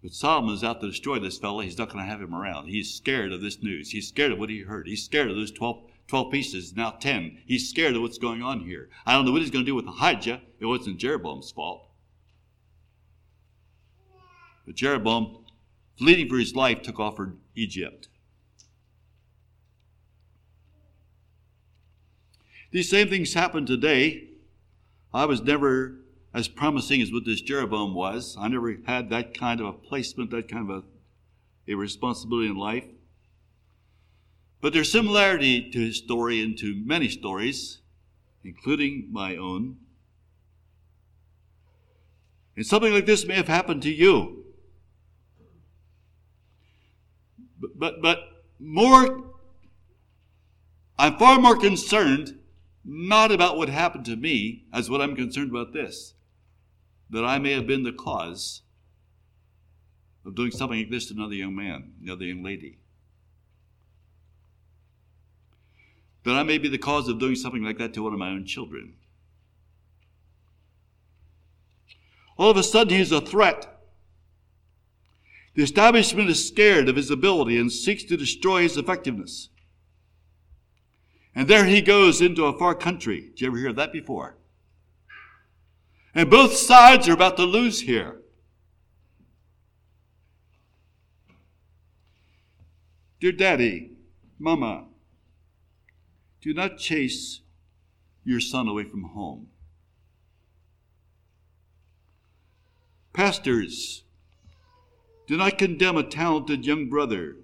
But 0.03 0.13
Solomon's 0.13 0.63
out 0.63 0.81
to 0.81 0.87
destroy 0.87 1.19
this 1.19 1.37
fellow. 1.37 1.61
He's 1.61 1.77
not 1.77 1.89
going 1.89 2.03
to 2.03 2.11
have 2.11 2.21
him 2.21 2.35
around. 2.35 2.67
He's 2.67 2.93
scared 2.93 3.31
of 3.31 3.41
this 3.41 3.63
news. 3.63 3.91
He's 3.91 4.07
scared 4.07 4.31
of 4.31 4.39
what 4.39 4.49
he 4.49 4.59
heard. 4.59 4.87
He's 4.87 5.03
scared 5.03 5.31
of 5.31 5.35
those 5.35 5.51
12, 5.51 5.89
12 6.07 6.31
pieces, 6.31 6.75
now 6.75 6.91
10. 6.91 7.39
He's 7.47 7.69
scared 7.69 7.95
of 7.95 8.01
what's 8.01 8.19
going 8.19 8.43
on 8.43 8.61
here. 8.61 8.89
I 9.05 9.13
don't 9.13 9.25
know 9.25 9.31
what 9.31 9.41
he's 9.41 9.49
going 9.49 9.65
to 9.65 9.69
do 9.69 9.75
with 9.75 9.87
Ahijah. 9.87 10.41
It 10.59 10.65
wasn't 10.65 10.99
Jeroboam's 10.99 11.51
fault. 11.51 11.89
But 14.65 14.75
Jeroboam, 14.75 15.44
fleeing 15.97 16.27
for 16.27 16.37
his 16.37 16.55
life, 16.55 16.81
took 16.81 16.99
off 16.99 17.15
for 17.15 17.35
Egypt. 17.55 18.09
These 22.71 22.89
same 22.89 23.07
things 23.07 23.33
happen 23.33 23.65
today. 23.65 24.29
I 25.13 25.25
was 25.25 25.41
never 25.41 25.99
as 26.33 26.49
promising 26.49 27.01
as 27.01 27.11
what 27.11 27.23
this 27.23 27.39
Jeroboam 27.39 27.93
was. 27.93 28.35
I 28.37 28.49
never 28.49 28.75
had 28.85 29.09
that 29.09 29.33
kind 29.33 29.61
of 29.61 29.67
a 29.67 29.73
placement, 29.73 30.31
that 30.31 30.49
kind 30.49 30.69
of 30.69 30.83
a, 30.83 31.71
a 31.71 31.75
responsibility 31.75 32.49
in 32.49 32.57
life. 32.57 32.83
But 34.59 34.73
there's 34.73 34.91
similarity 34.91 35.69
to 35.71 35.79
his 35.79 35.97
story 35.97 36.41
and 36.41 36.57
to 36.57 36.75
many 36.75 37.07
stories, 37.07 37.79
including 38.43 39.07
my 39.11 39.37
own. 39.37 39.77
And 42.57 42.65
something 42.65 42.93
like 42.93 43.05
this 43.05 43.25
may 43.25 43.35
have 43.35 43.47
happened 43.47 43.81
to 43.83 43.91
you. 43.91 44.44
But, 47.77 48.01
but, 48.01 48.19
more, 48.59 49.25
I'm 50.97 51.17
far 51.17 51.39
more 51.39 51.57
concerned 51.57 52.39
not 52.83 53.31
about 53.31 53.57
what 53.57 53.67
happened 53.69 54.05
to 54.05 54.15
me 54.15 54.65
as 54.71 54.89
what 54.89 55.01
I'm 55.01 55.15
concerned 55.15 55.49
about 55.49 55.73
this 55.73 56.13
that 57.09 57.23
I 57.23 57.37
may 57.37 57.51
have 57.53 57.67
been 57.67 57.83
the 57.83 57.91
cause 57.91 58.61
of 60.25 60.35
doing 60.35 60.51
something 60.51 60.79
like 60.79 60.89
this 60.89 61.07
to 61.07 61.13
another 61.13 61.35
young 61.35 61.55
man, 61.55 61.93
another 62.01 62.25
young 62.25 62.43
lady. 62.43 62.79
That 66.23 66.33
I 66.33 66.43
may 66.43 66.57
be 66.57 66.67
the 66.67 66.79
cause 66.79 67.07
of 67.07 67.19
doing 67.19 67.35
something 67.35 67.63
like 67.63 67.77
that 67.77 67.93
to 67.93 68.03
one 68.03 68.13
of 68.13 68.19
my 68.19 68.29
own 68.29 68.45
children. 68.45 68.95
All 72.37 72.49
of 72.49 72.57
a 72.57 72.63
sudden, 72.63 72.97
he's 72.97 73.11
a 73.11 73.21
threat. 73.21 73.74
The 75.55 75.63
establishment 75.63 76.29
is 76.29 76.47
scared 76.47 76.89
of 76.89 76.97
his 76.97 77.09
ability 77.09 77.57
and 77.57 77.71
seeks 77.71 78.03
to 78.05 78.17
destroy 78.17 78.63
his 78.63 78.77
effectiveness. 78.77 79.49
And 81.33 81.47
there 81.47 81.65
he 81.65 81.81
goes 81.81 82.21
into 82.21 82.45
a 82.45 82.57
far 82.57 82.75
country. 82.75 83.29
Did 83.29 83.41
you 83.41 83.47
ever 83.47 83.57
hear 83.57 83.73
that 83.73 83.91
before? 83.91 84.37
And 86.13 86.29
both 86.29 86.53
sides 86.53 87.09
are 87.09 87.13
about 87.13 87.35
to 87.37 87.43
lose 87.43 87.81
here. 87.81 88.21
Dear 93.19 93.33
Daddy, 93.33 93.91
Mama, 94.39 94.85
do 96.41 96.53
not 96.53 96.77
chase 96.77 97.41
your 98.23 98.39
son 98.39 98.67
away 98.67 98.83
from 98.83 99.03
home. 99.03 99.47
Pastors, 103.13 104.04
do 105.27 105.37
not 105.37 105.57
condemn 105.57 105.97
a 105.97 106.03
talented 106.03 106.65
young 106.65 106.87
brother 106.87 107.37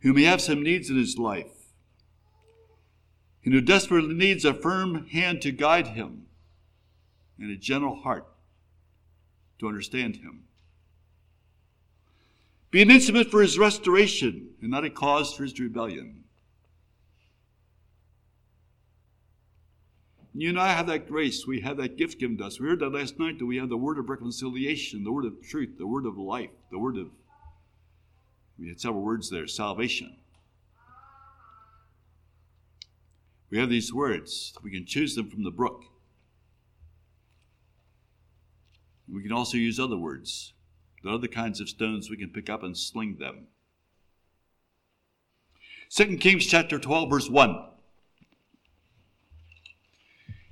who 0.00 0.12
may 0.12 0.24
have 0.24 0.40
some 0.40 0.62
needs 0.62 0.90
in 0.90 0.96
his 0.96 1.16
life 1.18 1.72
and 3.44 3.54
who 3.54 3.60
desperately 3.60 4.14
needs 4.14 4.44
a 4.44 4.54
firm 4.54 5.06
hand 5.08 5.42
to 5.42 5.52
guide 5.52 5.88
him 5.88 6.26
and 7.38 7.50
a 7.50 7.56
gentle 7.56 7.96
heart 7.96 8.26
to 9.58 9.68
understand 9.68 10.16
him. 10.16 10.44
Be 12.70 12.82
an 12.82 12.90
instrument 12.90 13.30
for 13.30 13.40
his 13.40 13.58
restoration 13.58 14.50
and 14.60 14.70
not 14.70 14.84
a 14.84 14.90
cause 14.90 15.32
for 15.32 15.44
his 15.44 15.58
rebellion. 15.60 16.23
You 20.36 20.48
and 20.48 20.58
I 20.58 20.72
have 20.72 20.88
that 20.88 21.06
grace. 21.06 21.46
We 21.46 21.60
have 21.60 21.76
that 21.76 21.96
gift 21.96 22.18
given 22.18 22.36
to 22.38 22.46
us. 22.46 22.58
We 22.58 22.66
heard 22.66 22.80
that 22.80 22.92
last 22.92 23.20
night 23.20 23.38
that 23.38 23.46
we 23.46 23.56
have 23.58 23.68
the 23.68 23.76
word 23.76 23.98
of 23.98 24.08
reconciliation, 24.08 25.04
the 25.04 25.12
word 25.12 25.24
of 25.24 25.40
truth, 25.40 25.78
the 25.78 25.86
word 25.86 26.06
of 26.06 26.18
life, 26.18 26.50
the 26.72 26.78
word 26.78 26.98
of, 26.98 27.06
we 28.58 28.68
had 28.68 28.80
several 28.80 29.02
words 29.02 29.30
there, 29.30 29.46
salvation. 29.46 30.16
We 33.50 33.58
have 33.58 33.70
these 33.70 33.94
words. 33.94 34.52
We 34.62 34.72
can 34.72 34.86
choose 34.86 35.14
them 35.14 35.30
from 35.30 35.44
the 35.44 35.52
brook. 35.52 35.84
We 39.08 39.22
can 39.22 39.32
also 39.32 39.56
use 39.56 39.78
other 39.78 39.98
words. 39.98 40.52
There 41.02 41.12
are 41.12 41.16
other 41.16 41.28
kinds 41.28 41.60
of 41.60 41.68
stones 41.68 42.10
we 42.10 42.16
can 42.16 42.30
pick 42.30 42.50
up 42.50 42.64
and 42.64 42.76
sling 42.76 43.18
them. 43.20 43.46
2 45.90 46.16
Kings 46.16 46.46
chapter 46.46 46.80
12, 46.80 47.10
verse 47.10 47.30
1. 47.30 47.56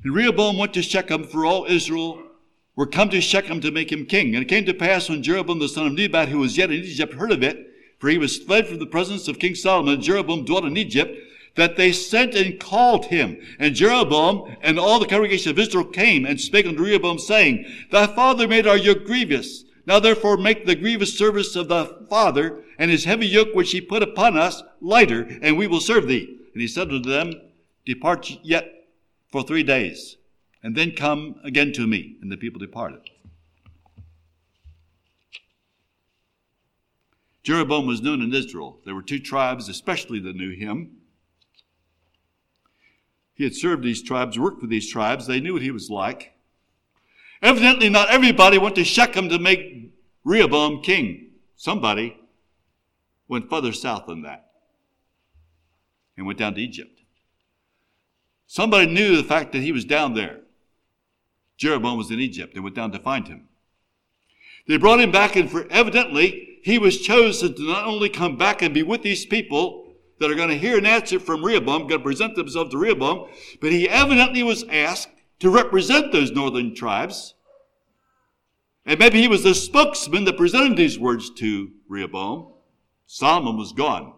And 0.05 0.15
Rehoboam 0.15 0.59
went 0.59 0.75
to 0.75 0.83
Shechem, 0.83 1.25
for 1.25 1.47
all 1.47 1.65
Israel 1.67 2.23
were 2.75 2.87
come 2.87 3.11
to 3.11 3.21
Shechem 3.21 3.61
to 3.61 3.71
make 3.71 3.93
him 3.93 4.07
king. 4.07 4.35
And 4.35 4.43
it 4.43 4.49
came 4.49 4.65
to 4.65 4.75
pass 4.75 5.09
when 5.09 5.23
Jeroboam 5.23 5.59
the 5.59 5.69
son 5.69 5.87
of 5.87 5.93
Nebat, 5.93 6.29
who 6.29 6.39
was 6.39 6.57
yet 6.57 6.71
in 6.71 6.79
Egypt, 6.79 7.15
heard 7.15 7.31
of 7.31 7.43
it, 7.43 7.69
for 7.99 8.09
he 8.09 8.19
was 8.19 8.39
fled 8.39 8.67
from 8.67 8.79
the 8.79 8.87
presence 8.87 9.29
of 9.29 9.39
King 9.39 9.55
Solomon, 9.55 10.01
Jeroboam 10.01 10.45
dwelt 10.45 10.65
in 10.65 10.77
Egypt, 10.77 11.17
that 11.55 11.77
they 11.77 11.93
sent 11.93 12.35
and 12.35 12.59
called 12.59 13.07
him. 13.07 13.39
And 13.59 13.75
Jeroboam 13.75 14.57
and 14.63 14.79
all 14.79 14.99
the 14.99 15.07
congregation 15.07 15.51
of 15.51 15.59
Israel 15.59 15.85
came 15.85 16.25
and 16.25 16.41
spake 16.41 16.67
unto 16.67 16.83
Rehoboam, 16.83 17.19
saying, 17.19 17.65
Thy 17.91 18.07
father 18.07 18.49
made 18.49 18.67
our 18.67 18.77
yoke 18.77 19.05
grievous. 19.05 19.65
Now 19.87 20.01
therefore 20.01 20.37
make 20.37 20.65
the 20.65 20.75
grievous 20.75 21.17
service 21.17 21.55
of 21.55 21.69
thy 21.69 21.89
father 22.09 22.63
and 22.79 22.91
his 22.91 23.05
heavy 23.05 23.27
yoke 23.27 23.55
which 23.55 23.73
he 23.73 23.81
put 23.81 24.03
upon 24.03 24.37
us 24.37 24.63
lighter, 24.81 25.29
and 25.43 25.57
we 25.57 25.67
will 25.67 25.81
serve 25.81 26.09
thee. 26.09 26.39
And 26.55 26.61
he 26.61 26.69
said 26.69 26.91
unto 26.91 27.09
them, 27.09 27.35
Depart 27.85 28.31
yet 28.43 28.82
for 29.33 29.43
three 29.43 29.63
days, 29.63 30.19
and 30.63 30.77
then 30.77 30.93
come 30.93 31.41
again 31.43 31.73
to 31.73 31.87
me. 31.87 32.17
And 32.21 32.31
the 32.31 32.37
people 32.37 32.61
departed. 32.61 33.01
Jeroboam 37.43 37.87
was 37.87 38.03
known 38.03 38.23
in 38.23 38.33
Israel. 38.33 38.79
There 38.85 38.95
were 38.95 39.03
two 39.03 39.19
tribes 39.19 39.69
especially 39.69 40.21
that 40.21 40.37
knew 40.37 40.55
him. 40.55 40.99
He 43.35 43.43
had 43.43 43.57
served 43.57 43.83
these 43.83 44.03
tribes, 44.03 44.39
worked 44.39 44.61
with 44.61 44.71
these 44.71 44.89
tribes. 44.89 45.27
They 45.27 45.41
knew 45.41 45.55
what 45.55 45.63
he 45.63 45.73
was 45.73 45.91
like. 45.91 46.35
Evidently, 47.41 47.89
not 47.89 48.11
everybody 48.11 48.59
went 48.59 48.77
to 48.77 48.85
Shechem 48.85 49.29
to 49.31 49.39
make 49.39 49.93
Rehoboam 50.23 50.83
king. 50.83 51.31
Somebody 51.57 52.17
went 53.27 53.51
further 53.51 53.73
south 53.73 54.07
than 54.07 54.23
that 54.23 54.51
and 56.17 56.27
went 56.27 56.39
down 56.39 56.55
to 56.55 56.61
Egypt. 56.61 57.02
Somebody 58.53 58.93
knew 58.93 59.17
the 59.17 59.25
fact 59.25 59.53
that 59.53 59.63
he 59.63 59.73
was 59.73 59.87
down 59.87 60.13
there. 60.13 60.41
Jeroboam 61.57 61.97
was 61.97 62.11
in 62.11 62.21
Egypt 62.21 62.55
and 62.55 62.63
went 62.63 62.77
down 62.77 62.93
to 62.93 62.99
find 62.99 63.27
him. 63.27 63.49
They 64.69 64.77
brought 64.77 65.01
him 65.01 65.11
back, 65.11 65.37
and 65.37 65.51
for 65.51 65.67
evidently, 65.71 66.59
he 66.63 66.79
was 66.79 67.01
chosen 67.01 67.55
to 67.55 67.63
not 67.63 67.87
only 67.87 68.11
come 68.11 68.37
back 68.37 68.61
and 68.61 68.75
be 68.75 68.83
with 68.83 69.01
these 69.01 69.25
people, 69.25 69.95
that 70.19 70.31
are 70.31 70.35
going 70.35 70.51
to 70.51 70.59
hear 70.59 70.77
an 70.77 70.85
answer 70.85 71.19
from 71.19 71.43
Rehoboam, 71.43 71.87
going 71.87 72.01
to 72.01 72.05
present 72.05 72.37
themselves 72.37 72.73
to 72.73 72.77
Rehoboam, 72.77 73.31
but 73.63 73.73
he 73.73 73.89
evidently 73.89 74.43
was 74.43 74.65
asked 74.65 75.09
to 75.39 75.49
represent 75.49 76.13
those 76.13 76.31
northern 76.31 76.75
tribes. 76.75 77.33
And 78.85 78.99
maybe 78.99 79.19
he 79.23 79.29
was 79.29 79.45
the 79.45 79.55
spokesman 79.55 80.25
that 80.25 80.37
presented 80.37 80.77
these 80.77 80.99
words 80.99 81.31
to 81.37 81.71
Rehoboam. 81.89 82.53
Solomon 83.07 83.57
was 83.57 83.73
gone. 83.73 84.13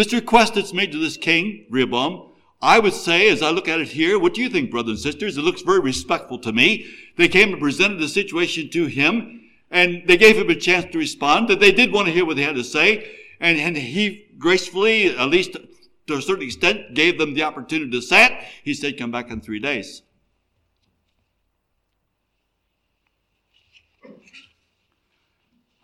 This 0.00 0.14
request 0.14 0.54
that's 0.54 0.72
made 0.72 0.92
to 0.92 0.98
this 0.98 1.18
king, 1.18 1.66
Rehoboam, 1.68 2.32
I 2.62 2.78
would 2.78 2.94
say, 2.94 3.28
as 3.28 3.42
I 3.42 3.50
look 3.50 3.68
at 3.68 3.80
it 3.80 3.88
here, 3.88 4.18
what 4.18 4.32
do 4.32 4.40
you 4.40 4.48
think, 4.48 4.70
brothers 4.70 5.04
and 5.04 5.12
sisters? 5.12 5.36
It 5.36 5.42
looks 5.42 5.60
very 5.60 5.80
respectful 5.80 6.38
to 6.38 6.54
me. 6.54 6.86
They 7.18 7.28
came 7.28 7.50
and 7.52 7.60
presented 7.60 7.98
the 8.00 8.08
situation 8.08 8.70
to 8.70 8.86
him, 8.86 9.42
and 9.70 10.04
they 10.06 10.16
gave 10.16 10.38
him 10.38 10.48
a 10.48 10.54
chance 10.54 10.90
to 10.90 10.96
respond, 10.96 11.48
that 11.48 11.60
they 11.60 11.70
did 11.70 11.92
want 11.92 12.06
to 12.06 12.14
hear 12.14 12.24
what 12.24 12.38
he 12.38 12.42
had 12.42 12.54
to 12.54 12.64
say, 12.64 13.14
and, 13.40 13.58
and 13.58 13.76
he 13.76 14.24
gracefully, 14.38 15.14
at 15.14 15.28
least 15.28 15.58
to 16.06 16.14
a 16.14 16.22
certain 16.22 16.46
extent, 16.46 16.94
gave 16.94 17.18
them 17.18 17.34
the 17.34 17.42
opportunity 17.42 17.90
to 17.90 18.00
say 18.00 18.24
it. 18.24 18.32
He 18.64 18.72
said, 18.72 18.96
come 18.96 19.10
back 19.10 19.30
in 19.30 19.42
three 19.42 19.60
days. 19.60 20.00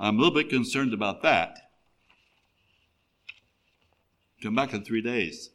I'm 0.01 0.17
a 0.17 0.23
little 0.23 0.35
bit 0.35 0.49
concerned 0.49 0.95
about 0.95 1.21
that. 1.21 1.66
Come 4.43 4.55
back 4.55 4.72
in 4.72 4.84
three 4.84 5.03
days. 5.03 5.51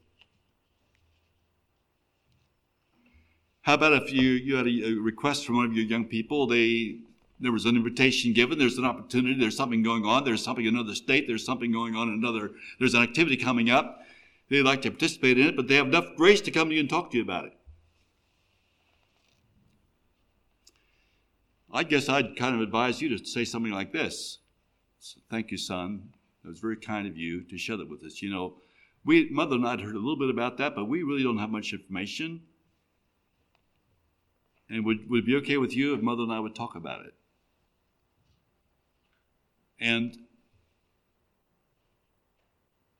How 3.62 3.76
about 3.76 3.94
if 3.94 4.12
you, 4.12 4.32
you 4.32 4.56
had 4.56 4.66
a, 4.66 4.88
a 4.88 4.94
request 4.96 5.46
from 5.46 5.58
one 5.58 5.66
of 5.66 5.74
your 5.74 5.86
young 5.86 6.06
people? 6.06 6.48
They 6.48 6.98
there 7.42 7.52
was 7.52 7.66
an 7.66 7.76
invitation 7.76 8.34
given. 8.34 8.60
There's 8.60 8.78
an 8.78 8.86
opportunity. 8.86 9.40
There's 9.40 9.58
something 9.58 9.82
going 9.82 10.06
on. 10.06 10.24
There's 10.24 10.44
something 10.44 10.66
in 10.66 10.76
another 10.76 10.94
state. 10.94 11.28
There's 11.28 11.44
something 11.44 11.72
going 11.72 11.96
on 11.96 12.08
in 12.08 12.14
another. 12.14 12.52
There's 12.78 12.94
an 12.94 13.02
activity 13.02 13.36
coming 13.36 13.72
up. 13.72 14.06
They'd 14.50 14.62
like 14.62 14.84
to 14.84 14.92
participate 14.92 15.40
in 15.40 15.48
it, 15.48 15.56
but 15.56 15.68
they 15.68 15.76
have 15.76 15.88
enough 15.88 16.16
grace 16.16 16.42
to 16.42 16.52
come 16.52 16.70
to 16.70 16.76
you 16.76 16.82
and 16.82 16.90
talk 16.90 17.10
to 17.12 17.18
you 17.18 17.24
about 17.24 17.46
it. 17.46 17.54
I 21.74 21.84
guess 21.84 22.10
I'd 22.10 22.36
kind 22.36 22.54
of 22.54 22.62
advise 22.62 23.02
you 23.02 23.18
to 23.18 23.26
say 23.26 23.44
something 23.46 23.72
like 23.72 23.92
this. 23.92 24.40
Thank 25.30 25.52
you, 25.52 25.58
son. 25.58 26.10
It 26.44 26.48
was 26.48 26.60
very 26.60 26.76
kind 26.76 27.08
of 27.08 27.18
you 27.18 27.42
to 27.44 27.58
share 27.58 27.78
that 27.78 27.90
with 27.90 28.04
us. 28.04 28.22
You 28.22 28.30
know, 28.30 28.56
we, 29.04 29.30
mother 29.30 29.56
and 29.56 29.66
I 29.66 29.72
had 29.72 29.82
heard 29.82 29.96
a 29.96 30.00
little 30.00 30.18
bit 30.18 30.30
about 30.30 30.58
that, 30.58 30.76
but 30.76 30.86
we 30.86 31.04
really 31.04 31.24
don't 31.24 31.40
have 31.40 31.50
much 31.50 31.74
information. 31.74 32.42
And 34.70 34.86
would, 34.86 35.10
would 35.10 35.24
it 35.24 35.26
be 35.26 35.36
okay 35.38 35.58
with 35.58 35.76
you 35.76 35.94
if 35.94 36.02
mother 36.02 36.24
and 36.24 36.32
I 36.32 36.40
would 36.40 36.56
talk 36.56 36.76
about 36.76 37.06
it? 37.06 37.14
And 39.80 40.16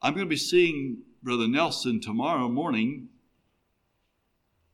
I'm 0.02 0.14
going 0.14 0.26
to 0.26 0.30
be 0.30 0.36
seeing 0.36 1.04
Brother 1.22 1.48
Nelson 1.48 2.02
tomorrow 2.02 2.50
morning. 2.50 3.10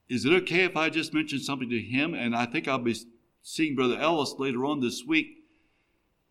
Is 0.08 0.24
it 0.24 0.32
okay 0.32 0.64
if 0.64 0.78
I 0.78 0.90
just 0.90 1.14
mention 1.14 1.40
something 1.40 1.70
to 1.70 1.82
him? 1.82 2.14
And 2.14 2.34
I 2.34 2.46
think 2.46 2.68
I'll 2.68 2.78
be 2.78 2.96
seeing 3.42 3.76
Brother 3.76 3.98
Ellis 3.98 4.36
later 4.38 4.66
on 4.66 4.80
this 4.80 5.04
week. 5.06 5.28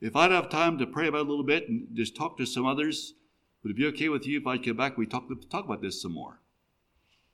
If 0.00 0.16
I'd 0.16 0.30
have 0.30 0.48
time 0.48 0.78
to 0.78 0.86
pray 0.86 1.08
about 1.08 1.26
a 1.26 1.28
little 1.28 1.44
bit 1.44 1.68
and 1.68 1.88
just 1.94 2.16
talk 2.16 2.38
to 2.38 2.46
some 2.46 2.64
others, 2.64 3.12
would 3.66 3.72
it 3.72 3.76
be 3.76 3.86
okay 3.86 4.08
with 4.08 4.28
you 4.28 4.38
if 4.38 4.46
I 4.46 4.58
come 4.58 4.76
back 4.76 4.96
we 4.96 5.06
talk, 5.06 5.24
talk 5.50 5.64
about 5.64 5.82
this 5.82 6.00
some 6.00 6.12
more? 6.12 6.38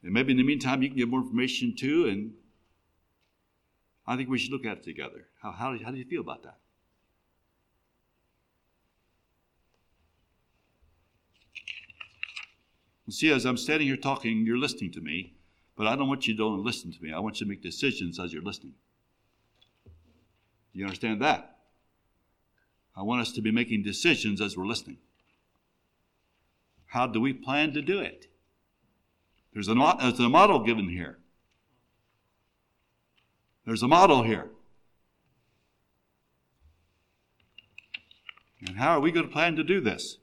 And 0.02 0.14
maybe 0.14 0.30
in 0.30 0.38
the 0.38 0.42
meantime, 0.42 0.80
you 0.80 0.88
can 0.88 0.96
get 0.96 1.10
more 1.10 1.20
information 1.20 1.76
too, 1.78 2.06
and 2.06 2.32
I 4.06 4.16
think 4.16 4.30
we 4.30 4.38
should 4.38 4.50
look 4.50 4.64
at 4.64 4.78
it 4.78 4.82
together. 4.82 5.26
How, 5.42 5.52
how, 5.52 5.76
how 5.84 5.90
do 5.90 5.98
you 5.98 6.06
feel 6.06 6.22
about 6.22 6.42
that? 6.44 6.56
see, 13.10 13.30
as 13.30 13.44
I'm 13.44 13.58
standing 13.58 13.86
here 13.86 13.98
talking, 13.98 14.46
you're 14.46 14.56
listening 14.56 14.90
to 14.92 15.02
me, 15.02 15.34
but 15.76 15.86
I 15.86 15.96
don't 15.96 16.08
want 16.08 16.26
you 16.26 16.34
to 16.34 16.42
only 16.44 16.64
listen 16.64 16.90
to 16.92 17.02
me. 17.02 17.12
I 17.12 17.18
want 17.18 17.40
you 17.40 17.44
to 17.44 17.50
make 17.50 17.60
decisions 17.60 18.18
as 18.18 18.32
you're 18.32 18.40
listening. 18.40 18.72
Do 19.84 20.78
you 20.78 20.86
understand 20.86 21.20
that? 21.20 21.58
I 22.96 23.02
want 23.02 23.20
us 23.20 23.32
to 23.32 23.42
be 23.42 23.50
making 23.50 23.82
decisions 23.82 24.40
as 24.40 24.56
we're 24.56 24.64
listening. 24.64 24.96
How 26.92 27.06
do 27.06 27.22
we 27.22 27.32
plan 27.32 27.72
to 27.72 27.80
do 27.80 28.00
it? 28.00 28.26
There's 29.54 29.66
a, 29.66 29.96
there's 29.98 30.20
a 30.20 30.28
model 30.28 30.62
given 30.62 30.90
here. 30.90 31.20
There's 33.64 33.82
a 33.82 33.88
model 33.88 34.22
here. 34.24 34.50
And 38.66 38.76
how 38.76 38.90
are 38.90 39.00
we 39.00 39.10
going 39.10 39.26
to 39.26 39.32
plan 39.32 39.56
to 39.56 39.64
do 39.64 39.80
this? 39.80 40.18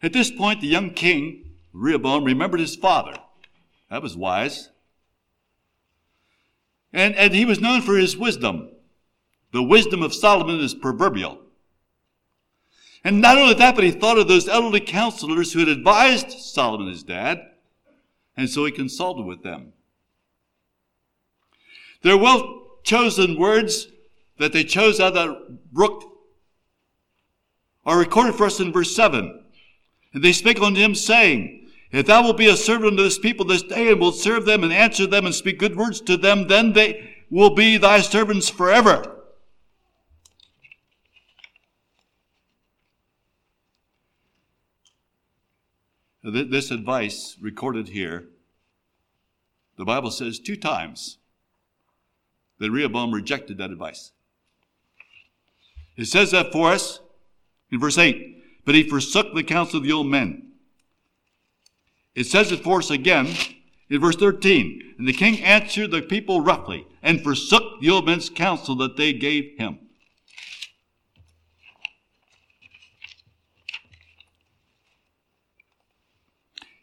At 0.00 0.12
this 0.12 0.30
point, 0.30 0.60
the 0.60 0.68
young 0.68 0.90
king, 0.90 1.56
Rehoboam, 1.72 2.22
remembered 2.22 2.60
his 2.60 2.76
father. 2.76 3.16
That 3.90 4.02
was 4.02 4.16
wise. 4.16 4.70
And, 6.92 7.16
and 7.16 7.34
he 7.34 7.44
was 7.44 7.58
known 7.58 7.82
for 7.82 7.96
his 7.96 8.16
wisdom. 8.16 8.70
The 9.52 9.62
wisdom 9.62 10.02
of 10.02 10.14
Solomon 10.14 10.60
is 10.60 10.74
proverbial. 10.74 11.40
And 13.02 13.20
not 13.20 13.38
only 13.38 13.54
that, 13.54 13.74
but 13.74 13.84
he 13.84 13.90
thought 13.90 14.18
of 14.18 14.28
those 14.28 14.48
elderly 14.48 14.80
counselors 14.80 15.52
who 15.52 15.60
had 15.60 15.68
advised 15.68 16.32
Solomon, 16.32 16.88
his 16.88 17.02
dad, 17.02 17.40
and 18.36 18.48
so 18.48 18.64
he 18.64 18.72
consulted 18.72 19.24
with 19.24 19.42
them. 19.42 19.72
Their 22.02 22.16
well 22.16 22.78
chosen 22.82 23.38
words 23.38 23.88
that 24.38 24.52
they 24.52 24.64
chose 24.64 25.00
out 25.00 25.14
of 25.16 25.36
that 25.36 25.72
brook 25.72 26.04
are 27.84 27.98
recorded 27.98 28.34
for 28.34 28.46
us 28.46 28.60
in 28.60 28.72
verse 28.72 28.94
7. 28.94 29.44
And 30.12 30.22
they 30.22 30.32
spake 30.32 30.60
unto 30.60 30.80
him, 30.80 30.94
saying, 30.94 31.68
If 31.90 32.06
thou 32.06 32.22
wilt 32.22 32.38
be 32.38 32.48
a 32.48 32.56
servant 32.56 32.92
unto 32.92 33.02
this 33.02 33.18
people 33.18 33.46
this 33.46 33.62
day, 33.62 33.90
and 33.90 34.00
wilt 34.00 34.16
serve 34.16 34.44
them 34.44 34.64
and 34.64 34.72
answer 34.72 35.06
them 35.06 35.26
and 35.26 35.34
speak 35.34 35.58
good 35.58 35.76
words 35.76 36.00
to 36.02 36.16
them, 36.16 36.48
then 36.48 36.72
they 36.72 37.14
will 37.30 37.54
be 37.54 37.76
thy 37.76 38.00
servants 38.00 38.48
forever. 38.48 39.19
This 46.22 46.70
advice 46.70 47.36
recorded 47.40 47.88
here, 47.88 48.28
the 49.76 49.84
Bible 49.84 50.10
says 50.10 50.38
two 50.38 50.56
times 50.56 51.18
that 52.58 52.70
Rehoboam 52.70 53.12
rejected 53.12 53.58
that 53.58 53.70
advice. 53.70 54.12
It 55.96 56.06
says 56.06 56.30
that 56.32 56.52
for 56.52 56.70
us 56.70 57.00
in 57.70 57.80
verse 57.80 57.96
8 57.96 58.40
but 58.64 58.74
he 58.74 58.88
forsook 58.88 59.34
the 59.34 59.42
counsel 59.42 59.78
of 59.78 59.84
the 59.84 59.92
old 59.92 60.06
men. 60.06 60.52
It 62.14 62.24
says 62.24 62.52
it 62.52 62.62
for 62.62 62.78
us 62.78 62.90
again 62.90 63.28
in 63.88 64.00
verse 64.00 64.16
13. 64.16 64.94
And 64.98 65.08
the 65.08 65.12
king 65.12 65.42
answered 65.42 65.90
the 65.90 66.02
people 66.02 66.40
roughly 66.40 66.86
and 67.02 67.22
forsook 67.22 67.80
the 67.80 67.90
old 67.90 68.06
men's 68.06 68.28
counsel 68.28 68.76
that 68.76 68.96
they 68.96 69.12
gave 69.12 69.58
him. 69.58 69.78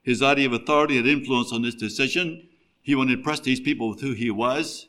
His 0.07 0.23
idea 0.23 0.45
of 0.45 0.53
authority 0.53 0.95
had 0.95 1.05
influence 1.05 1.51
on 1.51 1.63
this 1.63 1.75
decision. 1.75 2.47
He 2.81 2.95
wanted 2.95 3.11
to 3.11 3.17
impress 3.17 3.41
these 3.41 3.59
people 3.59 3.89
with 3.89 3.99
who 3.99 4.13
he 4.13 4.31
was. 4.31 4.87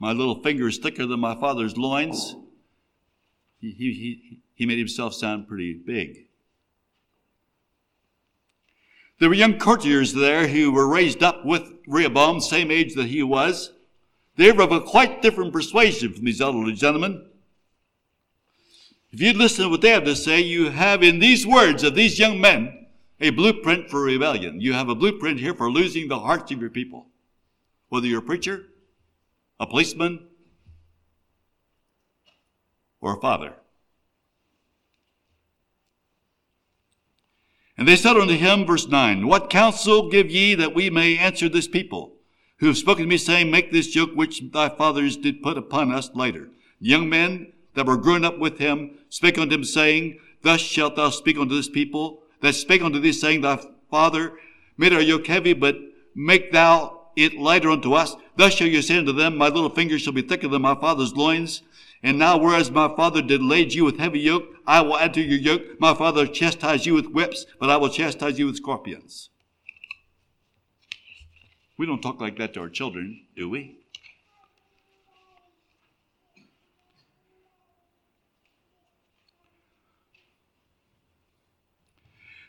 My 0.00 0.10
little 0.10 0.42
finger 0.42 0.66
is 0.66 0.78
thicker 0.78 1.06
than 1.06 1.20
my 1.20 1.36
father's 1.36 1.76
loins. 1.76 2.34
He, 3.60 3.70
he, 3.70 4.40
he 4.56 4.66
made 4.66 4.78
himself 4.78 5.14
sound 5.14 5.46
pretty 5.46 5.74
big. 5.74 6.26
There 9.20 9.28
were 9.28 9.36
young 9.36 9.60
courtiers 9.60 10.12
there 10.12 10.48
who 10.48 10.72
were 10.72 10.88
raised 10.88 11.22
up 11.22 11.46
with 11.46 11.62
Rehoboam, 11.86 12.40
same 12.40 12.72
age 12.72 12.96
that 12.96 13.06
he 13.06 13.22
was. 13.22 13.74
They 14.34 14.50
were 14.50 14.64
of 14.64 14.72
a 14.72 14.80
quite 14.80 15.22
different 15.22 15.52
persuasion 15.52 16.12
from 16.14 16.24
these 16.24 16.40
elderly 16.40 16.72
gentlemen. 16.72 17.26
If 19.12 19.20
you 19.20 19.32
listen 19.34 19.66
to 19.66 19.70
what 19.70 19.82
they 19.82 19.90
have 19.90 20.02
to 20.06 20.16
say, 20.16 20.40
you 20.40 20.70
have 20.70 21.04
in 21.04 21.20
these 21.20 21.46
words 21.46 21.84
of 21.84 21.94
these 21.94 22.18
young 22.18 22.40
men 22.40 22.80
a 23.22 23.30
blueprint 23.30 23.88
for 23.88 24.02
rebellion. 24.02 24.60
You 24.60 24.72
have 24.72 24.88
a 24.88 24.94
blueprint 24.94 25.38
here 25.38 25.54
for 25.54 25.70
losing 25.70 26.08
the 26.08 26.18
hearts 26.18 26.50
of 26.50 26.60
your 26.60 26.70
people. 26.70 27.06
Whether 27.88 28.08
you're 28.08 28.18
a 28.18 28.22
preacher, 28.22 28.64
a 29.60 29.66
policeman, 29.66 30.26
or 33.00 33.16
a 33.16 33.20
father. 33.20 33.54
And 37.78 37.86
they 37.86 37.96
said 37.96 38.16
unto 38.16 38.34
him, 38.34 38.66
verse 38.66 38.88
9, 38.88 39.26
What 39.26 39.50
counsel 39.50 40.10
give 40.10 40.30
ye 40.30 40.54
that 40.56 40.74
we 40.74 40.90
may 40.90 41.16
answer 41.16 41.48
this 41.48 41.68
people, 41.68 42.14
who 42.58 42.66
have 42.66 42.76
spoken 42.76 43.04
to 43.04 43.08
me, 43.08 43.16
saying, 43.16 43.50
Make 43.50 43.72
this 43.72 43.94
yoke 43.94 44.14
which 44.14 44.42
thy 44.52 44.68
fathers 44.68 45.16
did 45.16 45.42
put 45.42 45.58
upon 45.58 45.92
us 45.92 46.10
later? 46.14 46.48
Young 46.80 47.08
men 47.08 47.52
that 47.74 47.86
were 47.86 47.96
grown 47.96 48.24
up 48.24 48.38
with 48.38 48.58
him 48.58 48.98
spake 49.08 49.38
unto 49.38 49.54
him, 49.54 49.64
saying, 49.64 50.18
Thus 50.42 50.60
shalt 50.60 50.96
thou 50.96 51.10
speak 51.10 51.38
unto 51.38 51.54
this 51.54 51.68
people, 51.68 52.21
that 52.42 52.54
spake 52.54 52.82
unto 52.82 53.00
thee, 53.00 53.12
saying, 53.12 53.40
Thy 53.40 53.58
father 53.90 54.34
made 54.76 54.92
our 54.92 55.00
yoke 55.00 55.26
heavy, 55.26 55.52
but 55.54 55.76
make 56.14 56.52
thou 56.52 57.00
it 57.16 57.34
lighter 57.34 57.70
unto 57.70 57.94
us. 57.94 58.14
Thus 58.36 58.54
shall 58.54 58.68
you 58.68 58.82
say 58.82 58.98
unto 58.98 59.12
them, 59.12 59.36
My 59.36 59.48
little 59.48 59.70
finger 59.70 59.98
shall 59.98 60.12
be 60.12 60.22
thicker 60.22 60.48
than 60.48 60.62
my 60.62 60.74
father's 60.74 61.14
loins. 61.14 61.62
And 62.02 62.18
now, 62.18 62.36
whereas 62.36 62.70
my 62.70 62.94
father 62.96 63.22
did 63.22 63.42
lade 63.42 63.74
you 63.74 63.84
with 63.84 63.98
heavy 63.98 64.18
yoke, 64.20 64.48
I 64.66 64.80
will 64.80 64.98
add 64.98 65.14
to 65.14 65.22
your 65.22 65.38
yoke. 65.38 65.80
My 65.80 65.94
father 65.94 66.26
chastised 66.26 66.84
you 66.84 66.94
with 66.94 67.06
whips, 67.06 67.46
but 67.60 67.70
I 67.70 67.76
will 67.76 67.90
chastise 67.90 68.38
you 68.38 68.46
with 68.46 68.56
scorpions. 68.56 69.30
We 71.78 71.86
don't 71.86 72.02
talk 72.02 72.20
like 72.20 72.38
that 72.38 72.54
to 72.54 72.60
our 72.60 72.68
children, 72.68 73.26
do 73.36 73.48
we? 73.48 73.81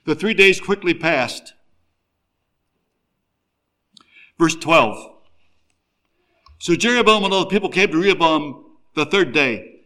The 0.05 0.15
three 0.15 0.33
days 0.33 0.59
quickly 0.59 0.93
passed. 0.93 1.53
Verse 4.37 4.55
12. 4.55 5.11
So 6.59 6.75
Jeroboam 6.75 7.23
and 7.23 7.33
all 7.33 7.41
the 7.41 7.49
people 7.49 7.69
came 7.69 7.91
to 7.91 7.97
Rehoboam 7.97 8.65
the 8.95 9.05
third 9.05 9.33
day, 9.33 9.81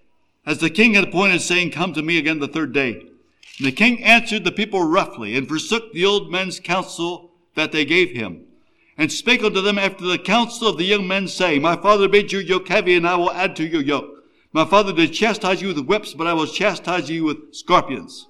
as 0.45 0.59
the 0.59 0.69
king 0.69 0.93
had 0.93 1.05
appointed, 1.05 1.41
saying, 1.41 1.71
Come 1.71 1.93
to 1.93 2.01
me 2.01 2.17
again 2.17 2.39
the 2.39 2.47
third 2.47 2.73
day. 2.73 2.93
And 3.57 3.67
the 3.67 3.71
king 3.71 4.03
answered 4.03 4.43
the 4.43 4.51
people 4.51 4.83
roughly, 4.83 5.35
and 5.35 5.47
forsook 5.47 5.91
the 5.91 6.05
old 6.05 6.31
men's 6.31 6.59
counsel 6.59 7.31
that 7.55 7.71
they 7.71 7.85
gave 7.85 8.11
him, 8.11 8.45
and 8.97 9.11
spake 9.11 9.43
unto 9.43 9.61
them 9.61 9.79
after 9.79 10.05
the 10.05 10.19
counsel 10.19 10.67
of 10.67 10.77
the 10.77 10.85
young 10.85 11.07
men, 11.07 11.27
saying, 11.27 11.61
My 11.61 11.75
father 11.75 12.07
made 12.07 12.31
your 12.31 12.41
yoke 12.41 12.67
heavy, 12.67 12.95
and 12.95 13.07
I 13.07 13.15
will 13.15 13.31
add 13.31 13.55
to 13.57 13.67
your 13.67 13.81
yoke. 13.81 14.23
My 14.53 14.65
father 14.65 14.93
did 14.93 15.13
chastise 15.13 15.61
you 15.61 15.69
with 15.69 15.79
whips, 15.79 16.13
but 16.13 16.27
I 16.27 16.33
will 16.33 16.47
chastise 16.47 17.09
you 17.09 17.23
with 17.23 17.55
scorpions. 17.55 18.27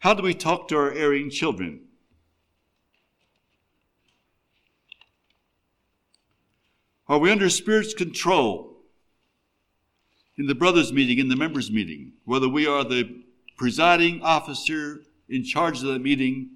How 0.00 0.14
do 0.14 0.22
we 0.22 0.34
talk 0.34 0.68
to 0.68 0.76
our 0.76 0.92
erring 0.92 1.30
children? 1.30 1.80
Are 7.08 7.18
we 7.18 7.30
under 7.30 7.48
Spirit's 7.48 7.94
control 7.94 8.78
in 10.36 10.46
the 10.46 10.54
brothers' 10.54 10.92
meeting, 10.92 11.18
in 11.18 11.28
the 11.28 11.36
members' 11.36 11.70
meeting? 11.70 12.12
Whether 12.24 12.48
we 12.48 12.66
are 12.66 12.84
the 12.84 13.22
presiding 13.56 14.22
officer 14.22 15.02
in 15.28 15.44
charge 15.44 15.78
of 15.78 15.86
that 15.86 16.00
meeting, 16.00 16.50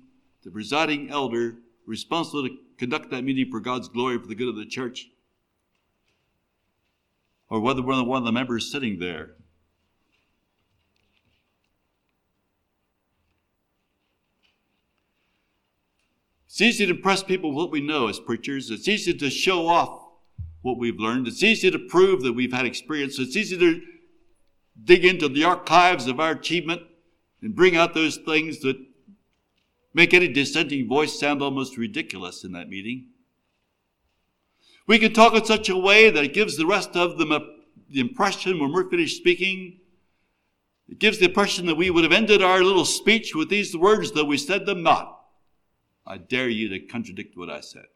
the 0.44 0.50
presiding 0.50 1.10
elder 1.10 1.56
responsible 1.86 2.48
to 2.48 2.56
conduct 2.78 3.10
that 3.10 3.22
meeting 3.22 3.50
for 3.50 3.60
God's 3.60 3.88
glory, 3.88 4.18
for 4.18 4.26
the 4.26 4.34
good 4.34 4.48
of 4.48 4.56
the 4.56 4.66
church, 4.66 5.08
or 7.48 7.60
whether 7.60 7.82
we're 7.82 8.02
one 8.02 8.18
of 8.18 8.24
the 8.24 8.32
members 8.32 8.70
sitting 8.70 8.98
there. 8.98 9.34
It's 16.60 16.74
easy 16.74 16.84
to 16.84 16.94
impress 16.94 17.22
people 17.22 17.48
with 17.48 17.56
what 17.56 17.70
we 17.70 17.80
know 17.80 18.08
as 18.08 18.20
preachers. 18.20 18.70
It's 18.70 18.86
easy 18.86 19.14
to 19.14 19.30
show 19.30 19.66
off 19.66 20.04
what 20.60 20.76
we've 20.76 21.00
learned. 21.00 21.26
It's 21.26 21.42
easy 21.42 21.70
to 21.70 21.78
prove 21.78 22.20
that 22.20 22.34
we've 22.34 22.52
had 22.52 22.66
experience. 22.66 23.18
It's 23.18 23.34
easy 23.34 23.56
to 23.56 23.80
dig 24.84 25.06
into 25.06 25.30
the 25.30 25.42
archives 25.42 26.06
of 26.06 26.20
our 26.20 26.32
achievement 26.32 26.82
and 27.40 27.56
bring 27.56 27.76
out 27.76 27.94
those 27.94 28.18
things 28.18 28.60
that 28.60 28.76
make 29.94 30.12
any 30.12 30.28
dissenting 30.28 30.86
voice 30.86 31.18
sound 31.18 31.40
almost 31.40 31.78
ridiculous 31.78 32.44
in 32.44 32.52
that 32.52 32.68
meeting. 32.68 33.06
We 34.86 34.98
can 34.98 35.14
talk 35.14 35.32
in 35.32 35.46
such 35.46 35.70
a 35.70 35.78
way 35.78 36.10
that 36.10 36.24
it 36.24 36.34
gives 36.34 36.58
the 36.58 36.66
rest 36.66 36.94
of 36.94 37.16
them 37.16 37.32
a, 37.32 37.40
the 37.88 38.00
impression 38.00 38.60
when 38.60 38.70
we're 38.70 38.90
finished 38.90 39.16
speaking, 39.16 39.78
it 40.90 40.98
gives 40.98 41.20
the 41.20 41.24
impression 41.24 41.64
that 41.68 41.78
we 41.78 41.88
would 41.88 42.04
have 42.04 42.12
ended 42.12 42.42
our 42.42 42.62
little 42.62 42.84
speech 42.84 43.34
with 43.34 43.48
these 43.48 43.74
words, 43.74 44.12
though 44.12 44.24
we 44.24 44.36
said 44.36 44.66
them 44.66 44.82
not. 44.82 45.19
I 46.06 46.16
dare 46.18 46.48
you 46.48 46.68
to 46.70 46.80
contradict 46.80 47.36
what 47.36 47.50
I 47.50 47.60
said. 47.60 47.86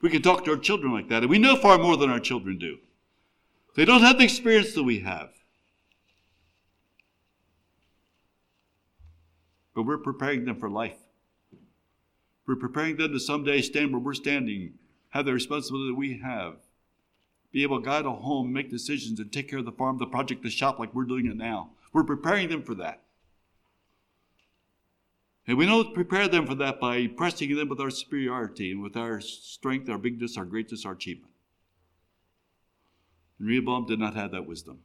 We 0.00 0.10
can 0.10 0.22
talk 0.22 0.44
to 0.44 0.50
our 0.50 0.56
children 0.56 0.92
like 0.92 1.08
that, 1.08 1.22
and 1.22 1.30
we 1.30 1.38
know 1.38 1.56
far 1.56 1.78
more 1.78 1.96
than 1.96 2.10
our 2.10 2.18
children 2.18 2.58
do. 2.58 2.78
They 3.76 3.84
don't 3.84 4.02
have 4.02 4.18
the 4.18 4.24
experience 4.24 4.74
that 4.74 4.82
we 4.82 5.00
have. 5.00 5.30
But 9.74 9.84
we're 9.84 9.98
preparing 9.98 10.44
them 10.44 10.56
for 10.56 10.68
life. 10.68 10.98
We're 12.46 12.56
preparing 12.56 12.96
them 12.96 13.12
to 13.12 13.20
someday 13.20 13.62
stand 13.62 13.92
where 13.92 14.00
we're 14.00 14.14
standing, 14.14 14.74
have 15.10 15.24
the 15.24 15.32
responsibility 15.32 15.90
that 15.90 15.98
we 15.98 16.18
have, 16.18 16.56
be 17.52 17.62
able 17.62 17.80
to 17.80 17.84
guide 17.84 18.04
a 18.04 18.10
home, 18.10 18.52
make 18.52 18.70
decisions, 18.70 19.20
and 19.20 19.30
take 19.30 19.48
care 19.48 19.60
of 19.60 19.64
the 19.64 19.72
farm, 19.72 19.98
the 19.98 20.06
project, 20.06 20.42
the 20.42 20.50
shop 20.50 20.78
like 20.78 20.94
we're 20.94 21.04
doing 21.04 21.26
it 21.26 21.36
now. 21.36 21.70
We're 21.92 22.02
preparing 22.02 22.48
them 22.48 22.62
for 22.62 22.74
that. 22.74 23.02
And 25.46 25.58
we 25.58 25.66
don't 25.66 25.92
prepare 25.92 26.28
them 26.28 26.46
for 26.46 26.54
that 26.56 26.78
by 26.78 26.96
impressing 26.96 27.56
them 27.56 27.68
with 27.68 27.80
our 27.80 27.90
superiority 27.90 28.70
and 28.70 28.82
with 28.82 28.96
our 28.96 29.20
strength, 29.20 29.88
our 29.88 29.98
bigness, 29.98 30.36
our 30.36 30.44
greatness, 30.44 30.86
our 30.86 30.92
achievement. 30.92 31.32
And 33.38 33.48
Rehoboam 33.48 33.86
did 33.86 33.98
not 33.98 34.14
have 34.14 34.30
that 34.30 34.46
wisdom. 34.46 34.78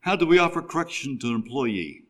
How 0.00 0.16
do 0.16 0.26
we 0.26 0.38
offer 0.38 0.62
correction 0.62 1.18
to 1.18 1.28
an 1.28 1.34
employee? 1.34 2.02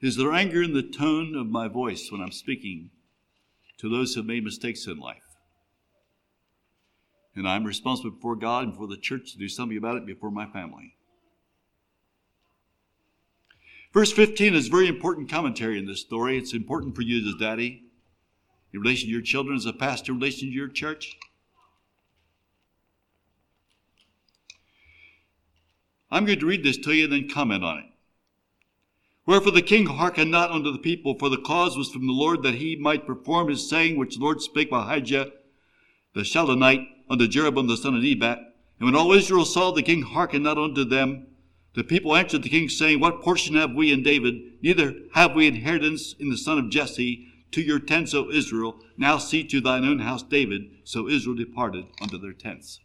Is 0.00 0.16
there 0.16 0.32
anger 0.32 0.62
in 0.62 0.74
the 0.74 0.82
tone 0.82 1.34
of 1.34 1.46
my 1.46 1.66
voice 1.66 2.10
when 2.10 2.20
I'm 2.20 2.32
speaking 2.32 2.90
to 3.78 3.88
those 3.88 4.14
who 4.14 4.20
have 4.20 4.26
made 4.26 4.44
mistakes 4.44 4.86
in 4.86 4.98
life? 4.98 5.23
And 7.36 7.48
I'm 7.48 7.64
responsible 7.64 8.12
before 8.12 8.36
God 8.36 8.64
and 8.64 8.76
for 8.76 8.86
the 8.86 8.96
church 8.96 9.32
to 9.32 9.38
do 9.38 9.48
something 9.48 9.76
about 9.76 9.96
it 9.96 10.06
before 10.06 10.30
my 10.30 10.46
family. 10.46 10.94
Verse 13.92 14.12
15 14.12 14.54
is 14.54 14.68
very 14.68 14.88
important 14.88 15.30
commentary 15.30 15.78
in 15.78 15.86
this 15.86 16.00
story. 16.00 16.36
It's 16.36 16.52
important 16.52 16.94
for 16.94 17.02
you 17.02 17.26
as 17.28 17.34
daddy, 17.40 17.84
in 18.72 18.80
relation 18.80 19.08
to 19.08 19.12
your 19.12 19.22
children, 19.22 19.56
as 19.56 19.66
a 19.66 19.72
pastor, 19.72 20.12
in 20.12 20.18
relation 20.18 20.48
to 20.48 20.54
your 20.54 20.68
church. 20.68 21.16
I'm 26.10 26.24
going 26.24 26.38
to 26.38 26.46
read 26.46 26.64
this 26.64 26.76
to 26.78 26.92
you 26.92 27.04
and 27.04 27.12
then 27.12 27.28
comment 27.28 27.64
on 27.64 27.78
it. 27.78 27.84
Wherefore 29.26 29.52
the 29.52 29.62
king 29.62 29.86
hearkened 29.86 30.30
not 30.30 30.50
unto 30.50 30.70
the 30.70 30.78
people, 30.78 31.16
for 31.18 31.28
the 31.28 31.38
cause 31.38 31.76
was 31.76 31.90
from 31.90 32.06
the 32.06 32.12
Lord 32.12 32.42
that 32.42 32.56
he 32.56 32.76
might 32.76 33.06
perform 33.06 33.48
his 33.48 33.68
saying 33.68 33.96
which 33.96 34.16
the 34.16 34.22
Lord 34.22 34.40
spake 34.40 34.70
by 34.70 34.94
Ahijah 34.94 35.32
the 36.14 36.20
Shilonite 36.20 36.86
unto 37.08 37.26
Jeroboam 37.26 37.66
the 37.66 37.76
son 37.76 37.94
of 37.94 38.02
Nebat. 38.02 38.38
And 38.78 38.86
when 38.86 38.96
all 38.96 39.12
Israel 39.12 39.44
saw 39.44 39.70
the 39.70 39.82
king 39.82 40.02
hearkened 40.02 40.44
not 40.44 40.58
unto 40.58 40.84
them, 40.84 41.26
the 41.74 41.84
people 41.84 42.14
answered 42.14 42.42
the 42.42 42.48
king, 42.48 42.68
saying, 42.68 43.00
What 43.00 43.22
portion 43.22 43.56
have 43.56 43.72
we 43.74 43.92
in 43.92 44.02
David? 44.02 44.34
Neither 44.62 44.94
have 45.14 45.34
we 45.34 45.46
inheritance 45.46 46.14
in 46.18 46.30
the 46.30 46.36
son 46.36 46.58
of 46.58 46.70
Jesse. 46.70 47.28
To 47.50 47.62
your 47.62 47.78
tents, 47.78 48.14
O 48.14 48.30
Israel. 48.30 48.80
Now 48.96 49.18
see 49.18 49.44
to 49.44 49.60
thine 49.60 49.84
own 49.84 50.00
house, 50.00 50.22
David. 50.22 50.62
So 50.84 51.08
Israel 51.08 51.36
departed 51.36 51.86
unto 52.00 52.18
their 52.18 52.32
tents. 52.32 52.80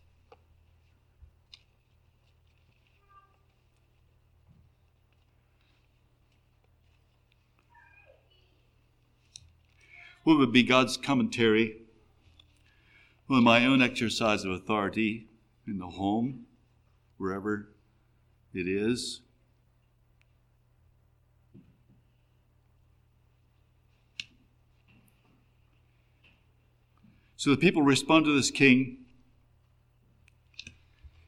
What 10.23 10.37
would 10.37 10.51
be 10.51 10.61
God's 10.61 10.97
commentary 10.97 11.78
on 13.29 13.43
my 13.43 13.65
own 13.65 13.81
exercise 13.81 14.43
of 14.43 14.51
authority 14.51 15.27
in 15.67 15.77
the 15.77 15.87
home, 15.87 16.45
wherever 17.17 17.69
it 18.53 18.67
is. 18.67 19.21
So 27.37 27.51
the 27.51 27.57
people 27.57 27.83
respond 27.83 28.25
to 28.25 28.35
this 28.35 28.51
king. 28.51 28.97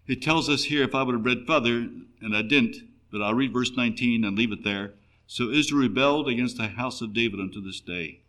It 0.07 0.21
tells 0.21 0.49
us 0.49 0.65
here, 0.65 0.83
if 0.83 0.93
I 0.93 1.03
would 1.03 1.15
have 1.15 1.25
read 1.25 1.47
further, 1.47 1.87
and 2.21 2.35
I 2.35 2.41
didn't, 2.41 2.77
but 3.11 3.21
I'll 3.21 3.33
read 3.33 3.53
verse 3.53 3.71
19 3.77 4.25
and 4.25 4.37
leave 4.37 4.51
it 4.51 4.63
there. 4.63 4.93
So 5.27 5.49
Israel 5.49 5.83
rebelled 5.83 6.27
against 6.27 6.57
the 6.57 6.67
house 6.67 6.99
of 6.99 7.13
David 7.13 7.39
unto 7.39 7.61
this 7.61 7.79
day. 7.79 8.21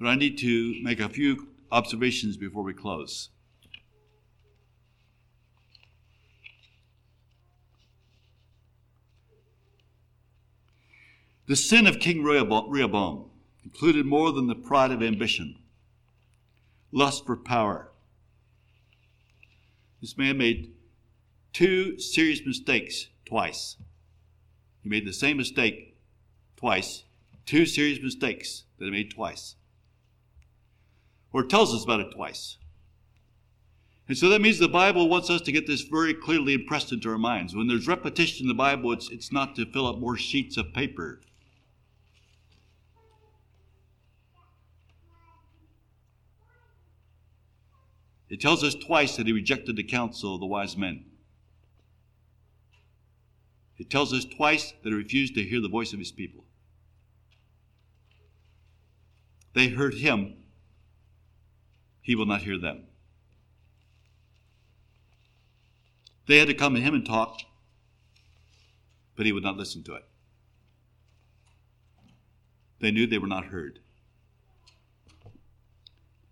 But 0.00 0.08
I 0.08 0.14
need 0.14 0.38
to 0.38 0.82
make 0.82 0.98
a 0.98 1.10
few 1.10 1.48
observations 1.70 2.38
before 2.38 2.62
we 2.62 2.72
close. 2.72 3.28
The 11.46 11.56
sin 11.56 11.86
of 11.86 11.98
King 11.98 12.22
Rehoboam 12.22 13.30
included 13.62 14.06
more 14.06 14.32
than 14.32 14.46
the 14.46 14.54
pride 14.54 14.90
of 14.90 15.02
ambition, 15.02 15.58
lust 16.92 17.26
for 17.26 17.36
power. 17.36 17.90
This 20.00 20.16
man 20.16 20.38
made 20.38 20.72
two 21.52 21.98
serious 21.98 22.40
mistakes 22.46 23.08
twice. 23.26 23.76
He 24.82 24.88
made 24.88 25.06
the 25.06 25.12
same 25.12 25.36
mistake 25.36 25.98
twice, 26.56 27.04
two 27.44 27.66
serious 27.66 28.02
mistakes 28.02 28.64
that 28.78 28.86
he 28.86 28.90
made 28.90 29.10
twice 29.10 29.56
or 31.32 31.44
tells 31.44 31.74
us 31.74 31.84
about 31.84 32.00
it 32.00 32.12
twice. 32.14 32.56
And 34.08 34.18
so 34.18 34.28
that 34.30 34.40
means 34.40 34.58
the 34.58 34.68
Bible 34.68 35.08
wants 35.08 35.30
us 35.30 35.40
to 35.42 35.52
get 35.52 35.68
this 35.68 35.82
very 35.82 36.14
clearly 36.14 36.54
impressed 36.54 36.90
into 36.90 37.08
our 37.08 37.18
minds. 37.18 37.54
When 37.54 37.68
there's 37.68 37.86
repetition 37.86 38.44
in 38.44 38.48
the 38.48 38.54
Bible, 38.54 38.92
it's, 38.92 39.08
it's 39.10 39.30
not 39.30 39.54
to 39.54 39.66
fill 39.66 39.86
up 39.86 39.98
more 39.98 40.16
sheets 40.16 40.56
of 40.56 40.72
paper. 40.74 41.20
It 48.28 48.40
tells 48.40 48.62
us 48.64 48.74
twice 48.74 49.16
that 49.16 49.26
he 49.26 49.32
rejected 49.32 49.76
the 49.76 49.82
counsel 49.82 50.34
of 50.34 50.40
the 50.40 50.46
wise 50.46 50.76
men. 50.76 51.04
It 53.76 53.90
tells 53.90 54.12
us 54.12 54.24
twice 54.24 54.72
that 54.82 54.90
he 54.90 54.94
refused 54.94 55.34
to 55.34 55.42
hear 55.42 55.60
the 55.60 55.68
voice 55.68 55.92
of 55.92 55.98
his 55.98 56.12
people. 56.12 56.44
They 59.54 59.68
heard 59.68 59.94
him, 59.94 60.34
he 62.02 62.14
will 62.14 62.26
not 62.26 62.42
hear 62.42 62.58
them. 62.58 62.84
They 66.26 66.38
had 66.38 66.48
to 66.48 66.54
come 66.54 66.74
to 66.74 66.80
him 66.80 66.94
and 66.94 67.04
talk, 67.04 67.40
but 69.16 69.26
he 69.26 69.32
would 69.32 69.42
not 69.42 69.56
listen 69.56 69.82
to 69.84 69.94
it. 69.94 70.04
They 72.80 72.90
knew 72.90 73.06
they 73.06 73.18
were 73.18 73.26
not 73.26 73.46
heard. 73.46 73.80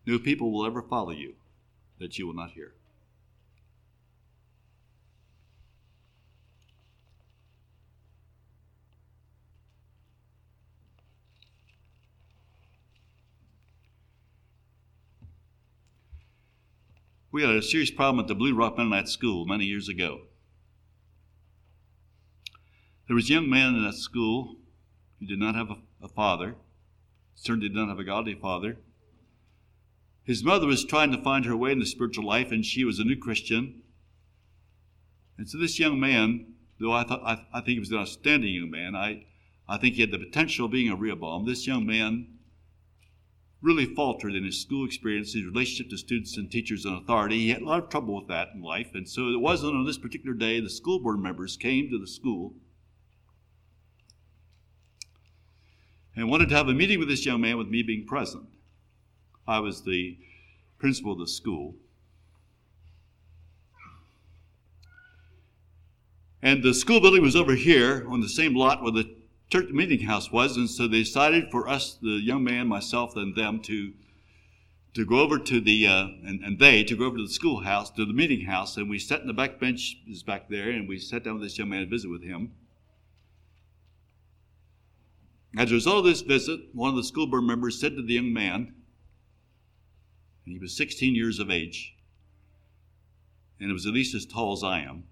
No 0.06 0.18
people 0.18 0.50
will 0.50 0.64
ever 0.64 0.80
follow 0.80 1.10
you 1.10 1.34
that 1.98 2.18
you 2.18 2.26
will 2.26 2.34
not 2.34 2.52
hear. 2.52 2.72
We 17.38 17.44
had 17.44 17.54
a 17.54 17.62
serious 17.62 17.92
problem 17.92 18.18
at 18.18 18.26
the 18.26 18.34
Blue 18.34 18.52
Rock 18.52 18.76
Mennonite 18.76 19.08
School 19.08 19.46
many 19.46 19.64
years 19.64 19.88
ago. 19.88 20.22
There 23.06 23.14
was 23.14 23.30
a 23.30 23.34
young 23.34 23.48
man 23.48 23.76
in 23.76 23.84
that 23.84 23.94
school 23.94 24.56
who 25.20 25.26
did 25.26 25.38
not 25.38 25.54
have 25.54 25.70
a, 25.70 25.76
a 26.02 26.08
father, 26.08 26.56
certainly 27.36 27.68
did 27.68 27.76
not 27.76 27.90
have 27.90 28.00
a 28.00 28.02
godly 28.02 28.34
father. 28.34 28.78
His 30.24 30.42
mother 30.42 30.66
was 30.66 30.84
trying 30.84 31.12
to 31.12 31.22
find 31.22 31.44
her 31.44 31.56
way 31.56 31.70
in 31.70 31.78
the 31.78 31.86
spiritual 31.86 32.26
life, 32.26 32.50
and 32.50 32.66
she 32.66 32.84
was 32.84 32.98
a 32.98 33.04
new 33.04 33.16
Christian. 33.16 33.82
And 35.36 35.48
so 35.48 35.58
this 35.58 35.78
young 35.78 36.00
man, 36.00 36.54
though 36.80 36.92
I 36.92 37.04
thought 37.04 37.22
I, 37.22 37.46
I 37.52 37.60
think 37.60 37.74
he 37.74 37.78
was 37.78 37.92
an 37.92 37.98
outstanding 37.98 38.52
young 38.52 38.72
man, 38.72 38.96
I, 38.96 39.26
I 39.68 39.78
think 39.78 39.94
he 39.94 40.00
had 40.00 40.10
the 40.10 40.18
potential 40.18 40.66
of 40.66 40.72
being 40.72 40.90
a 40.90 40.96
Rehoboam. 40.96 41.46
This 41.46 41.68
young 41.68 41.86
man 41.86 42.37
really 43.60 43.86
faltered 43.86 44.34
in 44.34 44.44
his 44.44 44.60
school 44.60 44.86
experience, 44.86 45.32
his 45.32 45.44
relationship 45.44 45.90
to 45.90 45.98
students 45.98 46.36
and 46.36 46.50
teachers 46.50 46.84
and 46.84 46.96
authority. 46.96 47.38
He 47.38 47.50
had 47.50 47.62
a 47.62 47.64
lot 47.64 47.82
of 47.82 47.90
trouble 47.90 48.14
with 48.14 48.28
that 48.28 48.48
in 48.54 48.62
life. 48.62 48.90
And 48.94 49.08
so 49.08 49.28
it 49.28 49.40
wasn't 49.40 49.74
on 49.74 49.84
this 49.84 49.98
particular 49.98 50.34
day 50.34 50.60
the 50.60 50.70
school 50.70 51.00
board 51.00 51.18
members 51.18 51.56
came 51.56 51.90
to 51.90 51.98
the 51.98 52.06
school 52.06 52.54
and 56.14 56.30
wanted 56.30 56.48
to 56.50 56.54
have 56.54 56.68
a 56.68 56.74
meeting 56.74 56.98
with 56.98 57.08
this 57.08 57.26
young 57.26 57.40
man 57.40 57.58
with 57.58 57.68
me 57.68 57.82
being 57.82 58.06
present. 58.06 58.44
I 59.46 59.60
was 59.60 59.82
the 59.82 60.18
principal 60.78 61.12
of 61.12 61.18
the 61.18 61.26
school. 61.26 61.74
And 66.40 66.62
the 66.62 66.74
school 66.74 67.00
building 67.00 67.22
was 67.22 67.34
over 67.34 67.56
here 67.56 68.06
on 68.08 68.20
the 68.20 68.28
same 68.28 68.54
lot 68.54 68.82
where 68.82 68.92
the 68.92 69.17
church 69.50 69.70
meeting 69.70 70.00
house 70.00 70.30
was, 70.30 70.56
and 70.56 70.68
so 70.68 70.86
they 70.86 71.00
decided 71.00 71.50
for 71.50 71.68
us, 71.68 71.98
the 72.00 72.20
young 72.22 72.44
man, 72.44 72.66
myself, 72.66 73.16
and 73.16 73.34
them 73.34 73.60
to 73.60 73.92
to 74.94 75.04
go 75.04 75.20
over 75.20 75.38
to 75.38 75.60
the 75.60 75.86
uh, 75.86 76.08
and, 76.24 76.42
and 76.42 76.58
they 76.58 76.82
to 76.82 76.96
go 76.96 77.04
over 77.04 77.18
to 77.18 77.22
the 77.22 77.32
schoolhouse 77.32 77.90
to 77.90 78.04
the 78.04 78.12
meeting 78.12 78.46
house, 78.46 78.76
and 78.76 78.90
we 78.90 78.98
sat 78.98 79.20
in 79.20 79.26
the 79.26 79.32
back 79.32 79.60
bench 79.60 79.96
is 80.08 80.22
back 80.22 80.48
there, 80.48 80.70
and 80.70 80.88
we 80.88 80.98
sat 80.98 81.24
down 81.24 81.34
with 81.34 81.42
this 81.42 81.58
young 81.58 81.68
man 81.68 81.80
to 81.80 81.86
visit 81.86 82.10
with 82.10 82.22
him. 82.22 82.52
As 85.56 85.70
a 85.70 85.74
result 85.74 85.98
of 85.98 86.04
this 86.04 86.20
visit, 86.20 86.60
one 86.72 86.90
of 86.90 86.96
the 86.96 87.04
school 87.04 87.26
board 87.26 87.44
members 87.44 87.80
said 87.80 87.96
to 87.96 88.02
the 88.02 88.14
young 88.14 88.32
man, 88.32 88.74
and 90.44 90.54
he 90.54 90.58
was 90.58 90.76
16 90.76 91.14
years 91.14 91.38
of 91.38 91.50
age, 91.50 91.96
and 93.60 93.68
he 93.68 93.72
was 93.72 93.86
at 93.86 93.94
least 93.94 94.14
as 94.14 94.26
tall 94.26 94.52
as 94.52 94.62
I 94.64 94.80
am. 94.80 95.04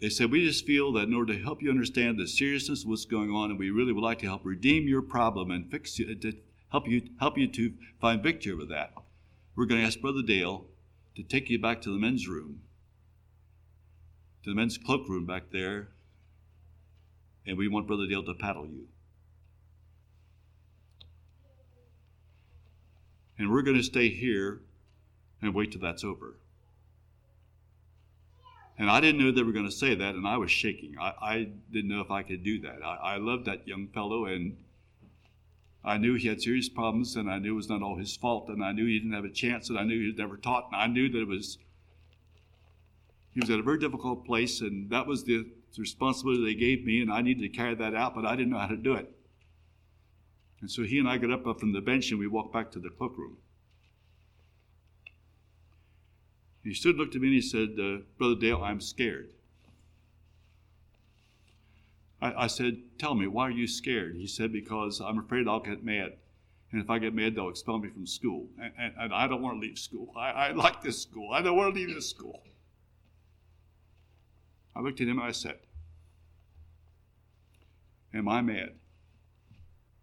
They 0.00 0.08
said, 0.08 0.30
We 0.30 0.46
just 0.46 0.64
feel 0.64 0.92
that 0.92 1.08
in 1.08 1.14
order 1.14 1.34
to 1.34 1.42
help 1.42 1.62
you 1.62 1.70
understand 1.70 2.18
the 2.18 2.28
seriousness 2.28 2.84
of 2.84 2.88
what's 2.88 3.04
going 3.04 3.30
on, 3.30 3.50
and 3.50 3.58
we 3.58 3.70
really 3.70 3.92
would 3.92 4.04
like 4.04 4.20
to 4.20 4.26
help 4.26 4.44
redeem 4.44 4.86
your 4.86 5.02
problem 5.02 5.50
and 5.50 5.70
fix 5.70 5.98
it, 5.98 6.22
to 6.22 6.34
help 6.70 6.86
you, 6.86 7.02
help 7.18 7.36
you 7.36 7.48
to 7.48 7.72
find 8.00 8.22
victory 8.22 8.52
over 8.52 8.64
that, 8.66 8.92
we're 9.56 9.66
going 9.66 9.80
to 9.80 9.86
ask 9.86 10.00
Brother 10.00 10.22
Dale 10.22 10.66
to 11.16 11.22
take 11.22 11.50
you 11.50 11.60
back 11.60 11.82
to 11.82 11.90
the 11.90 11.98
men's 11.98 12.28
room, 12.28 12.60
to 14.44 14.50
the 14.50 14.56
men's 14.56 14.78
cloakroom 14.78 15.26
back 15.26 15.50
there, 15.50 15.88
and 17.44 17.58
we 17.58 17.66
want 17.66 17.88
Brother 17.88 18.06
Dale 18.06 18.22
to 18.24 18.34
paddle 18.34 18.66
you. 18.66 18.86
And 23.36 23.50
we're 23.50 23.62
going 23.62 23.76
to 23.76 23.82
stay 23.82 24.10
here 24.10 24.60
and 25.40 25.54
wait 25.54 25.72
till 25.72 25.80
that's 25.80 26.04
over. 26.04 26.36
And 28.78 28.88
I 28.88 29.00
didn't 29.00 29.20
know 29.20 29.32
they 29.32 29.42
were 29.42 29.52
going 29.52 29.68
to 29.68 29.72
say 29.72 29.96
that, 29.96 30.14
and 30.14 30.26
I 30.26 30.36
was 30.36 30.52
shaking. 30.52 30.94
I, 31.00 31.12
I 31.20 31.48
didn't 31.72 31.90
know 31.90 32.00
if 32.00 32.12
I 32.12 32.22
could 32.22 32.44
do 32.44 32.60
that. 32.60 32.78
I, 32.84 33.14
I 33.14 33.16
loved 33.16 33.46
that 33.46 33.66
young 33.66 33.88
fellow, 33.88 34.26
and 34.26 34.56
I 35.84 35.98
knew 35.98 36.14
he 36.14 36.28
had 36.28 36.40
serious 36.40 36.68
problems, 36.68 37.16
and 37.16 37.28
I 37.28 37.38
knew 37.38 37.54
it 37.54 37.56
was 37.56 37.68
not 37.68 37.82
all 37.82 37.96
his 37.96 38.16
fault, 38.16 38.48
and 38.48 38.64
I 38.64 38.70
knew 38.70 38.86
he 38.86 38.98
didn't 39.00 39.14
have 39.14 39.24
a 39.24 39.30
chance, 39.30 39.68
and 39.68 39.78
I 39.78 39.82
knew 39.82 40.00
he 40.00 40.06
was 40.06 40.16
never 40.16 40.36
taught, 40.36 40.68
and 40.70 40.80
I 40.80 40.86
knew 40.86 41.08
that 41.10 41.22
it 41.22 41.28
was 41.28 41.58
he 43.32 43.40
was 43.40 43.50
at 43.50 43.58
a 43.60 43.62
very 43.62 43.78
difficult 43.78 44.24
place, 44.24 44.60
and 44.60 44.90
that 44.90 45.06
was 45.06 45.24
the 45.24 45.46
responsibility 45.76 46.44
they 46.44 46.58
gave 46.58 46.84
me, 46.84 47.00
and 47.00 47.12
I 47.12 47.20
needed 47.20 47.42
to 47.42 47.48
carry 47.48 47.74
that 47.74 47.94
out, 47.94 48.14
but 48.14 48.24
I 48.24 48.36
didn't 48.36 48.50
know 48.50 48.58
how 48.58 48.66
to 48.66 48.76
do 48.76 48.94
it. 48.94 49.10
And 50.60 50.70
so 50.70 50.82
he 50.82 50.98
and 50.98 51.08
I 51.08 51.18
got 51.18 51.30
up 51.30 51.60
from 51.60 51.72
the 51.72 51.80
bench, 51.80 52.10
and 52.10 52.18
we 52.18 52.26
walked 52.26 52.52
back 52.52 52.70
to 52.72 52.80
the 52.80 52.90
cloakroom. 52.90 53.36
He 56.64 56.74
stood, 56.74 56.90
and 56.90 56.98
looked 56.98 57.14
at 57.14 57.20
me, 57.20 57.28
and 57.28 57.34
he 57.34 57.40
said, 57.40 57.76
uh, 57.80 58.02
Brother 58.18 58.34
Dale, 58.34 58.62
I'm 58.62 58.80
scared. 58.80 59.30
I, 62.20 62.44
I 62.44 62.46
said, 62.46 62.78
Tell 62.98 63.14
me, 63.14 63.26
why 63.26 63.46
are 63.46 63.50
you 63.50 63.66
scared? 63.66 64.16
He 64.16 64.26
said, 64.26 64.52
Because 64.52 65.00
I'm 65.00 65.18
afraid 65.18 65.48
I'll 65.48 65.60
get 65.60 65.84
mad. 65.84 66.14
And 66.70 66.82
if 66.82 66.90
I 66.90 66.98
get 66.98 67.14
mad, 67.14 67.34
they'll 67.34 67.48
expel 67.48 67.78
me 67.78 67.88
from 67.88 68.06
school. 68.06 68.48
And, 68.60 68.72
and, 68.78 68.94
and 68.98 69.14
I 69.14 69.26
don't 69.26 69.40
want 69.40 69.56
to 69.56 69.60
leave 69.66 69.78
school. 69.78 70.12
I, 70.16 70.30
I 70.30 70.50
like 70.52 70.82
this 70.82 71.00
school. 71.00 71.32
I 71.32 71.40
don't 71.40 71.56
want 71.56 71.74
to 71.74 71.80
leave 71.80 71.94
this 71.94 72.10
school. 72.10 72.42
I 74.76 74.80
looked 74.80 75.00
at 75.00 75.08
him 75.08 75.18
and 75.18 75.28
I 75.28 75.32
said, 75.32 75.58
Am 78.12 78.28
I 78.28 78.42
mad? 78.42 78.74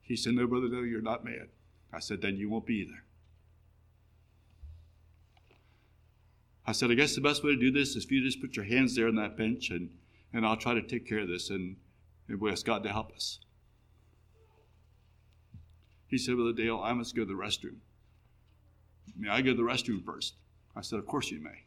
He 0.02 0.16
said, 0.16 0.34
No, 0.34 0.48
Brother 0.48 0.70
Dale, 0.70 0.86
you're 0.86 1.02
not 1.02 1.24
mad. 1.24 1.50
I 1.94 2.00
said, 2.00 2.22
Then 2.22 2.38
you 2.38 2.50
won't 2.50 2.66
be 2.66 2.76
either. 2.76 3.04
I 6.68 6.72
said, 6.72 6.90
I 6.90 6.96
guess 6.96 7.16
the 7.16 7.22
best 7.22 7.44
way 7.44 7.52
to 7.52 7.60
do 7.60 7.72
this 7.72 7.96
is 7.96 8.06
if 8.06 8.12
you 8.12 8.24
just 8.24 8.42
put 8.42 8.56
your 8.56 8.66
hands 8.66 8.96
there 8.96 9.08
on 9.08 9.16
that 9.16 9.38
bench 9.38 9.70
and, 9.70 9.90
and 10.34 10.46
I'll 10.46 10.58
try 10.58 10.74
to 10.74 10.82
take 10.82 11.08
care 11.08 11.20
of 11.20 11.28
this 11.28 11.50
and, 11.50 11.76
and 12.28 12.42
we 12.42 12.52
ask 12.52 12.66
God 12.66 12.84
to 12.84 12.90
help 12.90 13.12
us. 13.14 13.40
He 16.08 16.18
said, 16.18 16.36
Brother 16.36 16.54
Dale, 16.54 16.82
I 16.84 16.94
must 16.94 17.16
go 17.16 17.24
to 17.24 17.28
the 17.28 17.34
restroom. 17.34 17.78
May 19.18 19.30
I 19.30 19.42
go 19.42 19.52
to 19.52 19.58
the 19.58 19.64
restroom 19.64 20.04
first? 20.04 20.36
I 20.76 20.82
said, 20.82 21.00
Of 21.00 21.06
course 21.06 21.30
you 21.30 21.40
may. 21.40 21.66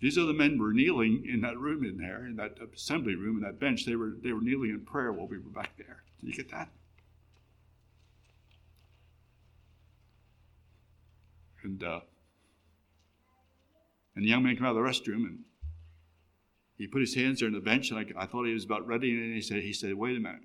These 0.00 0.16
other 0.16 0.32
men 0.32 0.58
were 0.58 0.72
kneeling 0.72 1.26
in 1.30 1.42
that 1.42 1.58
room 1.58 1.84
in 1.84 1.98
there, 1.98 2.26
in 2.26 2.36
that 2.36 2.56
assembly 2.74 3.16
room, 3.16 3.36
in 3.36 3.42
that 3.42 3.60
bench. 3.60 3.84
They 3.84 3.96
were, 3.96 4.14
they 4.22 4.32
were 4.32 4.40
kneeling 4.40 4.70
in 4.70 4.80
prayer 4.80 5.12
while 5.12 5.26
we 5.26 5.36
were 5.36 5.50
back 5.50 5.76
there. 5.76 6.02
Did 6.20 6.28
you 6.28 6.34
get 6.34 6.50
that? 6.50 6.68
And 11.62 11.82
uh, 11.84 12.00
and 14.14 14.24
the 14.24 14.28
young 14.28 14.42
man 14.42 14.56
came 14.56 14.64
out 14.64 14.76
of 14.76 14.82
the 14.82 14.82
restroom 14.82 15.24
and 15.26 15.40
he 16.80 16.86
put 16.86 17.02
his 17.02 17.14
hands 17.14 17.40
there 17.40 17.46
on 17.46 17.52
the 17.52 17.60
bench, 17.60 17.90
and 17.90 17.98
I, 17.98 18.22
I 18.22 18.24
thought 18.24 18.46
he 18.46 18.54
was 18.54 18.64
about 18.64 18.86
ready. 18.86 19.10
And 19.10 19.34
he 19.34 19.42
said, 19.42 19.62
he 19.62 19.74
said, 19.74 19.92
wait 19.94 20.16
a 20.16 20.20
minute. 20.20 20.40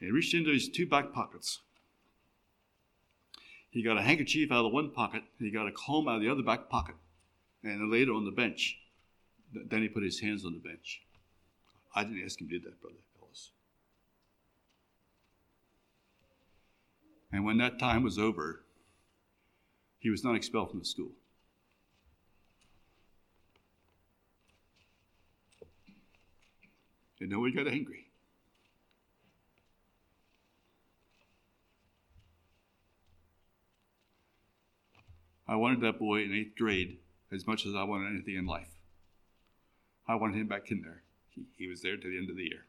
he 0.00 0.10
reached 0.10 0.34
into 0.34 0.50
his 0.50 0.68
two 0.68 0.84
back 0.84 1.12
pockets. 1.12 1.60
He 3.70 3.80
got 3.80 3.96
a 3.96 4.02
handkerchief 4.02 4.50
out 4.50 4.64
of 4.64 4.72
one 4.72 4.90
pocket, 4.90 5.22
he 5.38 5.52
got 5.52 5.68
a 5.68 5.72
comb 5.72 6.08
out 6.08 6.16
of 6.16 6.22
the 6.22 6.28
other 6.28 6.42
back 6.42 6.68
pocket, 6.68 6.96
and 7.62 7.92
laid 7.92 8.08
it 8.08 8.10
on 8.10 8.24
the 8.24 8.32
bench. 8.32 8.76
Then 9.52 9.82
he 9.82 9.88
put 9.88 10.02
his 10.02 10.18
hands 10.18 10.44
on 10.44 10.52
the 10.52 10.68
bench. 10.68 11.02
I 11.94 12.02
didn't 12.02 12.24
ask 12.24 12.40
him 12.40 12.48
to 12.48 12.58
do 12.58 12.64
that, 12.64 12.80
Brother 12.80 12.96
Ellis. 13.22 13.52
And 17.30 17.44
when 17.44 17.58
that 17.58 17.78
time 17.78 18.02
was 18.02 18.18
over, 18.18 18.64
he 19.98 20.10
was 20.10 20.24
not 20.24 20.36
expelled 20.36 20.70
from 20.70 20.78
the 20.78 20.84
school. 20.84 21.12
And 27.20 27.30
no 27.30 27.40
one 27.40 27.52
got 27.52 27.66
angry. 27.66 28.06
I 35.48 35.56
wanted 35.56 35.80
that 35.80 35.98
boy 35.98 36.22
in 36.22 36.32
eighth 36.32 36.56
grade 36.56 36.98
as 37.32 37.46
much 37.46 37.66
as 37.66 37.74
I 37.74 37.82
wanted 37.82 38.10
anything 38.10 38.36
in 38.36 38.46
life. 38.46 38.68
I 40.06 40.14
wanted 40.14 40.36
him 40.36 40.46
back 40.46 40.70
in 40.70 40.82
there. 40.82 41.02
He, 41.30 41.44
he 41.56 41.66
was 41.66 41.82
there 41.82 41.96
to 41.96 42.08
the 42.08 42.18
end 42.18 42.30
of 42.30 42.36
the 42.36 42.44
year. 42.44 42.67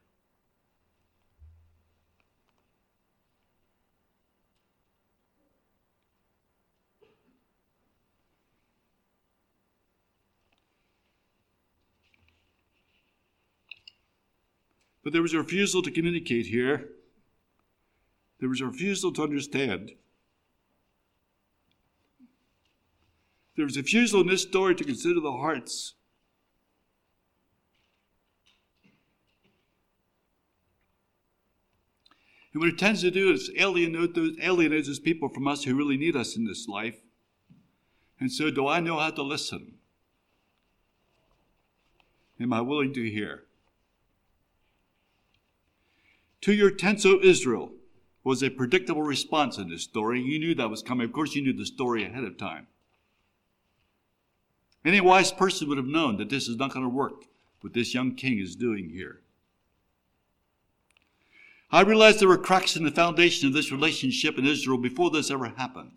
But 15.02 15.12
there 15.12 15.22
was 15.22 15.34
a 15.34 15.38
refusal 15.38 15.82
to 15.82 15.90
communicate 15.90 16.46
here. 16.46 16.90
There 18.38 18.48
was 18.48 18.60
a 18.60 18.66
refusal 18.66 19.12
to 19.12 19.22
understand. 19.22 19.92
There 23.56 23.64
was 23.64 23.76
a 23.76 23.80
refusal 23.80 24.20
in 24.22 24.26
this 24.26 24.42
story 24.42 24.74
to 24.74 24.84
consider 24.84 25.20
the 25.20 25.32
hearts. 25.32 25.94
And 32.52 32.60
what 32.60 32.68
it 32.68 32.78
tends 32.78 33.02
to 33.02 33.10
do 33.10 33.30
is 33.30 33.50
alienate 33.58 34.14
those, 34.14 34.36
alienate 34.42 34.86
those 34.86 34.98
people 34.98 35.28
from 35.28 35.46
us 35.46 35.64
who 35.64 35.76
really 35.76 35.96
need 35.96 36.16
us 36.16 36.36
in 36.36 36.46
this 36.46 36.66
life. 36.66 37.00
And 38.18 38.30
so, 38.30 38.50
do 38.50 38.66
I 38.66 38.80
know 38.80 38.98
how 38.98 39.10
to 39.10 39.22
listen? 39.22 39.74
Am 42.40 42.52
I 42.52 42.60
willing 42.60 42.92
to 42.94 43.08
hear? 43.08 43.44
To 46.42 46.52
your 46.52 46.70
tents, 46.70 47.04
O 47.04 47.20
Israel, 47.22 47.72
was 48.24 48.42
a 48.42 48.50
predictable 48.50 49.02
response 49.02 49.58
in 49.58 49.68
this 49.68 49.82
story. 49.82 50.20
You 50.20 50.38
knew 50.38 50.54
that 50.54 50.70
was 50.70 50.82
coming. 50.82 51.04
Of 51.04 51.12
course, 51.12 51.34
you 51.34 51.42
knew 51.42 51.52
the 51.52 51.66
story 51.66 52.04
ahead 52.04 52.24
of 52.24 52.38
time. 52.38 52.66
Any 54.84 55.00
wise 55.00 55.32
person 55.32 55.68
would 55.68 55.76
have 55.78 55.86
known 55.86 56.16
that 56.16 56.30
this 56.30 56.48
is 56.48 56.56
not 56.56 56.72
going 56.72 56.84
to 56.84 56.88
work, 56.88 57.24
what 57.60 57.74
this 57.74 57.92
young 57.92 58.14
king 58.14 58.38
is 58.38 58.56
doing 58.56 58.90
here. 58.90 59.20
I 61.70 61.82
realized 61.82 62.20
there 62.20 62.28
were 62.28 62.38
cracks 62.38 62.76
in 62.76 62.84
the 62.84 62.90
foundation 62.90 63.46
of 63.46 63.54
this 63.54 63.70
relationship 63.70 64.38
in 64.38 64.46
Israel 64.46 64.78
before 64.78 65.10
this 65.10 65.30
ever 65.30 65.46
happened. 65.46 65.92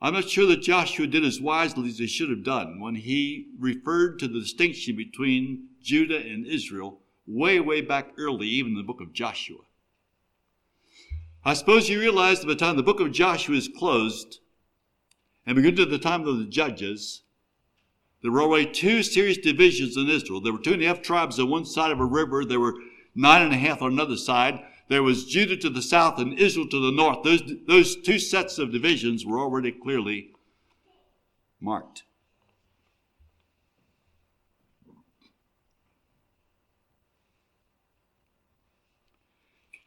I'm 0.00 0.12
not 0.12 0.28
sure 0.28 0.46
that 0.46 0.60
Joshua 0.60 1.06
did 1.06 1.24
as 1.24 1.40
wisely 1.40 1.88
as 1.88 1.98
he 1.98 2.06
should 2.06 2.28
have 2.28 2.44
done 2.44 2.78
when 2.78 2.94
he 2.94 3.48
referred 3.58 4.18
to 4.18 4.28
the 4.28 4.40
distinction 4.40 4.96
between 4.96 5.68
Judah 5.82 6.18
and 6.18 6.46
Israel 6.46 7.00
way, 7.26 7.60
way 7.60 7.80
back 7.80 8.12
early, 8.18 8.46
even 8.46 8.72
in 8.72 8.78
the 8.78 8.82
book 8.82 9.00
of 9.00 9.12
Joshua. 9.12 9.58
I 11.44 11.54
suppose 11.54 11.88
you 11.88 12.00
realize 12.00 12.40
that 12.40 12.46
by 12.46 12.54
the 12.54 12.58
time 12.58 12.76
the 12.76 12.82
book 12.82 13.00
of 13.00 13.12
Joshua 13.12 13.56
is 13.56 13.68
closed 13.68 14.40
and 15.46 15.56
we 15.56 15.62
get 15.62 15.76
to 15.76 15.84
the 15.84 15.98
time 15.98 16.26
of 16.26 16.38
the 16.38 16.46
judges, 16.46 17.22
there 18.22 18.32
were 18.32 18.40
already 18.40 18.70
two 18.70 19.02
serious 19.02 19.36
divisions 19.36 19.98
in 19.98 20.08
Israel. 20.08 20.40
There 20.40 20.54
were 20.54 20.58
two 20.58 20.72
and 20.72 20.82
a 20.82 20.86
half 20.86 21.02
tribes 21.02 21.38
on 21.38 21.50
one 21.50 21.66
side 21.66 21.90
of 21.90 22.00
a 22.00 22.06
river. 22.06 22.44
There 22.44 22.60
were 22.60 22.74
nine 23.14 23.42
and 23.42 23.52
a 23.52 23.58
half 23.58 23.82
on 23.82 23.92
another 23.92 24.16
side. 24.16 24.60
There 24.88 25.02
was 25.02 25.26
Judah 25.26 25.58
to 25.58 25.68
the 25.68 25.82
south 25.82 26.18
and 26.18 26.38
Israel 26.38 26.68
to 26.68 26.80
the 26.80 26.92
north. 26.92 27.22
Those, 27.22 27.42
those 27.66 27.96
two 27.96 28.18
sets 28.18 28.58
of 28.58 28.72
divisions 28.72 29.26
were 29.26 29.38
already 29.38 29.72
clearly 29.72 30.30
marked. 31.60 32.04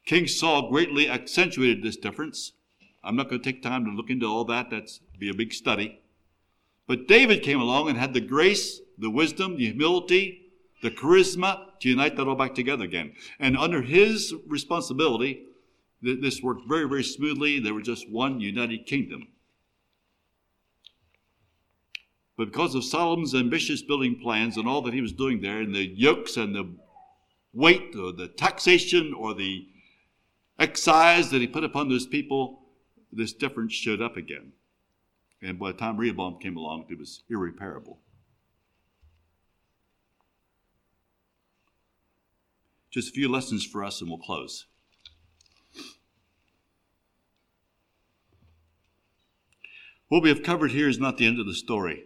King 0.08 0.26
Saul 0.26 0.70
greatly 0.70 1.06
accentuated 1.06 1.82
this 1.82 1.98
difference. 1.98 2.52
I'm 3.04 3.14
not 3.14 3.28
going 3.28 3.42
to 3.42 3.52
take 3.52 3.62
time 3.62 3.84
to 3.84 3.90
look 3.90 4.08
into 4.08 4.24
all 4.24 4.42
that. 4.46 4.70
That's 4.70 5.00
be 5.18 5.28
a 5.28 5.34
big 5.34 5.52
study. 5.52 6.00
But 6.86 7.06
David 7.06 7.42
came 7.42 7.60
along 7.60 7.90
and 7.90 7.98
had 7.98 8.14
the 8.14 8.22
grace, 8.22 8.80
the 8.96 9.10
wisdom, 9.10 9.58
the 9.58 9.66
humility, 9.66 10.50
the 10.82 10.90
charisma 10.90 11.78
to 11.80 11.90
unite 11.90 12.16
that 12.16 12.26
all 12.26 12.36
back 12.36 12.54
together 12.54 12.84
again. 12.84 13.12
And 13.38 13.54
under 13.54 13.82
his 13.82 14.34
responsibility, 14.46 15.44
this 16.00 16.42
worked 16.42 16.66
very, 16.66 16.88
very 16.88 17.04
smoothly. 17.04 17.60
There 17.60 17.74
was 17.74 17.84
just 17.84 18.10
one 18.10 18.40
united 18.40 18.86
kingdom. 18.86 19.28
But 22.38 22.46
because 22.46 22.74
of 22.74 22.82
Solomon's 22.82 23.34
ambitious 23.34 23.82
building 23.82 24.18
plans 24.18 24.56
and 24.56 24.66
all 24.66 24.80
that 24.82 24.94
he 24.94 25.02
was 25.02 25.12
doing 25.12 25.42
there, 25.42 25.60
and 25.60 25.74
the 25.74 25.86
yokes 25.86 26.38
and 26.38 26.54
the 26.54 26.66
weight 27.52 27.94
or 27.94 28.12
the 28.12 28.28
taxation 28.28 29.12
or 29.12 29.34
the 29.34 29.66
excise 30.58 31.30
that 31.30 31.40
he 31.40 31.46
put 31.46 31.64
upon 31.64 31.88
those 31.88 32.06
people, 32.06 32.62
this 33.12 33.32
difference 33.32 33.72
showed 33.72 34.02
up 34.02 34.16
again. 34.16 34.52
And 35.40 35.58
by 35.58 35.72
the 35.72 35.78
time 35.78 35.96
Rehoboam 35.96 36.38
came 36.40 36.56
along, 36.56 36.86
it 36.90 36.98
was 36.98 37.22
irreparable. 37.30 38.00
Just 42.90 43.10
a 43.10 43.12
few 43.12 43.28
lessons 43.28 43.64
for 43.64 43.84
us, 43.84 44.00
and 44.00 44.10
we'll 44.10 44.18
close. 44.18 44.66
What 50.08 50.22
we 50.22 50.30
have 50.30 50.42
covered 50.42 50.70
here 50.70 50.88
is 50.88 50.98
not 50.98 51.18
the 51.18 51.26
end 51.26 51.38
of 51.38 51.46
the 51.46 51.54
story. 51.54 52.04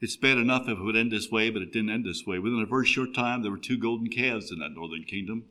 It's 0.00 0.16
bad 0.16 0.38
enough 0.38 0.68
if 0.68 0.78
it 0.78 0.82
would 0.82 0.96
end 0.96 1.12
this 1.12 1.30
way, 1.30 1.50
but 1.50 1.62
it 1.62 1.72
didn't 1.72 1.90
end 1.90 2.04
this 2.04 2.24
way. 2.26 2.38
Within 2.38 2.60
a 2.60 2.66
very 2.66 2.86
short 2.86 3.14
time, 3.14 3.42
there 3.42 3.50
were 3.50 3.58
two 3.58 3.78
golden 3.78 4.08
calves 4.08 4.52
in 4.52 4.58
that 4.58 4.72
northern 4.72 5.04
kingdom. 5.04 5.46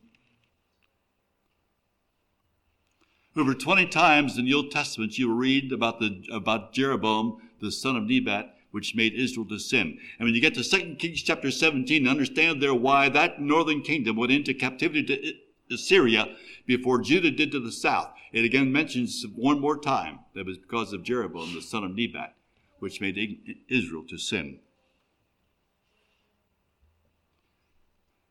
Over 3.40 3.54
20 3.54 3.86
times 3.86 4.38
in 4.38 4.44
the 4.44 4.54
Old 4.54 4.70
Testament, 4.70 5.18
you 5.18 5.34
read 5.34 5.72
about, 5.72 6.02
the, 6.02 6.22
about 6.30 6.74
Jeroboam, 6.74 7.42
the 7.62 7.72
son 7.72 7.96
of 7.96 8.04
Nebat, 8.04 8.54
which 8.72 8.96
made 8.96 9.14
Israel 9.14 9.48
to 9.48 9.58
sin. 9.58 9.98
And 10.18 10.26
when 10.28 10.36
you 10.36 10.42
get 10.42 10.56
to 10.56 10.64
2 10.64 10.96
Kings 10.96 11.24
chapter 11.24 11.50
17, 11.50 12.06
understand 12.06 12.62
there 12.62 12.76
why 12.76 13.08
that 13.08 13.42
northern 13.42 13.82
kingdom 13.82 14.18
went 14.18 14.34
into 14.34 14.54
captivity 14.54 15.04
to 15.06 15.74
Assyria 15.74 16.36
before 16.66 17.00
Judah 17.00 17.32
did 17.32 17.54
to 17.54 17.62
the 17.62 17.72
south. 17.72 18.12
It 18.34 18.44
again 18.44 18.74
mentions 18.74 19.26
one 19.36 19.62
more 19.62 19.80
time 19.80 20.20
that 20.36 20.46
was 20.46 20.58
because 20.58 20.92
of 20.92 21.04
Jeroboam, 21.04 21.54
the 21.56 21.62
son 21.62 21.86
of 21.86 21.96
Nebat, 21.96 22.36
which 22.80 23.00
made 23.00 23.40
Israel 23.70 24.04
to 24.10 24.18
sin. 24.18 24.60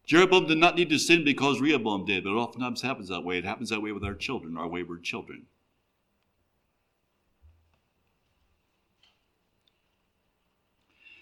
Jeroboam 0.08 0.46
did 0.46 0.56
not 0.56 0.74
need 0.74 0.88
to 0.88 0.98
sin 0.98 1.22
because 1.22 1.60
Rehoboam 1.60 2.06
did, 2.06 2.24
but 2.24 2.30
it 2.30 2.36
oftentimes 2.36 2.80
happens 2.80 3.10
that 3.10 3.24
way. 3.24 3.36
It 3.36 3.44
happens 3.44 3.68
that 3.68 3.82
way 3.82 3.92
with 3.92 4.02
our 4.02 4.14
children, 4.14 4.56
our 4.56 4.66
wayward 4.66 5.04
children. 5.04 5.42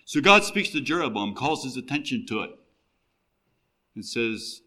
So 0.04 0.20
God 0.20 0.44
speaks 0.44 0.68
to 0.68 0.80
Jeroboam, 0.80 1.34
calls 1.34 1.64
his 1.64 1.76
attention 1.76 2.26
to 2.26 2.42
it, 2.42 2.50
and 3.96 4.06
says, 4.06 4.60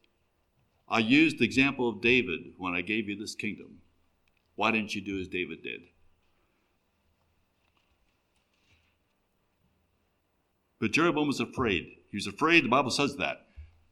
I 0.89 0.99
used 0.99 1.39
the 1.39 1.45
example 1.45 1.87
of 1.87 2.01
David 2.01 2.41
when 2.57 2.73
I 2.73 2.81
gave 2.81 3.07
you 3.07 3.15
this 3.15 3.35
kingdom. 3.35 3.77
Why 4.55 4.71
didn't 4.71 4.93
you 4.93 4.99
do 4.99 5.17
as 5.17 5.29
David 5.29 5.63
did? 5.63 5.79
But 10.81 10.91
Jeroboam 10.91 11.27
was 11.27 11.39
afraid. 11.39 11.85
He 12.11 12.17
was 12.17 12.27
afraid, 12.27 12.65
the 12.65 12.69
Bible 12.69 12.91
says 12.91 13.15
that 13.15 13.45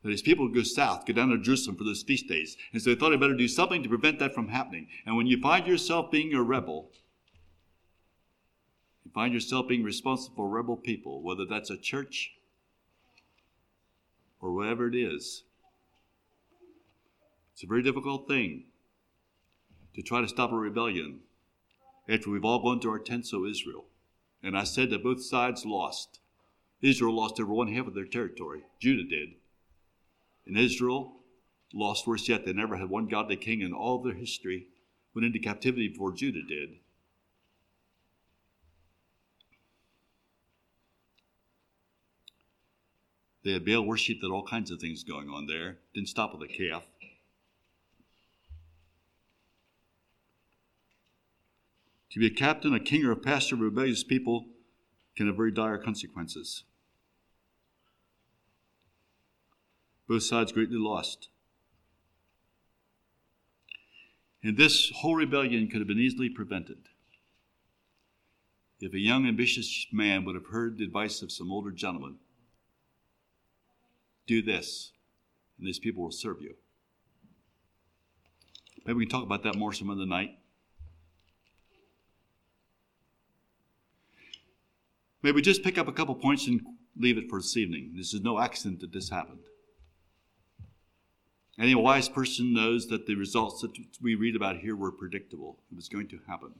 that 0.03 0.11
his 0.11 0.21
people 0.21 0.45
would 0.45 0.55
go 0.55 0.63
south, 0.63 1.05
go 1.05 1.13
down 1.13 1.29
to 1.29 1.37
Jerusalem 1.37 1.75
for 1.75 1.83
those 1.83 2.03
feast 2.03 2.27
days. 2.27 2.55
And 2.71 2.81
so 2.81 2.89
they 2.89 2.95
thought 2.95 3.09
they 3.09 3.17
better 3.17 3.35
do 3.35 3.47
something 3.47 3.83
to 3.83 3.89
prevent 3.89 4.19
that 4.19 4.33
from 4.33 4.49
happening. 4.49 4.87
And 5.05 5.17
when 5.17 5.27
you 5.27 5.41
find 5.41 5.67
yourself 5.67 6.11
being 6.11 6.33
a 6.33 6.41
rebel, 6.41 6.91
you 9.03 9.11
find 9.11 9.33
yourself 9.33 9.67
being 9.67 9.83
responsible 9.83 10.35
for 10.35 10.49
rebel 10.49 10.77
people, 10.77 11.21
whether 11.21 11.45
that's 11.45 11.69
a 11.69 11.77
church 11.77 12.33
or 14.39 14.53
whatever 14.53 14.87
it 14.87 14.95
is. 14.95 15.43
It's 17.53 17.63
a 17.63 17.67
very 17.67 17.81
difficult 17.81 18.27
thing 18.27 18.65
to 19.95 20.03
try 20.03 20.21
to 20.21 20.27
stop 20.27 20.51
a 20.51 20.55
rebellion 20.55 21.21
after 22.07 22.29
we've 22.29 22.45
all 22.45 22.61
gone 22.61 22.79
to 22.81 22.89
our 22.89 22.99
tents, 22.99 23.33
O 23.33 23.45
Israel. 23.45 23.85
And 24.43 24.55
I 24.55 24.63
said 24.63 24.91
that 24.91 25.03
both 25.03 25.23
sides 25.23 25.65
lost. 25.65 26.19
Israel 26.81 27.15
lost 27.15 27.39
over 27.39 27.51
one 27.51 27.73
half 27.73 27.87
of 27.87 27.95
their 27.95 28.05
territory, 28.05 28.61
Judah 28.79 29.03
did. 29.03 29.29
And 30.47 30.57
Israel 30.57 31.13
lost 31.73 32.07
worse 32.07 32.29
yet. 32.29 32.45
They 32.45 32.53
never 32.53 32.77
had 32.77 32.89
one 32.89 33.07
godly 33.07 33.35
king 33.35 33.61
in 33.61 33.73
all 33.73 34.01
their 34.01 34.13
history, 34.13 34.67
went 35.13 35.25
into 35.25 35.39
captivity 35.39 35.89
before 35.89 36.13
Judah 36.13 36.43
did. 36.47 36.77
They 43.43 43.53
had 43.53 43.65
Baal 43.65 43.85
worship, 43.85 44.17
had 44.21 44.31
all 44.31 44.43
kinds 44.43 44.71
of 44.71 44.79
things 44.79 45.03
going 45.03 45.29
on 45.29 45.47
there. 45.47 45.77
Didn't 45.93 46.09
stop 46.09 46.33
with 46.37 46.49
the 46.49 46.53
calf. 46.53 46.83
To 52.11 52.19
be 52.19 52.27
a 52.27 52.29
captain, 52.29 52.73
a 52.73 52.79
king, 52.79 53.05
or 53.05 53.11
a 53.11 53.15
pastor 53.15 53.55
of 53.55 53.61
rebellious 53.61 54.03
people 54.03 54.47
can 55.15 55.27
have 55.27 55.37
very 55.37 55.51
dire 55.51 55.77
consequences. 55.77 56.63
Both 60.08 60.24
sides 60.24 60.51
greatly 60.51 60.78
lost. 60.78 61.30
And 64.43 64.58
this 64.58 64.91
whole 64.95 65.16
rebellion 65.16 65.68
could 65.68 65.80
have 65.80 65.88
been 65.88 65.99
easily 65.99 66.30
prevented 66.30 66.78
if 68.80 68.93
a 68.93 68.99
young, 68.99 69.28
ambitious 69.28 69.88
man 69.91 70.24
would 70.24 70.36
have 70.36 70.47
heard 70.51 70.78
the 70.78 70.84
advice 70.84 71.22
of 71.22 71.32
some 71.32 71.51
older 71.51 71.72
gentleman 71.72 72.18
do 74.28 74.41
this, 74.41 74.91
and 75.58 75.68
these 75.68 75.80
people 75.80 76.03
will 76.03 76.12
serve 76.12 76.41
you. 76.41 76.53
Maybe 78.86 78.97
we 78.97 79.05
can 79.05 79.12
talk 79.12 79.24
about 79.24 79.43
that 79.43 79.55
more 79.55 79.74
some 79.74 79.89
other 79.89 80.05
night. 80.05 80.38
Maybe 85.24 85.36
we 85.36 85.41
just 85.41 85.64
pick 85.64 85.78
up 85.78 85.88
a 85.88 85.91
couple 85.91 86.14
points 86.16 86.47
and 86.47 86.62
leave 86.95 87.18
it 87.18 87.30
for 87.30 87.39
this 87.39 87.58
evening. 87.58 87.93
This 87.97 88.14
is 88.14 88.22
no 88.22 88.39
accident 88.39 88.82
that 88.82 88.93
this 88.93 89.10
happened. 89.10 89.39
Any 91.60 91.74
wise 91.74 92.08
person 92.08 92.53
knows 92.53 92.88
that 92.88 93.08
the 93.08 93.16
results 93.16 93.62
that 93.62 93.72
we 94.01 94.16
read 94.16 94.36
about 94.36 94.58
here 94.58 94.76
were 94.76 94.91
predictable. 94.91 95.58
It 95.72 95.76
was 95.76 95.89
going 95.89 96.08
to 96.10 96.20
happen. 96.28 96.53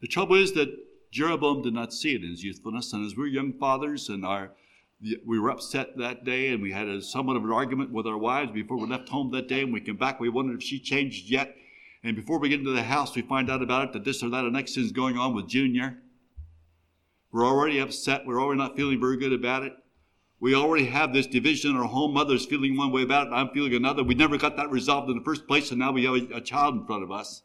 The 0.00 0.08
trouble 0.08 0.36
is 0.36 0.52
that 0.52 0.76
Jeroboam 1.10 1.62
did 1.62 1.72
not 1.72 1.94
see 1.94 2.14
it 2.14 2.22
in 2.22 2.30
his 2.30 2.44
youthfulness, 2.44 2.92
and 2.92 3.06
as 3.06 3.16
we're 3.16 3.28
young 3.28 3.52
fathers 3.52 4.08
and 4.08 4.24
our 4.24 4.50
we 5.26 5.38
were 5.38 5.50
upset 5.50 5.96
that 5.98 6.24
day 6.24 6.48
and 6.52 6.62
we 6.62 6.72
had 6.72 6.88
a 6.88 7.02
somewhat 7.02 7.36
of 7.36 7.44
an 7.44 7.52
argument 7.52 7.92
with 7.92 8.06
our 8.06 8.16
wives 8.16 8.52
before 8.52 8.78
we 8.78 8.86
left 8.86 9.08
home 9.08 9.30
that 9.32 9.48
day 9.48 9.60
and 9.62 9.72
we 9.72 9.80
came 9.80 9.96
back 9.96 10.18
we 10.18 10.28
wondered 10.28 10.56
if 10.56 10.62
she 10.62 10.78
changed 10.78 11.28
yet 11.28 11.56
and 12.02 12.16
before 12.16 12.38
we 12.38 12.48
get 12.48 12.60
into 12.60 12.72
the 12.72 12.82
house 12.82 13.14
we 13.14 13.22
find 13.22 13.50
out 13.50 13.62
about 13.62 13.88
it 13.88 13.92
that 13.92 14.04
this 14.04 14.22
or 14.22 14.30
that 14.30 14.44
or 14.44 14.50
next 14.50 14.74
thing 14.74 14.84
is 14.84 14.92
going 14.92 15.18
on 15.18 15.34
with 15.34 15.46
junior 15.46 15.98
we're 17.32 17.44
already 17.44 17.80
upset 17.80 18.24
we're 18.24 18.40
already 18.40 18.58
not 18.58 18.76
feeling 18.76 19.00
very 19.00 19.18
good 19.18 19.32
about 19.32 19.62
it 19.62 19.72
we 20.44 20.54
already 20.54 20.84
have 20.84 21.14
this 21.14 21.26
division 21.26 21.74
our 21.74 21.84
home 21.84 22.12
mother's 22.12 22.44
feeling 22.44 22.76
one 22.76 22.92
way 22.92 23.02
about 23.02 23.28
it 23.28 23.30
i'm 23.32 23.48
feeling 23.50 23.74
another 23.74 24.04
we 24.04 24.14
never 24.14 24.36
got 24.36 24.56
that 24.56 24.70
resolved 24.70 25.08
in 25.08 25.16
the 25.16 25.24
first 25.24 25.46
place 25.46 25.70
and 25.70 25.78
now 25.80 25.90
we 25.90 26.04
have 26.04 26.14
a, 26.14 26.36
a 26.36 26.40
child 26.40 26.74
in 26.74 26.86
front 26.86 27.02
of 27.02 27.10
us 27.10 27.42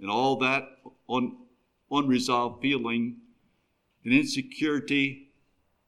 and 0.00 0.10
all 0.10 0.36
that 0.36 0.62
un, 1.10 1.36
unresolved 1.90 2.62
feeling 2.62 3.16
and 4.04 4.14
insecurity 4.14 5.30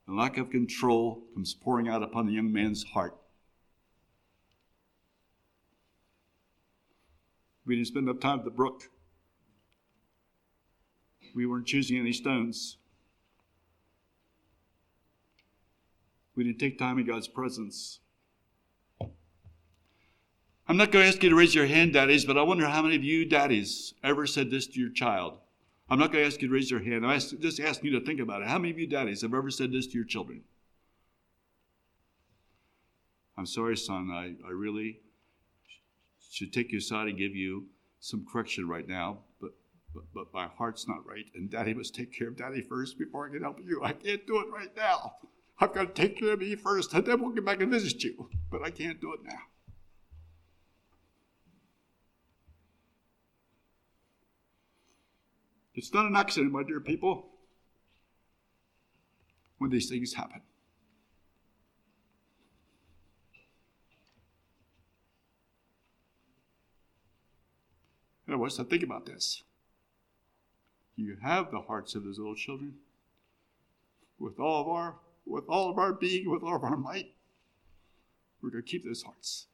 and 0.07 0.17
lack 0.17 0.37
of 0.37 0.51
control 0.51 1.23
comes 1.35 1.55
pouring 1.55 1.89
out 1.89 2.03
upon 2.03 2.27
the 2.27 2.33
young 2.33 2.53
man's 2.53 2.85
heart. 2.85 3.17
We 7.65 7.77
didn't 7.77 7.89
spend 7.89 8.09
enough 8.09 8.21
time 8.21 8.41
at 8.41 8.45
the 8.45 8.51
brook. 8.51 8.91
We 11.35 11.47
weren't 11.47 11.67
choosing 11.67 11.97
any 11.97 12.13
stones. 12.13 12.77
We 16.35 16.45
didn't 16.45 16.59
take 16.59 16.79
time 16.79 16.99
in 16.99 17.07
God's 17.07 17.29
presence. 17.29 18.01
I'm 20.69 20.77
not 20.77 20.91
going 20.91 21.05
to 21.05 21.09
ask 21.09 21.23
you 21.23 21.29
to 21.29 21.37
raise 21.37 21.55
your 21.55 21.67
hand, 21.67 21.93
daddies, 21.93 22.25
but 22.25 22.39
I 22.39 22.43
wonder 22.43 22.67
how 22.67 22.83
many 22.83 22.97
of 22.97 23.05
you, 23.05 23.25
daddies, 23.25 23.95
ever 24.03 24.27
said 24.27 24.51
this 24.51 24.67
to 24.69 24.81
your 24.81 24.91
child. 24.91 25.39
I'm 25.91 25.99
not 25.99 26.13
going 26.13 26.25
to 26.25 26.27
ask 26.27 26.41
you 26.41 26.49
to 26.49 26.55
raise 26.55 26.71
your 26.71 26.81
hand. 26.81 27.05
I'm 27.05 27.21
just 27.21 27.61
asking 27.61 27.93
you 27.93 27.99
to 27.99 28.07
think 28.07 28.21
about 28.21 28.41
it. 28.41 28.49
How 28.49 28.59
many 28.59 28.71
of 28.71 28.79
you 28.79 28.87
daddies 28.87 29.23
have 29.23 29.35
ever 29.35 29.51
said 29.51 29.73
this 29.73 29.87
to 29.89 29.95
your 29.95 30.07
children? 30.07 30.43
I'm 33.37 33.47
sorry, 33.47 33.77
son. 33.77 34.11
I, 34.11 34.35
I 34.47 34.51
really 34.53 35.01
should 36.31 36.53
take 36.53 36.73
you 36.73 36.79
aside 36.79 37.09
and 37.09 37.19
give 37.19 37.35
you 37.37 37.67
some 38.01 38.25
correction 38.31 38.67
right 38.67 38.89
now, 38.89 39.19
but, 39.41 39.51
but, 39.95 40.05
but 40.15 40.33
my 40.33 40.47
heart's 40.47 40.89
not 40.89 41.07
right, 41.07 41.27
and 41.35 41.51
daddy 41.51 41.75
must 41.75 41.95
take 41.95 42.17
care 42.17 42.29
of 42.29 42.37
daddy 42.37 42.63
first 42.63 42.99
before 42.99 43.29
I 43.29 43.33
can 43.33 43.43
help 43.43 43.59
you. 43.63 43.83
I 43.85 43.93
can't 43.93 44.27
do 44.27 44.39
it 44.41 44.47
right 44.51 44.75
now. 44.75 45.17
I've 45.59 45.75
got 45.75 45.95
to 45.95 46.03
take 46.03 46.19
care 46.19 46.33
of 46.33 46.41
me 46.41 46.57
first, 46.57 46.93
and 46.93 47.05
then 47.05 47.21
we'll 47.21 47.31
get 47.31 47.45
back 47.45 47.61
and 47.61 47.71
visit 47.71 48.03
you. 48.03 48.29
But 48.51 48.63
I 48.63 48.71
can't 48.71 49.01
do 49.01 49.13
it 49.13 49.21
now. 49.25 49.39
It's 55.75 55.95
not 55.95 56.07
an 56.07 56.17
accident, 56.17 56.53
my 56.53 56.63
dear 56.63 56.81
people, 56.81 57.29
when 59.59 59.71
these 59.71 59.89
things 59.89 60.15
happen. 60.15 60.43
And 68.27 68.35
I 68.35 68.39
want 68.39 68.53
us 68.53 68.57
to 68.59 68.65
think 68.65 68.83
about 68.83 69.07
this. 69.07 69.43
You 70.97 71.17
have 71.23 71.51
the 71.51 71.61
hearts 71.61 71.95
of 71.95 72.05
those 72.05 72.19
little 72.19 72.35
children 72.35 72.75
with 74.19 74.39
all 74.39 74.61
of 74.61 74.69
our 74.69 74.97
with 75.27 75.45
all 75.49 75.71
of 75.71 75.79
our 75.79 75.93
being, 75.93 76.31
with 76.31 76.43
all 76.43 76.57
of 76.57 76.65
our 76.65 76.77
might. 76.77 77.15
We're 78.43 78.51
going 78.51 78.65
to 78.65 78.71
keep 78.71 78.85
those 78.85 79.03
hearts. 79.03 79.47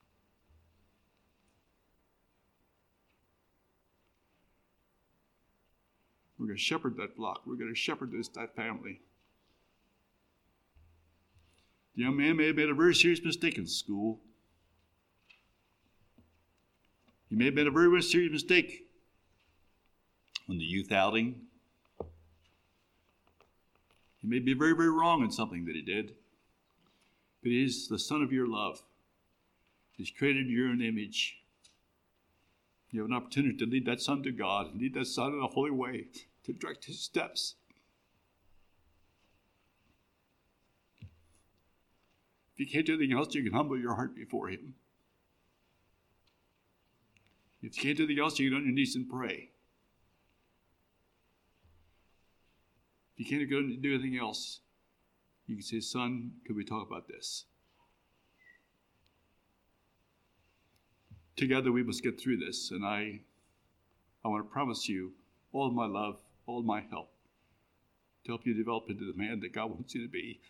We're 6.39 6.47
going 6.47 6.57
to 6.57 6.63
shepherd 6.63 6.97
that 6.97 7.17
flock. 7.17 7.43
We're 7.47 7.57
going 7.57 7.73
to 7.73 7.79
shepherd 7.79 8.13
this 8.13 8.29
that 8.29 8.55
family. 8.55 9.01
The 11.97 12.05
young 12.05 12.17
man 12.17 12.37
may 12.37 12.47
have 12.47 12.57
made 12.57 12.71
a 12.71 12.75
very 12.75 12.95
serious 12.95 13.23
mistake 13.23 13.59
in 13.59 13.67
school. 13.67 14.21
He 17.29 17.35
may 17.37 17.47
have 17.47 17.55
made 17.55 17.67
a 17.67 17.73
very, 17.73 18.01
serious 18.03 18.33
mistake 18.33 18.87
on 20.49 20.59
the 20.59 20.65
youth 20.65 20.93
outing. 20.93 21.48
He 24.29 24.35
may 24.35 24.41
be 24.41 24.53
very, 24.53 24.75
very 24.75 24.91
wrong 24.91 25.23
in 25.23 25.31
something 25.31 25.65
that 25.65 25.75
he 25.75 25.81
did. 25.81 26.15
But 27.43 27.51
he 27.51 27.65
is 27.65 27.89
the 27.89 27.99
son 27.99 28.23
of 28.23 28.31
your 28.31 28.47
love. 28.47 28.83
He's 29.97 30.11
created 30.11 30.49
your 30.49 30.69
own 30.69 30.83
image. 30.83 31.39
You 32.91 33.01
have 33.01 33.09
an 33.09 33.17
opportunity 33.17 33.57
to 33.57 33.65
lead 33.65 33.87
that 33.87 34.03
son 34.03 34.23
to 34.25 34.31
God, 34.31 34.79
lead 34.79 34.93
that 34.95 35.07
son 35.07 35.33
in 35.33 35.41
a 35.41 35.47
holy 35.47 35.71
way, 35.71 36.09
to 36.45 36.53
direct 36.53 36.85
his 36.85 37.01
steps. 37.01 37.55
If 42.53 42.61
you 42.61 42.67
can't 42.67 42.85
do 42.85 42.95
anything 42.97 43.17
else, 43.17 43.35
you 43.35 43.43
can 43.43 43.55
humble 43.55 43.79
your 43.79 43.95
heart 43.95 44.15
before 44.15 44.49
him. 44.49 44.75
If 47.63 47.77
you 47.77 47.83
can't 47.83 47.97
do 47.97 48.05
anything 48.05 48.23
else, 48.23 48.39
you 48.39 48.51
get 48.51 48.57
on 48.57 48.65
your 48.65 48.75
knees 48.75 48.95
and 48.95 49.09
pray. 49.09 49.53
If 53.19 53.31
you 53.31 53.39
can't 53.39 53.51
go 53.51 53.59
and 53.59 53.83
do 53.83 53.95
anything 53.95 54.17
else, 54.17 54.61
you 55.47 55.57
can 55.57 55.63
say, 55.63 55.81
Son, 55.81 56.33
could 56.47 56.55
we 56.55 56.65
talk 56.65 56.87
about 56.87 57.09
this? 57.09 57.47
Together 61.37 61.73
we 61.73 61.83
must 61.83 62.03
get 62.03 62.21
through 62.21 62.37
this, 62.37 62.71
and 62.71 62.85
I 62.85 63.21
I 64.25 64.29
want 64.29 64.45
to 64.45 64.53
promise 64.53 64.89
you 64.89 65.13
all 65.53 65.71
my 65.71 65.87
love 65.87 66.19
all 66.47 66.63
my 66.63 66.81
help 66.91 67.11
to 68.25 68.33
help 68.33 68.47
you 68.47 68.55
develop 68.55 68.89
into 68.89 69.05
the 69.05 69.17
man 69.17 69.41
that 69.41 69.53
God 69.53 69.71
wants 69.71 69.95
you 69.95 70.03
to 70.03 70.09
be. 70.09 70.41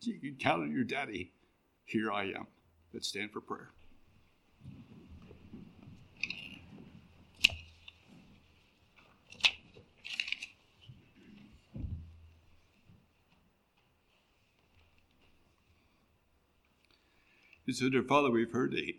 So 0.00 0.10
you 0.10 0.20
can 0.20 0.36
count 0.38 0.62
on 0.62 0.72
your 0.72 0.84
daddy. 0.84 1.32
Here 1.84 2.12
I 2.12 2.24
am. 2.24 2.46
Let's 2.92 3.08
stand 3.08 3.32
for 3.32 3.40
prayer. 3.40 3.70
And 17.68 17.76
so, 17.76 17.90
dear 17.90 18.02
Father, 18.02 18.30
we've 18.30 18.50
heard 18.50 18.72
a, 18.72 18.96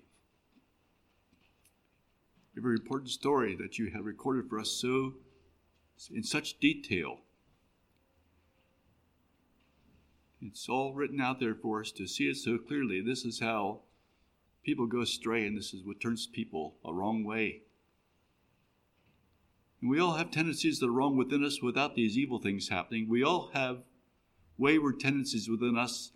a 2.56 2.62
very 2.62 2.76
important 2.76 3.10
story 3.10 3.56
that 3.56 3.80
you 3.80 3.90
have 3.90 4.06
recorded 4.06 4.48
for 4.48 4.60
us 4.60 4.70
so 4.70 5.14
in 6.14 6.22
such 6.22 6.60
detail. 6.60 7.22
It's 10.40 10.70
all 10.70 10.94
written 10.94 11.20
out 11.20 11.40
there 11.40 11.56
for 11.56 11.82
us 11.82 11.92
to 11.94 12.06
see 12.06 12.26
it 12.26 12.38
so 12.38 12.60
clearly. 12.60 13.02
This 13.02 13.26
is 13.26 13.40
how 13.40 13.80
people 14.64 14.86
go 14.86 15.02
astray, 15.02 15.48
and 15.48 15.58
this 15.58 15.74
is 15.74 15.84
what 15.84 16.00
turns 16.00 16.28
people 16.28 16.76
a 16.86 16.94
wrong 16.94 17.24
way. 17.24 17.64
And 19.82 19.90
we 19.90 20.00
all 20.00 20.14
have 20.14 20.30
tendencies 20.30 20.78
that 20.78 20.90
are 20.90 20.92
wrong 20.92 21.18
within 21.18 21.44
us 21.44 21.60
without 21.60 21.96
these 21.96 22.20
evil 22.20 22.38
things 22.38 22.70
happening. 22.70 23.10
We 23.10 23.24
all 23.24 23.50
have 23.56 23.80
wayward 24.60 25.00
tendencies 25.00 25.50
within 25.50 25.76
us 25.76 26.12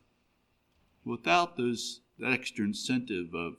without 1.03 1.57
those 1.57 2.01
that 2.19 2.31
extra 2.31 2.65
incentive 2.65 3.33
of 3.33 3.55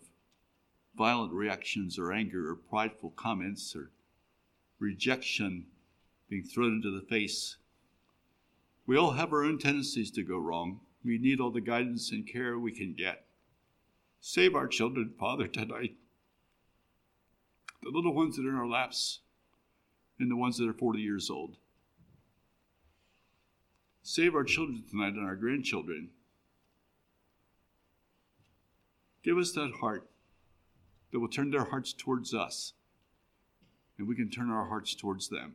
violent 0.96 1.32
reactions 1.32 1.98
or 1.98 2.12
anger 2.12 2.50
or 2.50 2.54
prideful 2.54 3.10
comments 3.16 3.74
or 3.74 3.90
rejection 4.78 5.66
being 6.28 6.44
thrown 6.44 6.74
into 6.74 6.90
the 6.90 7.06
face. 7.06 7.56
We 8.86 8.96
all 8.96 9.12
have 9.12 9.32
our 9.32 9.44
own 9.44 9.58
tendencies 9.58 10.10
to 10.12 10.22
go 10.22 10.38
wrong. 10.38 10.80
We 11.04 11.18
need 11.18 11.40
all 11.40 11.50
the 11.50 11.60
guidance 11.60 12.10
and 12.10 12.26
care 12.26 12.58
we 12.58 12.72
can 12.72 12.94
get. 12.94 13.26
Save 14.20 14.54
our 14.54 14.66
children, 14.66 15.12
Father, 15.18 15.46
tonight. 15.46 15.96
The 17.82 17.90
little 17.90 18.14
ones 18.14 18.36
that 18.36 18.46
are 18.46 18.50
in 18.50 18.54
our 18.54 18.68
laps 18.68 19.20
and 20.18 20.30
the 20.30 20.36
ones 20.36 20.56
that 20.58 20.68
are 20.68 20.74
40 20.74 21.00
years 21.00 21.28
old. 21.28 21.56
Save 24.02 24.34
our 24.34 24.44
children 24.44 24.84
tonight 24.88 25.14
and 25.14 25.26
our 25.26 25.36
grandchildren. 25.36 26.10
Give 29.24 29.38
us 29.38 29.52
that 29.52 29.72
heart 29.80 30.06
that 31.10 31.18
will 31.18 31.28
turn 31.28 31.50
their 31.50 31.64
hearts 31.64 31.94
towards 31.94 32.34
us, 32.34 32.74
and 33.98 34.06
we 34.06 34.14
can 34.14 34.30
turn 34.30 34.50
our 34.50 34.66
hearts 34.66 34.94
towards 34.94 35.30
them. 35.30 35.54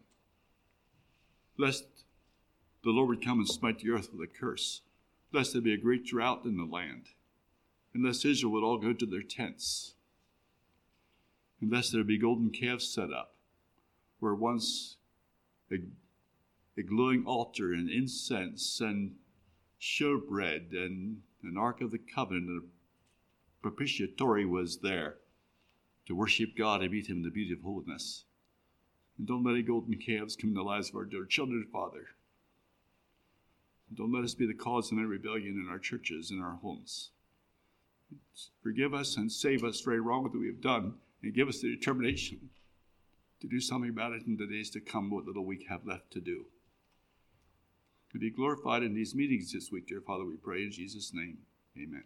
Lest 1.58 1.86
the 2.84 2.90
Lord 2.90 3.10
would 3.10 3.24
come 3.24 3.40
and 3.40 3.48
smite 3.48 3.80
the 3.80 3.92
earth 3.92 4.10
with 4.12 4.28
a 4.28 4.40
curse, 4.40 4.82
lest 5.32 5.54
there 5.54 5.62
be 5.62 5.74
a 5.74 5.78
great 5.78 6.04
drought 6.04 6.46
in 6.46 6.58
the 6.58 6.64
land, 6.64 7.10
and 7.94 8.04
lest 8.04 8.26
Israel 8.26 8.54
would 8.54 8.64
all 8.64 8.80
go 8.80 8.92
to 8.92 9.06
their 9.06 9.22
tents, 9.22 9.94
and 11.62 11.72
lest 11.72 11.92
there 11.92 12.04
be 12.04 12.18
golden 12.18 12.50
calves 12.50 12.88
set 12.88 13.14
up, 13.14 13.36
where 14.20 14.34
once 14.34 14.98
a, 15.72 15.76
a 16.76 16.82
glowing 16.82 17.24
altar 17.26 17.74
and 17.74 17.90
incense 17.90 18.82
and 18.82 19.16
showbread 19.80 20.72
and 20.72 21.22
an 21.44 21.58
ark 21.58 21.82
of 21.82 21.92
the 21.92 22.00
covenant 22.00 22.50
and 22.50 22.64
a 22.64 22.79
propitiatory 23.62 24.46
was 24.46 24.80
there 24.80 25.16
to 26.08 26.16
worship 26.16 26.58
God 26.58 26.82
and 26.82 26.92
meet 26.92 27.08
Him 27.08 27.18
in 27.18 27.24
the 27.24 27.30
beauty 27.30 27.54
of 27.54 27.62
holiness. 27.62 28.26
And 29.18 29.28
don't 29.28 29.44
let 29.44 29.54
any 29.54 29.64
golden 29.64 29.98
calves 29.98 30.36
come 30.36 30.52
in 30.52 30.56
the 30.56 30.62
lives 30.62 30.90
of 30.90 30.96
our 30.96 31.06
dear 31.06 31.26
children, 31.26 31.66
Father. 31.72 32.08
Don't 33.94 34.14
let 34.14 34.24
us 34.24 34.36
be 34.36 34.46
the 34.46 34.54
cause 34.54 34.92
of 34.92 34.98
any 34.98 35.08
rebellion 35.08 35.62
in 35.64 35.70
our 35.70 35.80
churches, 35.80 36.32
in 36.32 36.42
our 36.42 36.58
homes. 36.62 37.12
Forgive 38.64 38.94
us 38.94 39.18
and 39.18 39.32
save 39.32 39.64
us 39.64 39.82
for 39.82 39.92
any 39.92 40.00
wrong 40.00 40.24
that 40.24 40.40
we 40.40 40.48
have 40.48 40.62
done, 40.62 40.96
and 41.22 41.34
give 41.34 41.48
us 41.48 41.60
the 41.60 41.76
determination 41.76 42.50
to 43.42 43.48
do 43.48 43.60
something 43.60 43.90
about 43.90 44.14
it 44.14 44.24
in 44.26 44.38
the 44.38 44.48
days 44.48 44.70
to 44.72 44.80
come, 44.80 45.10
what 45.10 45.26
little 45.26 45.46
we 45.46 45.66
have 45.70 45.86
left 45.86 46.12
to 46.12 46.20
do. 46.20 46.46
To 48.12 48.20
be 48.20 48.32
glorified 48.32 48.84
in 48.84 48.94
these 48.94 49.16
meetings 49.16 49.54
this 49.54 49.72
week, 49.72 49.88
dear 49.88 50.02
Father, 50.02 50.26
we 50.26 50.36
pray 50.36 50.64
in 50.64 50.72
Jesus' 50.72 51.12
name. 51.14 51.38
Amen. 51.78 52.04